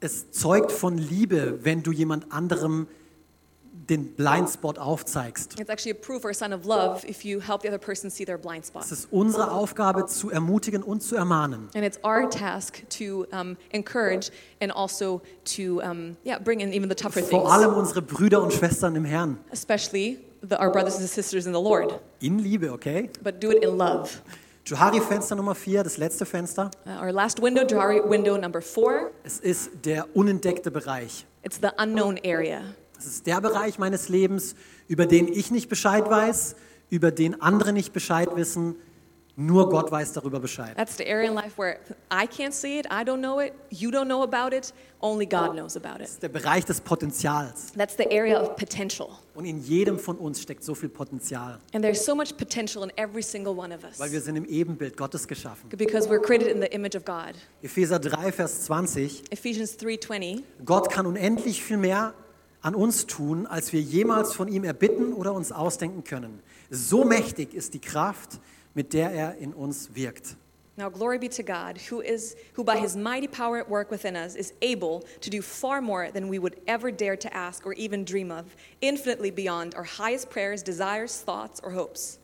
Es 0.01 0.30
zeugt 0.30 0.72
von 0.72 0.99
Liebe, 0.99 1.64
wenn 1.64 1.82
du 1.82 1.92
jemand 1.92 2.32
anderem 2.32 2.86
den 3.77 4.14
Blindspot 4.14 4.79
aufzeigst. 4.79 5.59
It's 5.59 5.68
actually 5.68 5.91
a 5.91 6.01
proof 6.01 6.25
or 6.25 6.31
a 6.31 6.35
sign 6.35 6.53
of 6.55 6.64
love 6.64 7.05
if 7.09 7.25
you 7.25 7.41
help 7.41 7.62
the 7.62 7.68
other 7.68 7.79
person 7.79 8.09
see 8.11 8.25
their 8.25 8.39
blind 8.39 8.64
spot. 8.64 8.85
Es 8.85 8.93
ist 8.93 9.09
unsere 9.11 9.51
Aufgabe, 9.51 10.07
zu 10.07 10.31
ermutigen 10.31 10.83
und 10.83 11.03
zu 11.03 11.16
ermahnen. 11.16 11.68
And 11.75 11.85
it's 11.85 11.99
our 12.05 12.31
task 12.31 12.83
to 12.99 13.27
um, 13.33 13.57
encourage 13.72 14.31
and 14.61 14.70
also 14.72 15.20
to 15.57 15.81
um, 15.83 16.16
yeah, 16.25 16.39
bring 16.39 16.61
in 16.61 16.72
even 16.72 16.89
the 16.89 16.95
tougher 16.95 17.20
Vor 17.20 17.41
things, 17.41 17.51
allem 17.51 17.75
unsere 17.75 18.01
Brüder 18.01 18.41
und 18.43 18.53
Schwestern 18.53 18.95
im 18.97 19.05
Herrn. 19.05 19.39
especially 19.53 20.18
the, 20.49 20.57
our 20.59 20.70
brothers 20.70 20.97
and 20.99 21.09
sisters 21.09 21.47
in 21.47 21.53
the 21.53 21.61
Lord. 21.61 21.99
In 22.20 22.39
Liebe, 22.39 22.70
okay? 22.72 23.11
But 23.22 23.41
do 23.43 23.51
it 23.51 23.62
in 23.64 23.77
love. 23.77 24.22
Johari 24.64 25.01
Fenster 25.03 25.35
Nummer 25.37 25.55
4, 25.55 25.83
das 25.83 25.99
letzte 25.99 26.25
Fenster. 26.25 26.70
Uh, 26.87 26.91
our 27.03 27.12
last 27.12 27.43
window, 27.43 27.64
Johari 27.66 28.01
window 28.09 28.39
number 28.39 28.62
four, 28.62 29.11
Es 29.25 29.39
ist 29.41 29.70
der 29.85 30.07
unentdeckte 30.16 30.70
Bereich. 30.70 31.27
it's 31.43 31.59
the 31.61 31.68
unknown 31.77 32.18
area. 32.25 32.62
Es 33.05 33.11
ist 33.16 33.26
der 33.26 33.42
Bereich 33.42 33.78
meines 33.78 34.09
Lebens, 34.09 34.55
über 34.88 35.05
den 35.05 35.28
ich 35.28 35.50
nicht 35.50 35.68
Bescheid 35.68 36.09
weiß, 36.09 36.57
über 36.88 37.11
den 37.11 37.42
andere 37.42 37.74
nicht 37.74 37.92
Bescheid 37.92 38.34
wissen. 38.34 38.76
Nur 39.36 39.68
Gott 39.68 39.90
weiß 39.90 40.12
darüber 40.12 40.38
Bescheid. 40.40 40.74
That's 40.76 40.96
the 40.96 41.05
area 41.07 41.28
in 41.28 41.34
life 41.34 41.59
where 41.61 41.80
I 42.11 42.24
can't 42.26 42.52
see 42.52 42.78
it, 42.78 42.86
I 42.86 43.02
don't 43.05 43.18
know 43.18 43.40
it, 43.40 43.52
you 43.68 43.90
don't 43.90 44.05
know 44.07 44.22
about 44.22 44.55
it, 44.57 44.72
only 45.02 45.26
God 45.26 45.52
knows 45.55 45.76
about 45.76 45.96
it. 45.96 46.02
ist 46.09 46.22
der 46.22 46.28
Bereich 46.28 46.64
des 46.64 46.80
Potenzials. 46.80 47.72
That's 47.76 47.96
the 47.96 48.07
area 48.11 48.40
of 48.40 48.55
potential. 48.57 49.09
Und 49.34 49.44
in 49.44 49.61
jedem 49.61 49.98
von 49.98 50.16
uns 50.16 50.40
steckt 50.40 50.62
so 50.64 50.74
viel 50.74 50.88
Potenzial, 50.88 51.59
And 51.74 51.82
there's 51.84 52.02
so 52.05 52.14
much 52.14 52.36
potential 52.38 52.84
in 52.84 52.92
every 52.96 53.22
single 53.24 53.55
one 53.59 53.74
of 53.74 53.82
us 53.84 53.98
weil 53.98 54.12
wir 54.12 54.20
sind 54.20 54.36
im 54.36 54.44
Ebenbild 54.46 54.96
Gottes 54.96 55.26
geschaffen. 55.28 55.68
because 55.68 56.09
we're 56.09 56.22
created 56.22 56.46
in 56.46 56.61
the 56.62 56.68
image 56.68 56.96
of 56.96 57.05
God. 57.05 57.34
Epheser 57.61 57.98
3, 57.98 58.30
Vers 58.32 58.62
20. 58.66 59.24
Ephesians 59.30 59.76
3:20 59.78 60.42
Gott 60.64 60.90
kann 60.90 61.07
unendlich 61.07 61.62
viel 61.62 61.76
mehr 61.76 62.14
an 62.64 62.74
uns 62.74 63.06
tun, 63.06 63.46
als 63.46 63.74
wir 63.74 63.80
jemals 63.80 64.32
von 64.32 64.48
ihm 64.48 64.64
erbitten 64.64 65.12
oder 65.12 65.34
uns 65.34 65.52
ausdenken 65.52 66.02
können. 66.02 66.42
So 66.70 67.04
mächtig 67.04 67.52
ist 67.52 67.74
die 67.74 67.80
Kraft, 67.80 68.40
mit 68.72 68.94
der 68.94 69.10
er 69.10 69.36
in 69.36 69.52
uns 69.52 69.94
wirkt. 69.94 70.36
Now 70.76 70.88
glory 70.88 71.18
be 71.18 71.28
to 71.28 71.42
God 71.44 71.78
who 71.90 72.00
is 72.00 72.34
who 72.56 72.64
by 72.64 72.76
his 72.76 72.96
mighty 72.96 73.28
power 73.28 73.58
at 73.58 73.68
work 73.68 73.92
within 73.92 74.16
us 74.16 74.34
is 74.34 74.54
able 74.60 75.04
to 75.20 75.30
do 75.30 75.40
far 75.40 75.80
more 75.80 76.10
than 76.10 76.28
we 76.28 76.40
would 76.40 76.56
ever 76.66 76.90
dare 76.90 77.16
to 77.16 77.32
ask 77.32 77.64
or 77.64 77.74
even 77.74 78.04
dream 78.04 78.32
of, 78.32 78.56
infinitely 78.80 79.30
beyond 79.30 79.76
our 79.76 79.84
highest 79.84 80.30
prayers, 80.30 80.64
desires, 80.64 81.20
thoughts 81.20 81.60
or 81.62 81.70
hopes. 81.70 82.18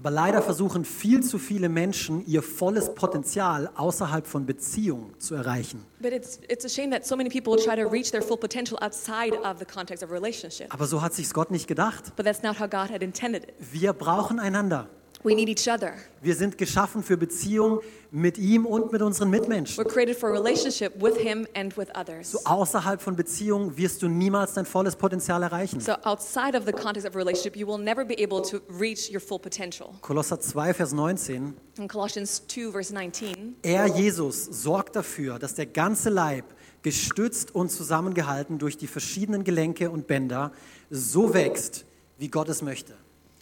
Aber 0.00 0.10
leider 0.10 0.40
versuchen 0.40 0.86
viel 0.86 1.22
zu 1.22 1.38
viele 1.38 1.68
Menschen, 1.68 2.26
ihr 2.26 2.42
volles 2.42 2.94
Potenzial 2.94 3.68
außerhalb 3.74 4.26
von 4.26 4.46
Beziehung 4.46 5.12
zu 5.18 5.34
erreichen. 5.34 5.84
But 6.00 6.14
it's 6.14 6.40
it's 6.48 6.64
a 6.64 6.70
shame 6.70 6.90
that 6.92 7.04
so 7.04 7.16
many 7.16 7.28
people 7.28 7.62
try 7.62 7.76
to 7.76 7.86
reach 7.86 8.10
their 8.10 8.22
full 8.22 8.38
potential 8.38 8.78
outside 8.82 9.36
of 9.44 9.58
the 9.58 9.66
context 9.66 10.02
of 10.02 10.10
a 10.10 10.14
relationship. 10.14 10.72
Aber 10.72 10.86
so 10.86 11.02
hat 11.02 11.12
sich's 11.12 11.34
Gott 11.34 11.50
nicht 11.50 11.66
gedacht. 11.66 12.14
Wir 12.16 13.92
brauchen 13.92 14.40
einander. 14.40 14.88
We 15.22 15.34
need 15.34 15.48
each 15.50 15.68
other. 15.68 15.92
Wir 16.22 16.34
sind 16.34 16.56
geschaffen 16.56 17.02
für 17.02 17.18
Beziehung 17.18 17.80
mit 18.10 18.38
ihm 18.38 18.64
und 18.64 18.90
mit 18.90 19.02
unseren 19.02 19.28
Mitmenschen. 19.28 19.82
We're 19.82 19.88
created 19.88 20.16
for 20.16 20.30
a 20.30 20.32
relationship 20.32 20.94
with 21.02 21.16
him 21.16 21.46
and 21.54 21.76
with 21.76 21.88
others. 21.94 22.32
So 22.32 22.38
außerhalb 22.44 23.02
von 23.02 23.16
Beziehung 23.16 23.76
wirst 23.76 24.00
du 24.00 24.08
niemals 24.08 24.54
dein 24.54 24.64
volles 24.64 24.96
Potenzial 24.96 25.42
erreichen. 25.42 25.80
So 25.80 25.92
outside 26.04 26.56
of 26.56 26.64
the 26.64 26.72
context 26.72 27.06
of 27.06 27.14
relationship, 27.14 27.54
you 27.54 27.66
will 27.66 27.78
never 27.78 28.04
be 28.04 28.14
able 28.22 28.40
to 28.42 28.60
reach 28.80 29.10
your 29.12 29.20
full 29.20 29.38
potential. 29.38 29.90
Kolosser 30.00 30.40
2, 30.40 30.72
Vers 30.72 30.92
19. 30.92 31.54
In 31.76 31.88
Colossians 31.88 32.46
2 32.46 32.72
verse 32.72 32.94
19, 32.94 33.56
Er, 33.62 33.86
Jesus, 33.86 34.46
sorgt 34.46 34.96
dafür, 34.96 35.38
dass 35.38 35.54
der 35.54 35.66
ganze 35.66 36.08
Leib, 36.08 36.44
gestützt 36.82 37.54
und 37.54 37.70
zusammengehalten 37.70 38.58
durch 38.58 38.78
die 38.78 38.86
verschiedenen 38.86 39.44
Gelenke 39.44 39.90
und 39.90 40.06
Bänder, 40.06 40.52
so 40.88 41.34
wächst, 41.34 41.84
wie 42.16 42.28
Gott 42.28 42.48
es 42.48 42.62
möchte. 42.62 42.94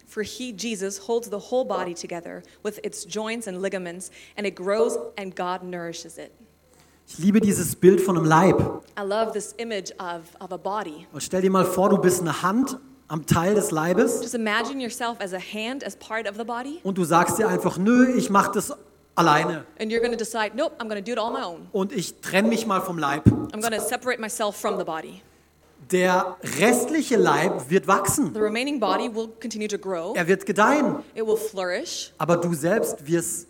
For 0.08 0.22
he, 0.22 0.52
Jesus, 0.52 0.98
holds 1.06 1.28
the 1.28 1.38
whole 1.38 1.66
body 1.66 1.92
together 1.92 2.42
with 2.62 2.80
its 2.82 3.04
joints 3.04 3.46
and 3.46 3.60
ligaments, 3.60 4.10
and 4.38 4.46
it 4.46 4.54
grows 4.54 4.96
and 5.18 5.34
God 5.36 5.62
nourishes 5.62 6.16
it. 6.16 6.32
Ich 7.06 7.18
liebe 7.18 7.40
dieses 7.40 7.76
Bild 7.76 8.00
von 8.00 8.16
einem 8.16 8.26
Leib. 8.26 8.82
I 8.98 9.02
love 9.02 9.32
this 9.32 9.54
image 9.58 9.92
of, 9.98 10.34
of 10.40 10.50
a 10.52 10.56
body. 10.58 11.06
Und 11.12 11.22
stell 11.22 11.42
dir 11.42 11.50
mal 11.50 11.64
vor, 11.64 11.90
du 11.90 11.98
bist 11.98 12.22
eine 12.22 12.42
Hand 12.42 12.78
am 13.08 13.26
Teil 13.26 13.54
des 13.54 13.70
Leibes 13.70 14.20
Just 14.22 14.34
imagine 14.34 14.80
yourself 14.80 15.20
as 15.20 15.32
a 15.32 15.38
hand, 15.38 15.84
as 15.84 15.96
part 15.96 16.26
of 16.28 16.36
the 16.36 16.44
body, 16.44 16.80
und 16.82 16.96
du 16.96 17.04
sagst 17.04 17.38
dir 17.38 17.48
einfach, 17.48 17.78
nö, 17.78 18.14
ich 18.16 18.30
mache 18.30 18.52
das 18.52 18.72
alleine 19.14 19.64
and 19.80 19.90
you're 19.90 20.00
going 20.00 20.12
to 20.12 20.18
decide, 20.18 20.54
nope, 20.54 20.74
I'm 20.78 20.88
going 20.88 21.02
to 21.02 21.04
do 21.04 21.12
it 21.12 21.18
all 21.18 21.28
on 21.28 21.32
my 21.32 21.44
own. 21.44 21.68
und 21.72 21.92
ich 21.92 22.20
trenne 22.20 22.48
mich 22.48 22.66
mal 22.66 22.80
vom 22.80 22.98
Leib. 22.98 23.26
I'm 23.26 23.60
going 23.60 23.72
to 23.72 23.80
separate 23.80 24.20
myself 24.20 24.56
from 24.56 24.78
the 24.78 24.84
body. 24.84 25.22
Der 25.90 26.36
restliche 26.60 27.16
Leib 27.16 27.70
wird 27.70 27.86
wachsen, 27.86 28.34
The 28.34 28.40
remaining 28.40 28.78
body 28.78 29.08
will 29.14 29.28
continue 29.40 29.68
to 29.68 29.78
grow, 29.78 30.14
er 30.14 30.26
wird 30.26 30.44
gedeihen, 30.44 30.96
it 31.14 31.26
will 31.26 31.36
flourish, 31.36 32.12
aber 32.18 32.36
du 32.36 32.52
selbst 32.54 33.06
wirst, 33.06 33.46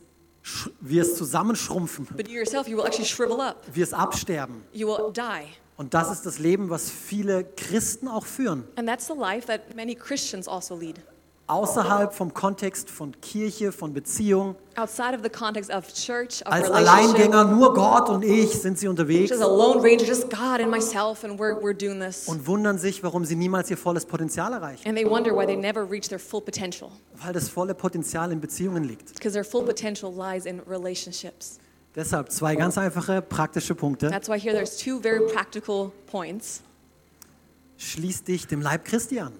wirst 0.80 1.16
zusammenschrumpfen, 1.16 2.06
but 2.16 2.28
you 2.28 2.38
yourself, 2.38 2.68
you 2.68 2.76
will 2.76 2.86
actually 2.86 3.06
shrivel 3.08 3.40
up. 3.40 3.56
wirst 3.72 3.92
absterben. 3.92 4.62
You 4.72 4.86
will 4.88 5.12
die. 5.12 5.48
Und 5.76 5.94
das 5.94 6.10
ist 6.10 6.26
das 6.26 6.38
Leben, 6.38 6.70
was 6.70 6.90
viele 6.90 7.44
Christen 7.44 8.08
auch 8.08 8.26
führen. 8.26 8.64
And 8.76 8.88
that's 8.88 9.06
the 9.06 9.14
life 9.14 9.46
that 9.46 9.74
many 9.74 9.94
Christians 9.94 10.46
also 10.48 10.76
lead. 10.76 11.00
Außerhalb 11.48 12.12
vom 12.14 12.34
Kontext 12.34 12.90
von 12.90 13.18
Kirche, 13.22 13.72
von 13.72 13.94
Beziehung. 13.94 14.54
Outside 14.76 15.14
of 15.14 15.22
the 15.22 15.30
context 15.30 15.72
of 15.72 15.86
church, 15.94 16.42
of 16.44 16.52
Als 16.52 16.70
Alleingänger, 16.70 17.44
nur 17.46 17.72
Gott 17.72 18.10
und 18.10 18.22
ich 18.22 18.52
sind 18.52 18.78
sie 18.78 18.86
unterwegs 18.86 19.30
just 19.30 19.42
a 19.42 19.46
lone 19.46 19.82
ranger, 19.82 20.04
just 20.04 20.28
God 20.28 20.60
and 20.60 20.70
myself, 20.70 21.24
and 21.24 21.40
we're, 21.40 21.58
we're 21.60 21.72
doing 21.74 22.00
this. 22.00 22.28
und 22.28 22.46
wundern 22.46 22.76
sich, 22.78 23.02
warum 23.02 23.24
sie 23.24 23.34
niemals 23.34 23.70
ihr 23.70 23.78
volles 23.78 24.04
Potenzial 24.04 24.52
erreichen. 24.52 24.86
And 24.86 24.96
they 24.96 25.08
wonder 25.08 25.34
why 25.34 25.46
they 25.46 25.56
never 25.56 25.90
reach 25.90 26.08
their 26.08 26.20
full 26.20 26.42
potential. 26.42 26.90
Weil 27.14 27.32
das 27.32 27.48
volle 27.48 27.74
Potenzial 27.74 28.30
in 28.30 28.40
Beziehungen 28.40 28.84
liegt. 28.84 29.14
Because 29.14 29.32
their 29.32 29.44
full 29.44 29.64
potential 29.64 30.12
lies 30.12 30.44
in 30.44 30.60
relationships. 30.68 31.58
Deshalb 31.96 32.30
zwei 32.30 32.54
ganz 32.56 32.76
einfache, 32.76 33.22
praktische 33.22 33.74
Punkte. 33.74 34.10
That's 34.10 34.28
why 34.28 34.38
here 34.38 34.52
there's 34.54 34.76
two 34.76 35.00
very 35.00 35.26
practical 35.32 35.92
points. 36.06 36.60
Schließ 37.78 38.24
dich 38.24 38.46
dem 38.46 38.60
Leib 38.60 38.84
Christi 38.84 39.18
an. 39.18 39.32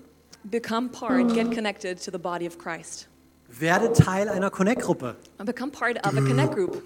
Become 0.45 0.91
part, 0.91 1.35
get 1.35 1.51
connected 1.53 1.99
to 2.05 2.11
the 2.11 2.19
body 2.19 2.47
of 2.47 2.59
Christ. 2.59 3.09
Werde 3.49 3.93
Teil 3.93 4.29
einer 4.29 4.51
Connect-Gruppe. 4.51 5.17
And 5.39 5.47
become 5.47 5.71
part 5.71 5.99
of 6.07 6.17
a 6.17 6.21
connect 6.21 6.55
group. 6.55 6.83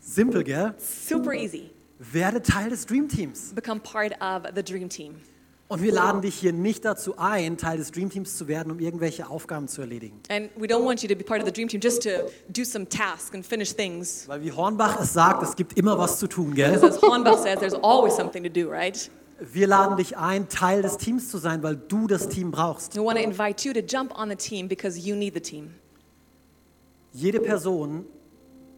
Simpel, 0.00 0.42
gell? 0.42 0.74
Super 0.78 1.32
easy. 1.32 1.70
Werde 1.98 2.42
Teil 2.42 2.70
des 2.70 2.84
Dream 2.84 3.08
Teams. 3.08 3.52
Become 3.54 3.80
part 3.80 4.12
of 4.20 4.42
the 4.54 4.62
dream 4.62 4.88
team. 4.88 5.20
Und 5.68 5.80
wir 5.82 5.92
laden 5.92 6.20
dich 6.20 6.34
hier 6.34 6.52
nicht 6.52 6.84
dazu 6.84 7.16
ein, 7.16 7.56
Teil 7.56 7.78
des 7.78 7.92
Dream 7.92 8.10
Teams 8.10 8.36
zu 8.36 8.46
werden, 8.46 8.70
um 8.70 8.78
irgendwelche 8.78 9.30
Aufgaben 9.30 9.68
zu 9.68 9.80
erledigen. 9.80 10.20
And 10.28 10.50
we 10.56 10.66
don't 10.66 10.84
want 10.84 11.02
you 11.02 11.08
to 11.08 11.14
be 11.14 11.24
part 11.24 11.40
of 11.40 11.46
the 11.46 11.52
dream 11.52 11.68
team 11.68 11.80
just 11.80 12.02
to 12.02 12.30
do 12.48 12.64
some 12.64 12.86
tasks 12.86 13.34
and 13.34 13.46
finish 13.46 13.72
things. 13.74 14.28
Weil 14.28 14.42
wie 14.42 14.52
Hornbach 14.52 15.00
es 15.00 15.14
sagt, 15.14 15.42
es 15.42 15.56
gibt 15.56 15.78
immer 15.78 15.96
was 15.96 16.18
zu 16.18 16.26
tun, 16.26 16.54
gell? 16.54 16.72
Because 16.72 16.96
as 16.96 17.02
Hornbach 17.02 17.38
says, 17.38 17.58
there's 17.58 17.74
always 17.74 18.14
something 18.14 18.42
to 18.42 18.50
do, 18.50 18.68
right? 18.68 19.10
Wir 19.50 19.66
laden 19.66 19.96
dich 19.96 20.16
ein, 20.16 20.48
Teil 20.48 20.82
des 20.82 20.98
Teams 20.98 21.28
zu 21.28 21.38
sein, 21.38 21.62
weil 21.62 21.76
du 21.76 22.06
das 22.06 22.28
Team 22.28 22.50
brauchst. 22.50 22.96
We 22.96 23.04
want 23.04 23.18
to 23.18 23.24
invite 23.24 23.66
you 23.66 23.74
to 23.74 23.80
jump 23.80 24.16
on 24.16 24.28
the 24.28 24.36
team 24.36 24.68
because 24.68 24.98
you 24.98 25.16
need 25.16 25.34
the 25.34 25.40
team. 25.40 25.74
Jede 27.12 27.40
Person 27.40 28.04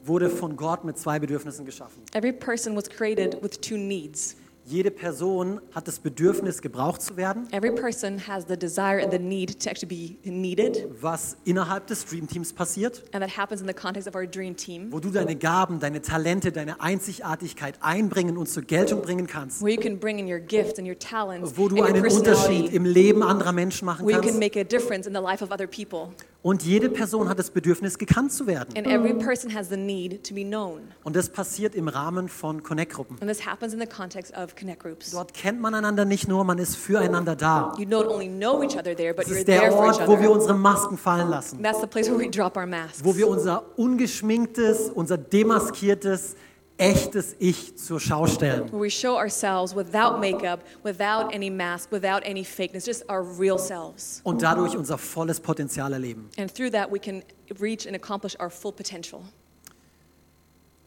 wurde 0.03 0.31
von 0.31 0.57
Gott 0.57 0.85
mit 0.85 0.99
zwei 0.99 1.19
Bedürfnissen 1.19 1.65
geschaffen. 1.65 2.03
Every 2.13 2.33
person 2.33 2.77
was 2.77 2.89
created 2.89 3.43
with 3.43 3.61
two 3.61 3.77
needs. 3.77 4.37
Jede 4.67 4.91
Person 4.91 5.61
hat 5.75 5.87
das 5.87 5.99
Bedürfnis, 5.99 6.63
gebraucht 6.63 7.03
zu 7.03 7.19
werden, 7.19 7.47
Every 7.53 7.71
person 7.75 8.19
has 8.27 8.47
the 8.49 8.57
desire 8.57 9.03
and 9.03 9.13
the 9.13 9.19
need 9.19 9.61
to 9.63 9.69
actually 9.69 10.17
be 10.23 10.31
needed, 10.31 10.89
was 11.03 11.37
innerhalb 11.45 11.87
des 11.87 12.07
Dream 12.07 12.27
Teams 12.27 12.51
passiert, 12.51 13.03
and 13.13 13.23
that 13.23 13.37
happens 13.37 13.61
in 13.61 13.67
the 13.67 13.75
context 13.75 14.09
of 14.09 14.15
our 14.15 14.27
dream 14.27 14.57
team, 14.57 14.91
wo 14.91 15.01
du 15.01 15.11
deine 15.11 15.37
Gaben, 15.37 15.81
deine 15.81 16.01
Talente, 16.01 16.51
deine 16.51 16.81
Einzigartigkeit 16.81 17.75
einbringen 17.81 18.39
und 18.39 18.49
zur 18.49 18.63
Geltung 18.63 19.03
bringen 19.03 19.27
kannst, 19.27 19.61
where 19.63 19.75
you 19.75 19.81
can 19.81 19.99
bring 19.99 20.19
in 20.19 20.27
your 20.27 20.41
gifts 20.41 20.79
and 20.79 20.89
your 20.89 20.99
talents 20.99 21.53
wo 21.59 21.69
du 21.69 21.83
einen 21.83 22.07
Unterschied 22.07 22.73
im 22.73 22.87
Leben 22.87 23.23
anderer 23.23 23.53
Menschen 23.53 23.85
machen 23.85 24.07
where 24.07 24.17
you 24.17 24.23
can 24.23 24.31
kannst. 24.31 24.41
make 24.41 24.59
a 24.59 24.65
difference 24.65 25.07
in 25.07 25.13
the 25.15 25.21
life 25.21 25.45
of 25.45 25.51
other 25.53 25.67
people, 25.67 26.09
Und 26.45 26.63
jede 26.63 26.91
Person 26.91 27.31
hat 27.31 27.39
das 27.39 27.51
Bedürfnis, 27.51 27.97
gekannt 27.97 28.31
zu 28.31 28.47
werden. 28.47 28.77
And 28.77 28.87
every 28.87 29.15
person 29.15 29.55
has 29.55 29.71
the 29.71 29.79
need 29.79 30.29
to 30.29 30.35
be 30.35 30.45
known. 30.45 30.83
Und 31.03 31.17
das 31.17 31.31
passiert 31.31 31.75
im 31.75 31.89
Rahmen 31.89 32.29
von 32.29 32.63
Connect-Gruppen. 32.63 33.17
And 33.23 33.31
this 33.31 33.47
happens 33.47 33.73
in 33.73 33.81
the 33.81 33.87
context 33.87 34.31
of 34.37 34.55
connect 34.55 34.83
groups. 34.83 35.11
Dort 35.13 35.33
kennt 35.33 35.63
man 35.63 35.75
einander 35.75 36.05
nicht 36.05 36.29
nur, 36.29 36.45
man 36.45 36.59
ist 36.59 36.77
füreinander 36.77 37.35
da. 37.35 37.73
You 37.79 37.87
not 37.89 38.07
only 38.07 38.29
know 38.29 38.63
each 38.63 38.77
other 38.77 38.95
there, 38.95 39.15
but 39.15 39.25
Das 39.25 39.33
you're 39.33 39.39
ist 39.39 39.47
there 39.47 39.61
der 39.63 39.73
for 39.73 39.87
each 39.89 39.99
Ort, 40.01 40.07
wo 40.07 40.13
wir 40.21 40.29
other. 40.29 40.33
unsere 40.33 40.55
Masken 40.55 40.99
fallen 40.99 41.31
lassen. 41.31 41.63
That's 41.63 41.81
the 41.81 41.87
place 41.87 42.11
where 42.11 42.19
we 42.19 42.29
drop 42.31 42.59
our 42.59 42.67
masks. 42.67 43.03
Wo 43.03 43.17
wir 43.17 43.27
unser 43.27 43.63
ungeschminktes, 43.79 44.91
unser 44.95 45.17
demaskiertes, 45.17 46.37
echtes 46.77 47.37
Ich 47.39 47.77
zur 47.77 48.01
Schau 48.01 48.27
stellen. 48.27 48.71
Where 48.73 48.83
we 48.83 48.91
show 48.91 49.17
ourselves 49.17 49.75
without 49.75 50.19
makeup, 50.21 50.61
without 50.83 51.33
any 51.33 51.51
mask, 51.51 51.91
without 51.93 52.23
any 52.25 52.45
fakeness, 52.45 52.85
just 52.85 53.09
our 53.09 53.23
real 53.23 53.59
selves. 53.59 54.21
Und 54.25 54.43
dadurch 54.43 54.77
unser 54.77 54.99
volles 54.99 55.41
Potenzial 55.41 55.93
erleben. 55.93 56.29
And 56.37 56.53
through 56.53 56.73
that, 56.73 56.91
we 56.93 56.99
can 56.99 57.23
reach 57.61 57.87
and 57.87 57.95
accomplish 57.95 58.37
our 58.41 58.51
full 58.51 58.73
potential. 58.73 59.23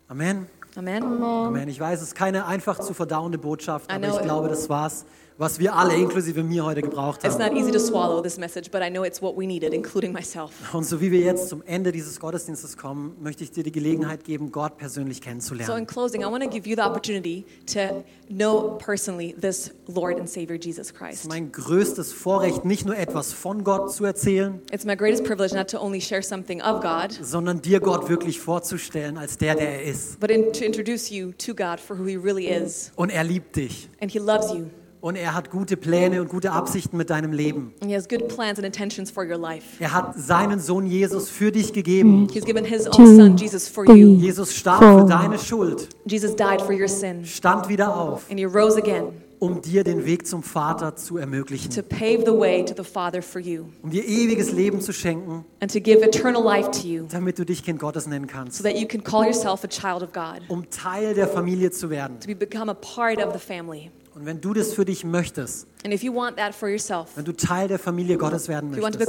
Amen. 0.09 0.47
Amen. 0.75 1.03
Amen. 1.03 1.69
Ich 1.69 1.79
weiß, 1.79 2.01
es 2.01 2.09
ist 2.09 2.15
keine 2.15 2.45
einfach 2.45 2.79
zu 2.79 2.93
verdauende 2.93 3.37
Botschaft, 3.37 3.91
aber 3.91 4.07
ich 4.07 4.21
glaube, 4.21 4.47
das 4.47 4.69
war's, 4.69 5.05
was 5.37 5.59
wir 5.59 5.75
alle, 5.75 5.95
inklusive 5.95 6.43
mir, 6.43 6.65
heute 6.65 6.81
gebraucht 6.81 7.23
It's 7.23 7.35
haben. 7.39 7.53
not 7.53 7.61
easy 7.61 7.71
to 7.71 7.79
swallow 7.79 8.21
this 8.21 8.37
message, 8.37 8.71
but 8.71 8.81
I 8.81 8.89
know 8.89 9.03
it's 9.03 9.21
what 9.21 9.37
we 9.37 9.45
needed, 9.45 9.73
including 9.73 10.11
myself. 10.11 10.51
Und 10.73 10.83
so 10.85 10.99
wie 10.99 11.11
wir 11.11 11.19
jetzt 11.19 11.49
zum 11.49 11.61
Ende 11.65 11.91
dieses 11.91 12.19
Gottesdienstes 12.19 12.75
kommen, 12.77 13.15
möchte 13.21 13.43
ich 13.43 13.51
dir 13.51 13.63
die 13.63 13.71
Gelegenheit 13.71 14.23
geben, 14.23 14.51
Gott 14.51 14.77
persönlich 14.77 15.17
So, 15.17 15.23
kennenzulernen. 15.23 15.77
in 15.79 15.85
closing, 15.87 16.21
I 16.21 16.25
want 16.25 16.43
to 16.43 16.49
give 16.49 16.67
you 16.67 16.75
the 16.75 16.81
opportunity 16.81 17.45
to 17.73 18.03
know 18.29 18.77
personally 18.77 19.33
this 19.39 19.71
Lord 19.87 20.19
and 20.19 20.29
Savior 20.29 20.57
Jesus 20.59 20.77
Es 20.87 20.87
ist 20.91 20.95
Christ. 20.97 21.27
mein 21.29 21.51
größtes 21.51 22.13
Vorrecht, 22.13 22.65
nicht 22.65 22.85
nur 22.85 22.97
etwas 22.97 23.31
von 23.33 23.63
Gott 23.63 23.93
zu 23.93 24.05
erzählen, 24.05 24.59
It's 24.71 24.85
my 24.85 24.95
greatest 24.95 25.23
privilege 25.23 25.55
not 25.55 25.69
to 25.69 25.79
only 25.79 26.01
share 26.01 26.23
something 26.23 26.61
of 26.61 26.81
God, 26.81 27.11
sondern 27.21 27.61
dir 27.61 27.79
Gott 27.79 28.09
wirklich 28.09 28.39
vorzustellen 28.39 29.17
als 29.17 29.37
der, 29.37 29.55
der 29.55 29.69
er 29.69 29.83
ist. 29.83 30.19
but 30.19 30.29
in, 30.31 30.51
to 30.53 30.63
introduce 30.65 31.09
you 31.11 31.31
to 31.37 31.53
God 31.53 31.79
for 31.79 31.97
who 31.97 32.05
He 32.05 32.15
really 32.15 32.47
is. 32.47 32.91
Und 32.95 33.09
er 33.11 33.23
liebt 33.23 33.55
dich. 33.55 33.89
And 34.01 34.11
He 34.11 34.19
loves 34.19 34.51
you, 34.51 34.65
Und 34.99 35.15
er 35.15 35.35
hat 35.35 35.51
gute 35.51 35.77
Pläne 35.77 36.21
und 36.21 36.29
gute 36.29 36.51
Absichten 36.51 36.97
mit 36.97 37.09
deinem 37.09 37.31
Leben. 37.31 37.73
He 37.85 37.95
has 37.95 38.07
good 38.07 38.27
plans 38.27 38.57
and 38.57 38.65
intentions 38.65 39.11
for 39.11 39.23
your 39.23 39.37
life. 39.37 39.65
Er 39.79 39.93
hat 39.93 40.17
seinen 40.17 40.59
Sohn 40.59 40.87
Jesus 40.87 41.29
für 41.29 41.51
dich 41.51 41.71
gegeben. 41.71 42.27
He's 42.31 42.45
given 42.45 42.65
His 42.65 42.87
own 42.87 43.15
Son, 43.15 43.37
Jesus, 43.37 43.67
for 43.67 43.85
you. 43.87 44.15
Jesus 44.15 44.55
starb 44.55 44.83
für 44.83 45.05
deine 45.05 45.37
Schuld, 45.37 45.89
Jesus 46.05 46.35
died 46.35 46.61
for 46.61 46.73
your 46.73 46.87
sin, 46.87 47.23
stand 47.25 47.69
wieder 47.69 47.95
auf, 47.95 48.29
and 48.29 48.39
He 48.39 48.45
rose 48.45 48.77
again 48.77 49.13
um 49.39 49.61
dir 49.61 49.83
den 49.83 50.03
Weg 50.05 50.25
zum 50.25 50.41
Vater 50.41 50.95
zu 50.95 51.17
ermöglichen, 51.17 51.69
to 51.69 51.83
pave 51.83 52.23
the 52.25 52.31
way 52.31 52.65
to 52.65 52.73
the 52.75 52.83
Father 52.83 53.21
for 53.21 53.39
you 53.39 53.65
um 53.83 53.91
dir 53.91 54.03
ewiges 54.03 54.51
Leben 54.51 54.81
zu 54.81 54.93
schenken, 54.93 55.45
and 55.59 55.71
to 55.71 55.79
give 55.79 56.03
eternal 56.03 56.43
life 56.43 56.71
to 56.71 56.87
you 56.87 57.05
damit 57.07 57.37
du 57.37 57.45
dich 57.45 57.63
Kind 57.63 57.79
Gottes 57.79 58.07
nennen 58.07 58.27
so 58.27 58.35
kannst, 58.35 58.63
that 58.63 58.77
you 58.77 58.87
can 58.87 59.03
call 59.03 59.23
yourself 59.23 59.63
a 59.63 59.67
child 59.67 60.01
of 60.01 60.11
God, 60.11 60.41
um 60.47 60.67
Teil 60.71 61.13
der 61.13 61.27
Familie 61.27 61.69
zu 61.69 61.89
werden. 61.89 62.19
to 62.19 62.27
be, 62.27 62.33
become 62.33 62.69
a 62.71 62.73
part 62.73 63.23
of 63.23 63.31
the 63.33 63.39
family. 63.39 63.91
Und 64.17 64.25
wenn 64.25 64.41
du 64.41 64.51
das 64.55 64.73
für 64.73 64.83
dich 64.83 65.03
möchtest, 65.05 65.67
And 65.85 65.93
if 65.93 66.01
you 66.01 66.11
want 66.11 66.37
that 66.37 66.55
for 66.55 66.67
yourself, 66.67 67.09
wenn 67.15 67.23
du 67.25 67.33
Teil 67.33 67.67
der 67.67 67.77
Familie 67.77 68.17
Gottes 68.17 68.47
werden 68.47 68.71
möchtest, 68.71 69.05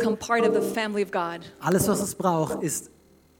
God, 1.10 1.40
alles, 1.60 1.88
was 1.88 2.02
es 2.02 2.14
braucht, 2.14 2.62
ist, 2.62 2.90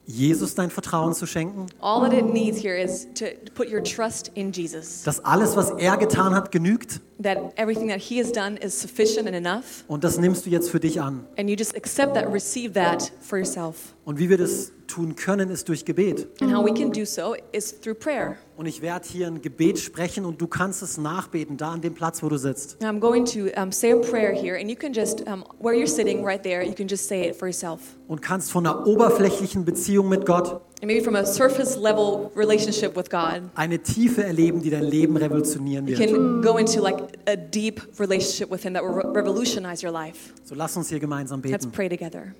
Jesus 0.07 0.55
dein 0.55 0.71
Vertrauen 0.71 1.13
zu 1.13 1.27
schenken, 1.27 1.67
all 1.79 2.01
that 2.01 2.13
it 2.17 2.25
needs 2.33 2.57
here 2.57 2.75
is 2.75 3.07
to 3.13 3.25
put 3.53 3.71
your 3.71 3.83
trust 3.83 4.31
in 4.33 4.51
Jesus. 4.51 5.03
dass 5.03 5.23
alles, 5.23 5.55
was 5.55 5.69
er 5.69 5.97
getan 5.97 6.33
hat, 6.33 6.51
genügt 6.51 7.01
That 7.21 7.37
everything 7.57 7.89
that 7.89 7.99
He 7.99 8.19
has 8.19 8.31
done 8.31 8.57
is 8.57 8.81
sufficient 8.81 9.27
and 9.27 9.35
enough, 9.35 9.83
und 9.87 10.03
das 10.03 10.17
nimmst 10.17 10.47
du 10.47 10.49
jetzt 10.49 10.71
für 10.71 10.79
dich 10.79 10.99
an. 10.99 11.27
and 11.37 11.47
you 11.51 11.55
just 11.55 11.75
accept 11.75 12.15
that, 12.15 12.33
receive 12.33 12.73
that 12.73 13.11
for 13.21 13.37
yourself. 13.37 13.93
Und 14.09 14.17
wie 14.17 14.27
wir 14.27 14.39
das 14.39 14.71
tun 14.87 15.15
können, 15.15 15.51
ist 15.51 15.69
durch 15.69 15.85
Gebet. 15.85 16.29
And 16.41 16.51
how 16.51 16.65
we 16.65 16.73
can 16.73 16.91
do 16.91 17.05
so 17.05 17.35
is 17.51 17.79
through 17.79 17.99
prayer. 17.99 18.37
Und 18.57 18.65
ich 18.65 18.81
werde 18.81 19.07
hier 19.07 19.27
ein 19.27 19.39
Gebet 19.39 19.77
sprechen 19.77 20.25
und 20.25 20.41
du 20.41 20.47
kannst 20.47 20.81
es 20.81 20.97
nachbeten, 20.97 21.57
da 21.57 21.73
an 21.73 21.81
dem 21.81 21.93
Platz, 21.93 22.23
wo 22.23 22.27
du 22.27 22.37
sitzt. 22.37 22.81
I'm 22.81 22.99
going 22.99 23.23
to 23.25 23.51
um, 23.55 23.71
say 23.71 23.91
a 23.91 23.97
prayer 23.97 24.33
here, 24.33 24.57
and 24.59 24.67
you 24.67 24.75
can 24.75 24.93
just, 24.93 25.27
um, 25.27 25.45
where 25.59 25.75
you're 25.75 25.85
sitting 25.85 26.25
right 26.25 26.41
there, 26.41 26.63
you 26.65 26.73
can 26.73 26.87
just 26.87 27.07
say 27.07 27.29
it 27.29 27.35
for 27.35 27.47
yourself. 27.47 27.81
Und 28.07 28.23
kannst 28.23 28.51
von 28.51 28.65
einer 28.65 28.87
oberflächlichen 28.87 29.63
Beziehung 29.63 30.09
mit 30.09 30.25
Gott 30.25 30.59
And 30.81 30.85
maybe 30.85 31.03
from 31.03 31.15
a 31.15 31.23
surface 31.23 31.77
level 31.77 32.31
relationship 32.35 32.95
with 32.97 33.11
God, 33.11 33.43
eine 33.53 33.77
Tiefe 33.77 34.23
erleben, 34.23 34.63
die 34.63 34.71
dein 34.71 34.85
Leben 34.85 35.17
revolutionieren 35.17 35.87
you 35.87 35.95
wird. 35.95 36.09
can 36.09 36.41
go 36.41 36.57
into 36.57 36.81
like 36.81 36.97
a 37.27 37.35
deep 37.35 37.83
relationship 37.99 38.49
with 38.49 38.63
Him 38.63 38.73
that 38.73 38.81
will 38.81 39.03
re- 39.03 39.13
revolutionize 39.13 39.85
your 39.85 39.93
life. 39.93 40.33
So 40.45 40.55
lass 40.55 40.75
uns 40.75 40.89
hier 40.89 40.99
gemeinsam 40.99 41.43
Let's 41.43 41.67
beten. 41.67 41.71
pray 41.71 41.89
together. 41.89 42.33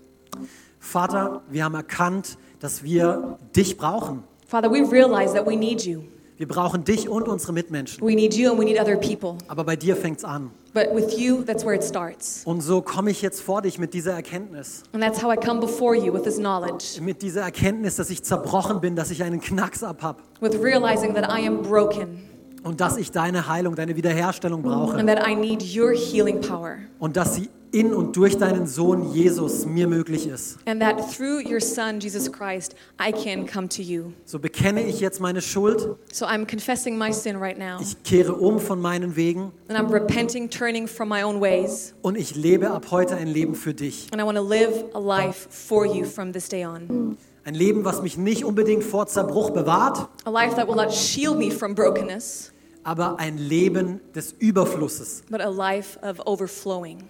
Vater, 0.80 1.41
wir 1.49 1.63
haben 1.63 1.75
erkannt, 1.75 2.38
dass 2.59 2.84
wir 2.84 3.38
dich 3.55 3.77
brauchen. 3.77 4.23
Father, 4.47 4.71
we 4.71 4.82
realize 4.89 5.34
that 5.34 5.45
we 5.45 5.55
need 5.55 5.86
you. 5.86 6.01
Wir 6.38 6.47
brauchen 6.47 6.86
dich 6.86 7.09
und 7.09 7.27
unsere 7.27 7.51
Mitmenschen. 7.51 8.01
We 8.01 8.15
need 8.15 8.34
you 8.34 8.49
and 8.49 8.57
we 8.57 8.63
need 8.63 8.80
other 8.80 8.95
people. 8.95 9.36
Aber 9.49 9.65
bei 9.65 9.75
dir 9.75 9.95
fängt's 9.97 10.23
an. 10.23 10.51
But 10.73 10.95
with 10.95 11.17
you, 11.19 11.43
that's 11.43 11.65
where 11.65 11.75
it 11.75 11.84
starts. 11.84 12.43
Und 12.45 12.61
so 12.61 12.82
komme 12.82 13.11
ich 13.11 13.21
jetzt 13.21 13.41
vor 13.41 13.61
dich 13.61 13.77
mit 13.77 13.93
dieser 13.93 14.13
Erkenntnis. 14.13 14.84
And 14.93 15.03
that's 15.03 15.21
how 15.21 15.34
I 15.34 15.36
come 15.36 15.59
before 15.59 15.95
you 15.97 16.13
with 16.13 16.23
this 16.23 16.38
knowledge, 16.38 17.01
Mit 17.01 17.21
dieser 17.21 17.41
Erkenntnis, 17.41 17.97
dass 17.97 18.09
ich 18.09 18.23
zerbrochen 18.23 18.80
bin, 18.80 18.95
dass 18.95 19.11
ich 19.11 19.21
einen 19.21 19.41
Knacks 19.41 19.84
ab 19.84 20.01
hab 20.01 20.21
with 20.39 20.53
realizing 20.61 21.13
that 21.13 21.25
I 21.30 21.45
am 21.45 21.61
broken 21.61 22.23
und 22.63 22.80
dass 22.80 22.95
ich 22.95 23.11
deine 23.11 23.47
Heilung, 23.49 23.75
deine 23.75 23.97
Wiederherstellung 23.97 24.61
brauche. 24.61 24.97
and 24.97 25.09
that 25.09 25.27
I 25.27 25.36
need 25.36 25.61
your 25.75 25.91
healing 25.91 26.39
power. 26.39 26.77
Und 26.99 27.17
dass 27.17 27.36
sie 27.36 27.49
in 27.72 27.93
und 27.93 28.15
durch 28.15 28.38
deinen 28.38 28.67
Sohn 28.67 29.11
Jesus 29.13 29.65
mir 29.65 29.88
möglich 29.88 30.28
ist. 30.28 30.57
And 30.65 30.82
that 30.82 30.97
through 31.11 31.41
your 31.47 31.59
Son, 31.61 31.99
Jesus 31.99 32.32
Christ, 32.32 32.76
I 32.99 33.11
can 33.11 33.45
come 33.45 33.67
to 33.70 33.82
you. 33.82 34.11
So 34.26 34.39
bekenne 34.39 34.84
ich 34.84 34.99
jetzt 34.99 35.20
meine 35.20 35.41
Schuld. 35.41 35.95
So 36.11 36.26
I'm 36.26 36.45
confessing 36.45 36.97
my 36.97 37.11
sin 37.11 37.38
right 37.38 37.57
now. 37.57 37.80
Ich 37.82 38.01
kehre 38.03 38.34
um 38.34 38.59
von 38.59 38.82
meinen 38.82 39.15
Wegen 39.15 39.51
And 39.67 39.78
I'm 39.78 39.91
repenting, 39.91 40.49
turning 40.49 40.88
from 40.88 41.09
my 41.09 41.24
own 41.24 41.39
ways. 41.41 41.93
und 42.01 42.17
ich 42.17 42.36
lebe 42.36 42.72
ab 42.72 42.88
heute 42.91 43.15
ein 43.15 43.28
Leben 43.28 43.55
für 43.55 43.74
dich. 43.74 44.07
And 44.11 44.22
I 44.22 44.26
want 44.26 44.38
to 44.38 44.43
live 44.43 44.86
a 44.93 44.99
life 44.99 45.47
for 45.49 45.86
you 45.86 46.05
from 46.05 46.34
this 46.34 46.49
day 46.49 46.65
on. 46.65 47.17
Ein 47.45 47.55
Leben, 47.55 47.86
was 47.86 48.01
mich 48.01 48.17
nicht 48.17 48.43
unbedingt 48.45 48.84
vor 48.84 49.07
Zerbruch 49.07 49.51
bewahrt, 49.51 50.07
A 50.26 50.30
life 50.30 50.55
that 50.55 50.67
will 50.67 50.76
not 50.76 50.93
shield 50.93 51.38
me 51.38 51.49
from 51.49 51.74
brokenness, 51.74 52.51
aber 52.84 53.17
ein 53.20 53.38
Leben 53.38 54.01
des 54.13 54.34
Überflusses 54.39 55.24
but 55.30 55.41
a 55.41 55.49
life 55.49 55.97
of 56.01 56.20
overflowing 56.26 57.03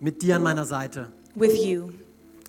mit 0.00 0.22
dir 0.22 0.36
an 0.36 0.42
meiner 0.42 0.64
Seite. 0.64 1.08
with 1.34 1.64
you. 1.64 1.90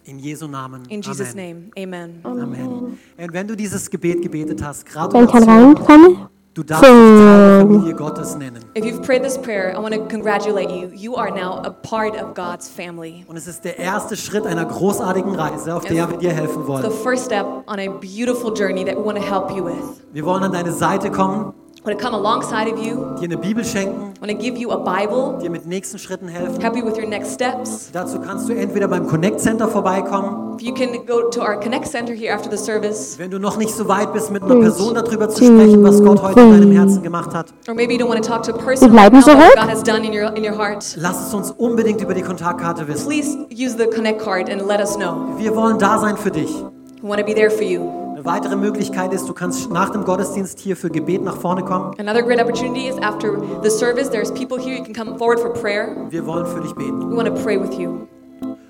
In 0.06 0.18
Jesu 0.18 0.48
Namen. 0.48 0.84
In 0.90 1.02
Jesus' 1.02 1.34
Amen. 1.34 1.72
name, 1.76 1.94
amen. 1.96 2.20
Amen. 2.24 2.98
Und 3.18 3.34
wenn 3.34 3.48
du 3.48 3.56
dieses 3.56 3.88
Gebet 3.90 4.22
gebetet 4.24 4.64
hast, 4.64 4.84
Wenn 5.14 5.26
ich 5.26 5.34
reinkommen? 5.48 6.28
du 6.56 6.64
darfst 6.64 6.84
dich 6.84 6.90
Teil 6.90 7.18
der 7.18 7.60
Familie 7.68 7.94
Gottes 7.96 8.36
nennen. 8.36 8.66
If 8.76 8.84
you've 8.84 9.04
prayed 9.04 9.22
this 9.22 9.38
prayer, 9.38 9.72
I 9.74 9.78
want 9.82 9.94
to 9.94 10.02
congratulate 10.08 10.72
you. 10.72 10.88
You 10.96 11.16
are 11.16 11.30
now 11.30 11.62
a 11.64 11.70
part 11.70 12.16
of 12.16 12.34
God's 12.34 12.68
family. 12.68 13.24
Und 13.28 13.38
es 13.38 13.46
ist 13.48 13.64
der 13.64 13.78
erste 13.78 14.18
Schritt 14.18 14.48
einer 14.48 14.66
großartigen 14.66 15.36
Reise, 15.36 15.76
auf 15.76 15.86
der 15.86 16.10
wir 16.10 16.18
dir 16.18 16.32
helfen 16.34 16.64
The 16.64 16.68
wollen. 16.68 16.92
first 17.04 17.26
step 17.26 17.46
on 17.68 17.78
a 17.80 17.88
beautiful 17.88 18.52
journey 18.52 18.84
that 18.84 18.98
we 18.98 19.06
want 19.06 19.20
to 19.20 19.24
help 19.24 19.52
you 19.56 19.64
with. 19.64 20.02
Wir 20.12 20.26
wollen 20.26 20.42
an 20.44 20.52
deine 20.52 20.72
Seite 20.74 21.12
kommen, 21.12 21.54
want 21.84 21.98
to 21.98 22.04
come 22.04 22.14
alongside 22.16 22.68
of 22.72 22.78
you. 22.84 23.16
dir 23.20 23.24
eine 23.26 23.38
Bibel 23.38 23.64
schenken, 23.64 24.14
I 24.18 24.22
want 24.22 24.32
to 24.32 24.38
give 24.38 24.58
you 24.58 24.72
a 24.72 24.78
Bible, 24.78 25.40
dir 25.42 25.50
mit 25.50 25.66
nächsten 25.66 25.98
Schritten 25.98 26.28
helfen. 26.28 26.62
help 26.62 26.76
you 26.76 26.86
with 26.86 26.96
your 26.98 27.08
next 27.08 27.34
steps. 27.34 27.90
Dazu 27.92 28.20
kannst 28.20 28.48
du 28.50 28.54
entweder 28.54 28.88
beim 28.88 29.08
Connect 29.08 29.40
Center 29.40 29.68
vorbeikommen, 29.68 30.58
You 30.60 30.74
can 30.76 30.90
go 31.08 31.28
to 31.32 31.42
our 31.42 31.60
Connect 31.60 31.88
Center 31.88 32.14
here 32.14 32.32
after 32.36 32.52
the 32.52 32.58
service, 32.58 33.18
wenn 33.18 33.32
du 33.32 33.40
noch 33.40 33.58
nicht 33.58 33.74
so 33.74 33.88
weit 33.88 34.14
bist, 34.14 34.30
mit 34.32 34.44
einer 34.44 34.58
Person 34.60 34.94
darüber 34.94 35.28
zu 35.30 35.44
sprechen, 35.44 35.84
was 35.84 36.04
Gott 36.04 36.22
heute 36.22 36.40
in 36.40 36.52
deinem 36.52 36.72
Herzen 36.72 37.02
gemacht 37.02 37.34
hat. 37.34 37.48
or 37.68 37.74
maybe 37.74 37.94
you 37.94 38.00
don't 38.00 38.10
want 38.10 38.24
to 38.24 38.28
talk 38.30 38.44
to 38.44 38.54
a 38.54 38.58
person 38.58 38.88
Wir 38.88 38.92
bleiben 38.92 39.18
what 39.18 39.26
zurück. 39.26 39.56
God 39.56 39.70
has 39.70 39.82
done 39.82 40.06
in 40.06 40.14
your 40.14 40.36
in 40.36 40.44
your 40.44 40.56
heart. 40.56 40.96
Lass 40.98 41.28
es 41.28 41.34
uns 41.34 41.50
unbedingt 41.52 42.00
über 42.02 42.14
die 42.14 42.22
Kontaktkarte 42.22 42.88
wissen. 42.88 43.08
Please 43.08 43.38
use 43.52 43.76
the 43.76 43.88
Connect 43.88 44.22
card 44.24 44.50
and 44.52 44.68
let 44.68 44.80
us 44.80 44.96
know. 44.98 45.34
Wir 45.38 45.56
wollen 45.56 45.80
da 45.80 45.98
sein 45.98 46.16
für 46.16 46.30
dich. 46.30 46.50
We 47.02 47.10
want 47.10 47.20
to 47.20 47.26
be 47.26 47.34
there 47.34 47.50
for 47.50 47.64
you. 47.64 48.01
Eine 48.22 48.36
weitere 48.36 48.56
Möglichkeit 48.56 49.14
ist, 49.14 49.28
du 49.28 49.34
kannst 49.34 49.72
nach 49.72 49.90
dem 49.90 50.04
Gottesdienst 50.04 50.60
hier 50.60 50.78
für 50.78 50.92
Gebet 50.92 51.24
nach 51.24 51.38
vorne 51.38 51.66
kommen. 51.66 51.96
Another 51.98 52.22
great 52.22 52.40
opportunity 52.40 52.88
is 52.88 52.96
after 53.02 53.42
the 53.64 53.70
service, 53.72 54.12
there's 54.12 54.32
people 54.32 54.60
here. 54.60 54.78
You 54.78 54.84
can 54.84 54.94
come 54.94 55.18
forward 55.18 55.40
for 55.40 55.52
prayer. 55.52 56.06
Wir 56.12 56.24
wollen 56.28 56.46
für 56.46 56.62
dich 56.62 56.72
beten. 56.76 57.10
We 57.10 57.16
want 57.16 57.28
to 57.28 57.44
pray 57.44 57.60
with 57.60 57.76
you. 57.80 58.08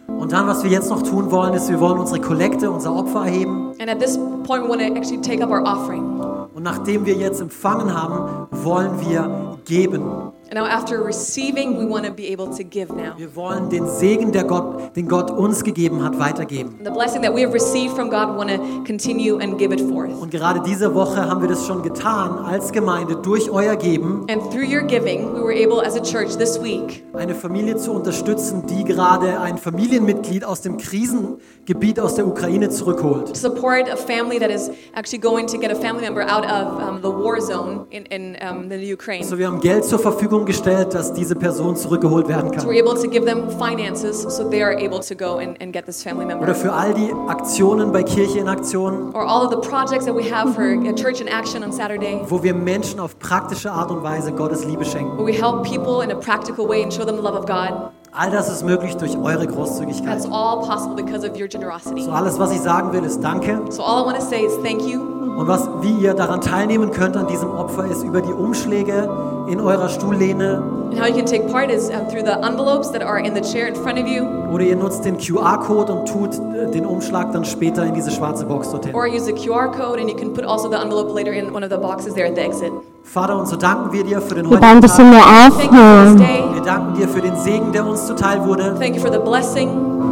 Und 0.08 0.32
dann, 0.32 0.48
was 0.48 0.64
wir 0.64 0.72
jetzt 0.72 0.90
noch 0.90 1.02
tun 1.02 1.32
wollen, 1.32 1.54
ist, 1.54 1.68
wir 1.68 1.82
wollen 1.82 2.00
unsere 2.00 2.22
Kollekte, 2.22 2.72
unser 2.72 2.96
Opfer 2.96 3.26
erheben. 3.26 3.74
And 3.82 3.90
at 3.90 4.00
this 4.00 4.18
point, 4.46 4.64
we 4.64 4.70
want 4.70 4.80
to 4.80 4.88
actually 4.88 5.20
take 5.20 5.44
up 5.44 5.50
our 5.50 5.64
offering. 5.64 6.22
Und 6.54 6.64
nachdem 6.64 7.06
wir 7.06 7.16
jetzt 7.16 7.42
empfangen 7.42 7.94
haben, 7.94 8.48
wollen 8.52 9.02
wir 9.02 9.58
geben. 9.66 10.32
Now, 10.54 10.66
after 10.66 11.02
receiving, 11.02 11.78
we 11.78 11.86
want 11.86 12.06
to 12.06 12.12
be 12.12 12.28
able 12.34 12.48
to 12.58 12.64
give 12.66 12.90
now. 12.94 13.14
Wir 13.16 13.34
wollen 13.38 13.70
den 13.70 13.88
Segen, 13.88 14.34
der 14.34 14.44
Gott, 14.44 14.94
den 14.98 15.08
Gott 15.08 15.32
uns 15.32 15.64
gegeben 15.64 16.04
hat, 16.04 16.20
weitergeben. 16.20 16.78
The 16.84 16.92
blessing 16.92 17.22
that 17.22 17.34
we 17.34 17.42
have 17.42 17.54
received 17.54 17.96
from 17.96 18.10
God, 18.10 18.32
we 18.32 18.36
want 18.38 18.50
to 18.50 18.58
continue 18.84 19.38
and 19.40 19.58
give 19.58 19.72
it 19.74 19.80
forth. 19.80 20.12
Und 20.22 20.30
gerade 20.30 20.60
diese 20.60 20.94
Woche 20.94 21.26
haben 21.26 21.40
wir 21.42 21.48
das 21.48 21.66
schon 21.66 21.82
getan 21.84 22.38
als 22.40 22.74
Gemeinde 22.74 23.16
durch 23.16 23.50
euer 23.50 23.78
Geben, 23.78 24.26
And 24.30 24.42
through 24.52 24.68
your 24.70 24.82
giving, 24.82 25.34
we 25.34 25.42
were 25.42 25.54
able 25.54 25.82
as 25.88 25.96
a 25.96 26.02
church 26.02 26.36
this 26.38 26.62
week 26.62 27.02
eine 27.14 27.34
Familie 27.34 27.78
zu 27.78 27.94
unterstützen, 27.94 28.66
die 28.68 28.84
gerade 28.84 29.40
ein 29.40 29.58
Familienmitglied 29.58 30.44
aus 30.44 30.60
dem 30.60 30.76
Krisengebiet 30.78 31.98
aus 31.98 32.16
der 32.16 32.28
Ukraine 32.28 32.70
zurückholt. 32.70 33.28
to 33.30 33.36
support 33.36 33.88
a 33.90 33.96
family 33.96 34.38
that 34.38 34.50
is 34.52 34.70
actually 34.96 35.20
going 35.20 35.48
to 35.48 35.58
get 35.58 35.72
a 35.72 35.76
family 35.76 36.02
member 36.02 36.24
out 36.24 36.44
of 36.44 36.82
um, 36.82 37.02
the 37.02 37.10
war 37.10 37.40
zone 37.40 37.86
in, 37.90 38.04
in 38.08 38.36
um, 38.42 38.70
the 38.70 38.94
Ukraine. 38.94 39.24
So, 39.24 39.38
wir 39.38 39.48
haben 39.48 39.62
Geld 39.62 39.86
zur 39.86 40.00
Verfügung 40.00 40.41
gestellt, 40.46 40.94
dass 40.94 41.14
diese 41.14 41.36
Person 41.36 41.76
zurückgeholt 41.76 42.28
werden 42.28 42.50
So 42.50 42.56
kann. 42.56 42.68
we're 42.68 42.80
able 42.84 42.96
to 43.02 43.10
give 43.10 43.26
them 43.26 43.50
finances 43.50 44.22
so 44.22 44.44
they 44.50 44.62
are 44.64 44.74
able 44.76 45.00
to 45.00 45.16
go 45.16 45.38
and, 45.40 45.62
and 45.62 45.72
get 45.74 45.86
this 45.86 46.04
family 46.04 46.26
Oder 46.34 46.56
für 46.56 46.72
all 46.74 46.94
die 46.94 47.14
Aktionen 47.28 47.92
bei 47.92 48.04
Kirche 48.04 48.40
in 48.40 48.48
Aktion, 48.48 49.14
Or 49.14 49.26
all 49.28 49.46
of 49.46 49.52
the 49.52 49.58
projects 49.70 50.06
that 50.06 50.16
we 50.16 50.24
have 50.34 50.54
for 50.54 50.64
a 50.64 50.94
Church 50.94 51.22
in 51.22 51.28
Action 51.28 51.64
on 51.64 51.72
Saturday, 51.72 52.22
wo 52.28 52.42
wir 52.44 52.54
Menschen 52.54 53.00
auf 53.00 53.18
praktische 53.20 53.72
Art 53.72 53.92
und 53.92 54.04
Weise 54.04 54.32
Gottes 54.32 54.66
Liebe 54.66 54.86
schenken. 54.86 55.18
where 55.18 55.26
we 55.26 55.34
help 55.34 55.64
people 55.64 56.04
in 56.04 56.12
a 56.12 56.16
practical 56.20 56.68
way 56.68 56.84
and 56.84 56.92
show 56.94 57.06
them 57.06 57.16
the 57.18 57.22
love 57.24 57.36
of 57.38 57.46
God. 57.46 57.92
All 58.14 58.30
das 58.30 58.50
ist 58.52 58.64
möglich 58.66 58.96
durch 58.98 59.18
eure 59.18 59.48
Großzügigkeit. 59.48 60.22
That's 60.22 60.26
all 60.30 60.60
possible 60.60 60.96
because 61.02 61.26
of 61.26 61.40
your 61.40 61.48
generosity. 61.48 62.02
So 62.04 62.12
alles, 62.12 62.38
was 62.40 62.52
ich 62.52 62.60
sagen 62.60 62.92
will, 62.92 63.04
ist 63.06 63.22
Danke. 63.24 63.62
So 63.70 63.84
all 63.84 64.04
I 64.04 64.06
want 64.06 64.18
to 64.20 64.26
say 64.26 64.44
is 64.46 64.54
thank 64.62 64.82
you. 64.82 65.00
Und 65.38 65.48
was, 65.48 65.70
wie 65.82 65.94
ihr 66.04 66.14
daran 66.14 66.42
teilnehmen 66.42 66.92
könnt 66.92 67.16
an 67.16 67.26
diesem 67.28 67.50
Opfer, 67.52 67.86
ist 67.86 68.04
über 68.04 68.22
die 68.22 68.34
Umschläge 68.34 69.10
in 69.48 69.62
eurer 69.62 69.88
Stuhllehne 69.88 70.62
And 70.92 71.00
how 71.00 71.08
you 71.08 71.16
can 71.16 71.26
take 71.26 71.48
part 71.50 71.72
is 71.72 71.90
um, 71.90 72.06
through 72.10 72.26
the 72.26 72.34
envelopes 72.46 72.92
that 72.92 73.02
are 73.02 73.18
in 73.18 73.34
the 73.34 73.40
chair 73.40 73.66
in 73.70 73.76
front 73.76 73.98
of 73.98 74.06
you, 74.06 74.26
oder 74.54 74.66
ihr 74.66 74.76
nutzt 74.76 75.06
den 75.06 75.18
QR-Code 75.18 75.94
und 75.94 76.06
tut 76.06 76.34
äh, 76.54 76.70
den 76.70 76.86
Umschlag 76.86 77.32
dann 77.32 77.46
später 77.46 77.86
in 77.86 77.94
diese 77.94 78.12
schwarze 78.12 78.46
Box 78.46 78.72
dorthin. 78.72 78.94
or 78.94 79.08
use 79.08 79.24
the 79.24 79.32
QR 79.32 79.72
code 79.72 80.02
and 80.02 80.10
you 80.10 80.18
can 80.18 80.34
put 80.34 80.44
also 80.44 80.70
the 80.70 80.76
envelope 80.76 81.14
later 81.16 81.32
in 81.32 81.54
one 81.56 81.64
of 81.64 81.72
the 81.72 81.78
boxes 81.78 82.14
there 82.14 82.28
at 82.28 82.36
the 82.36 82.42
exit. 82.42 82.74
Vater, 83.04 83.38
und 83.38 83.48
so 83.48 83.56
danken 83.58 83.92
wir 83.92 84.04
dir 84.04 84.22
für 84.22 84.36
den 84.36 84.46
Wir 84.46 84.52
heutigen 84.52 84.62
danken 84.62 84.88
Tag. 84.88 86.54
wir 86.54 86.62
danken 86.62 86.94
dir 86.94 87.08
für 87.10 87.20
den 87.22 87.36
Segen, 87.38 87.72
der 87.74 87.86
uns 87.86 88.06
zuteil 88.06 88.46
wurde. 88.46 88.76
Thank 88.80 88.96
you 88.96 89.02
for 89.02 89.12
the 89.12 89.20
blessing. 89.20 89.70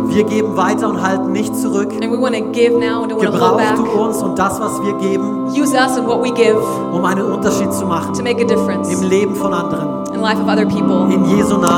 Wir 0.09 0.23
geben 0.23 0.57
weiter 0.57 0.89
und 0.89 1.01
halten 1.01 1.31
nicht 1.31 1.55
zurück. 1.55 1.91
And 2.01 2.11
we 2.11 2.19
want 2.19 2.35
to 2.35 2.41
give 2.51 2.73
now 2.73 3.03
and 3.03 3.11
don't 3.11 3.17
want 3.17 3.21
to 3.21 3.31
hold 3.31 3.59
Gebrauchst 3.59 3.75
back. 3.75 3.75
du 3.77 4.01
uns 4.01 4.17
und 4.23 4.39
das, 4.39 4.59
was 4.59 4.81
wir 4.83 4.93
geben, 4.97 5.47
Use 5.49 5.73
us 5.75 5.97
and 5.97 6.07
what 6.07 6.21
we 6.23 6.31
give 6.31 6.57
um 6.91 7.05
einen 7.05 7.25
Unterschied 7.31 7.71
zu 7.73 7.85
machen 7.85 8.13
to 8.13 8.23
make 8.23 8.41
a 8.41 8.45
difference 8.45 8.89
im 8.91 9.03
Leben 9.07 9.35
von 9.35 9.53
anderen. 9.53 10.03
in 10.07 10.15
the 10.15 10.19
life 10.21 10.41
of 10.41 10.47
other 10.47 10.65
people. 10.65 11.13
In 11.13 11.23
Jesu 11.25 11.57
Namen. 11.57 11.69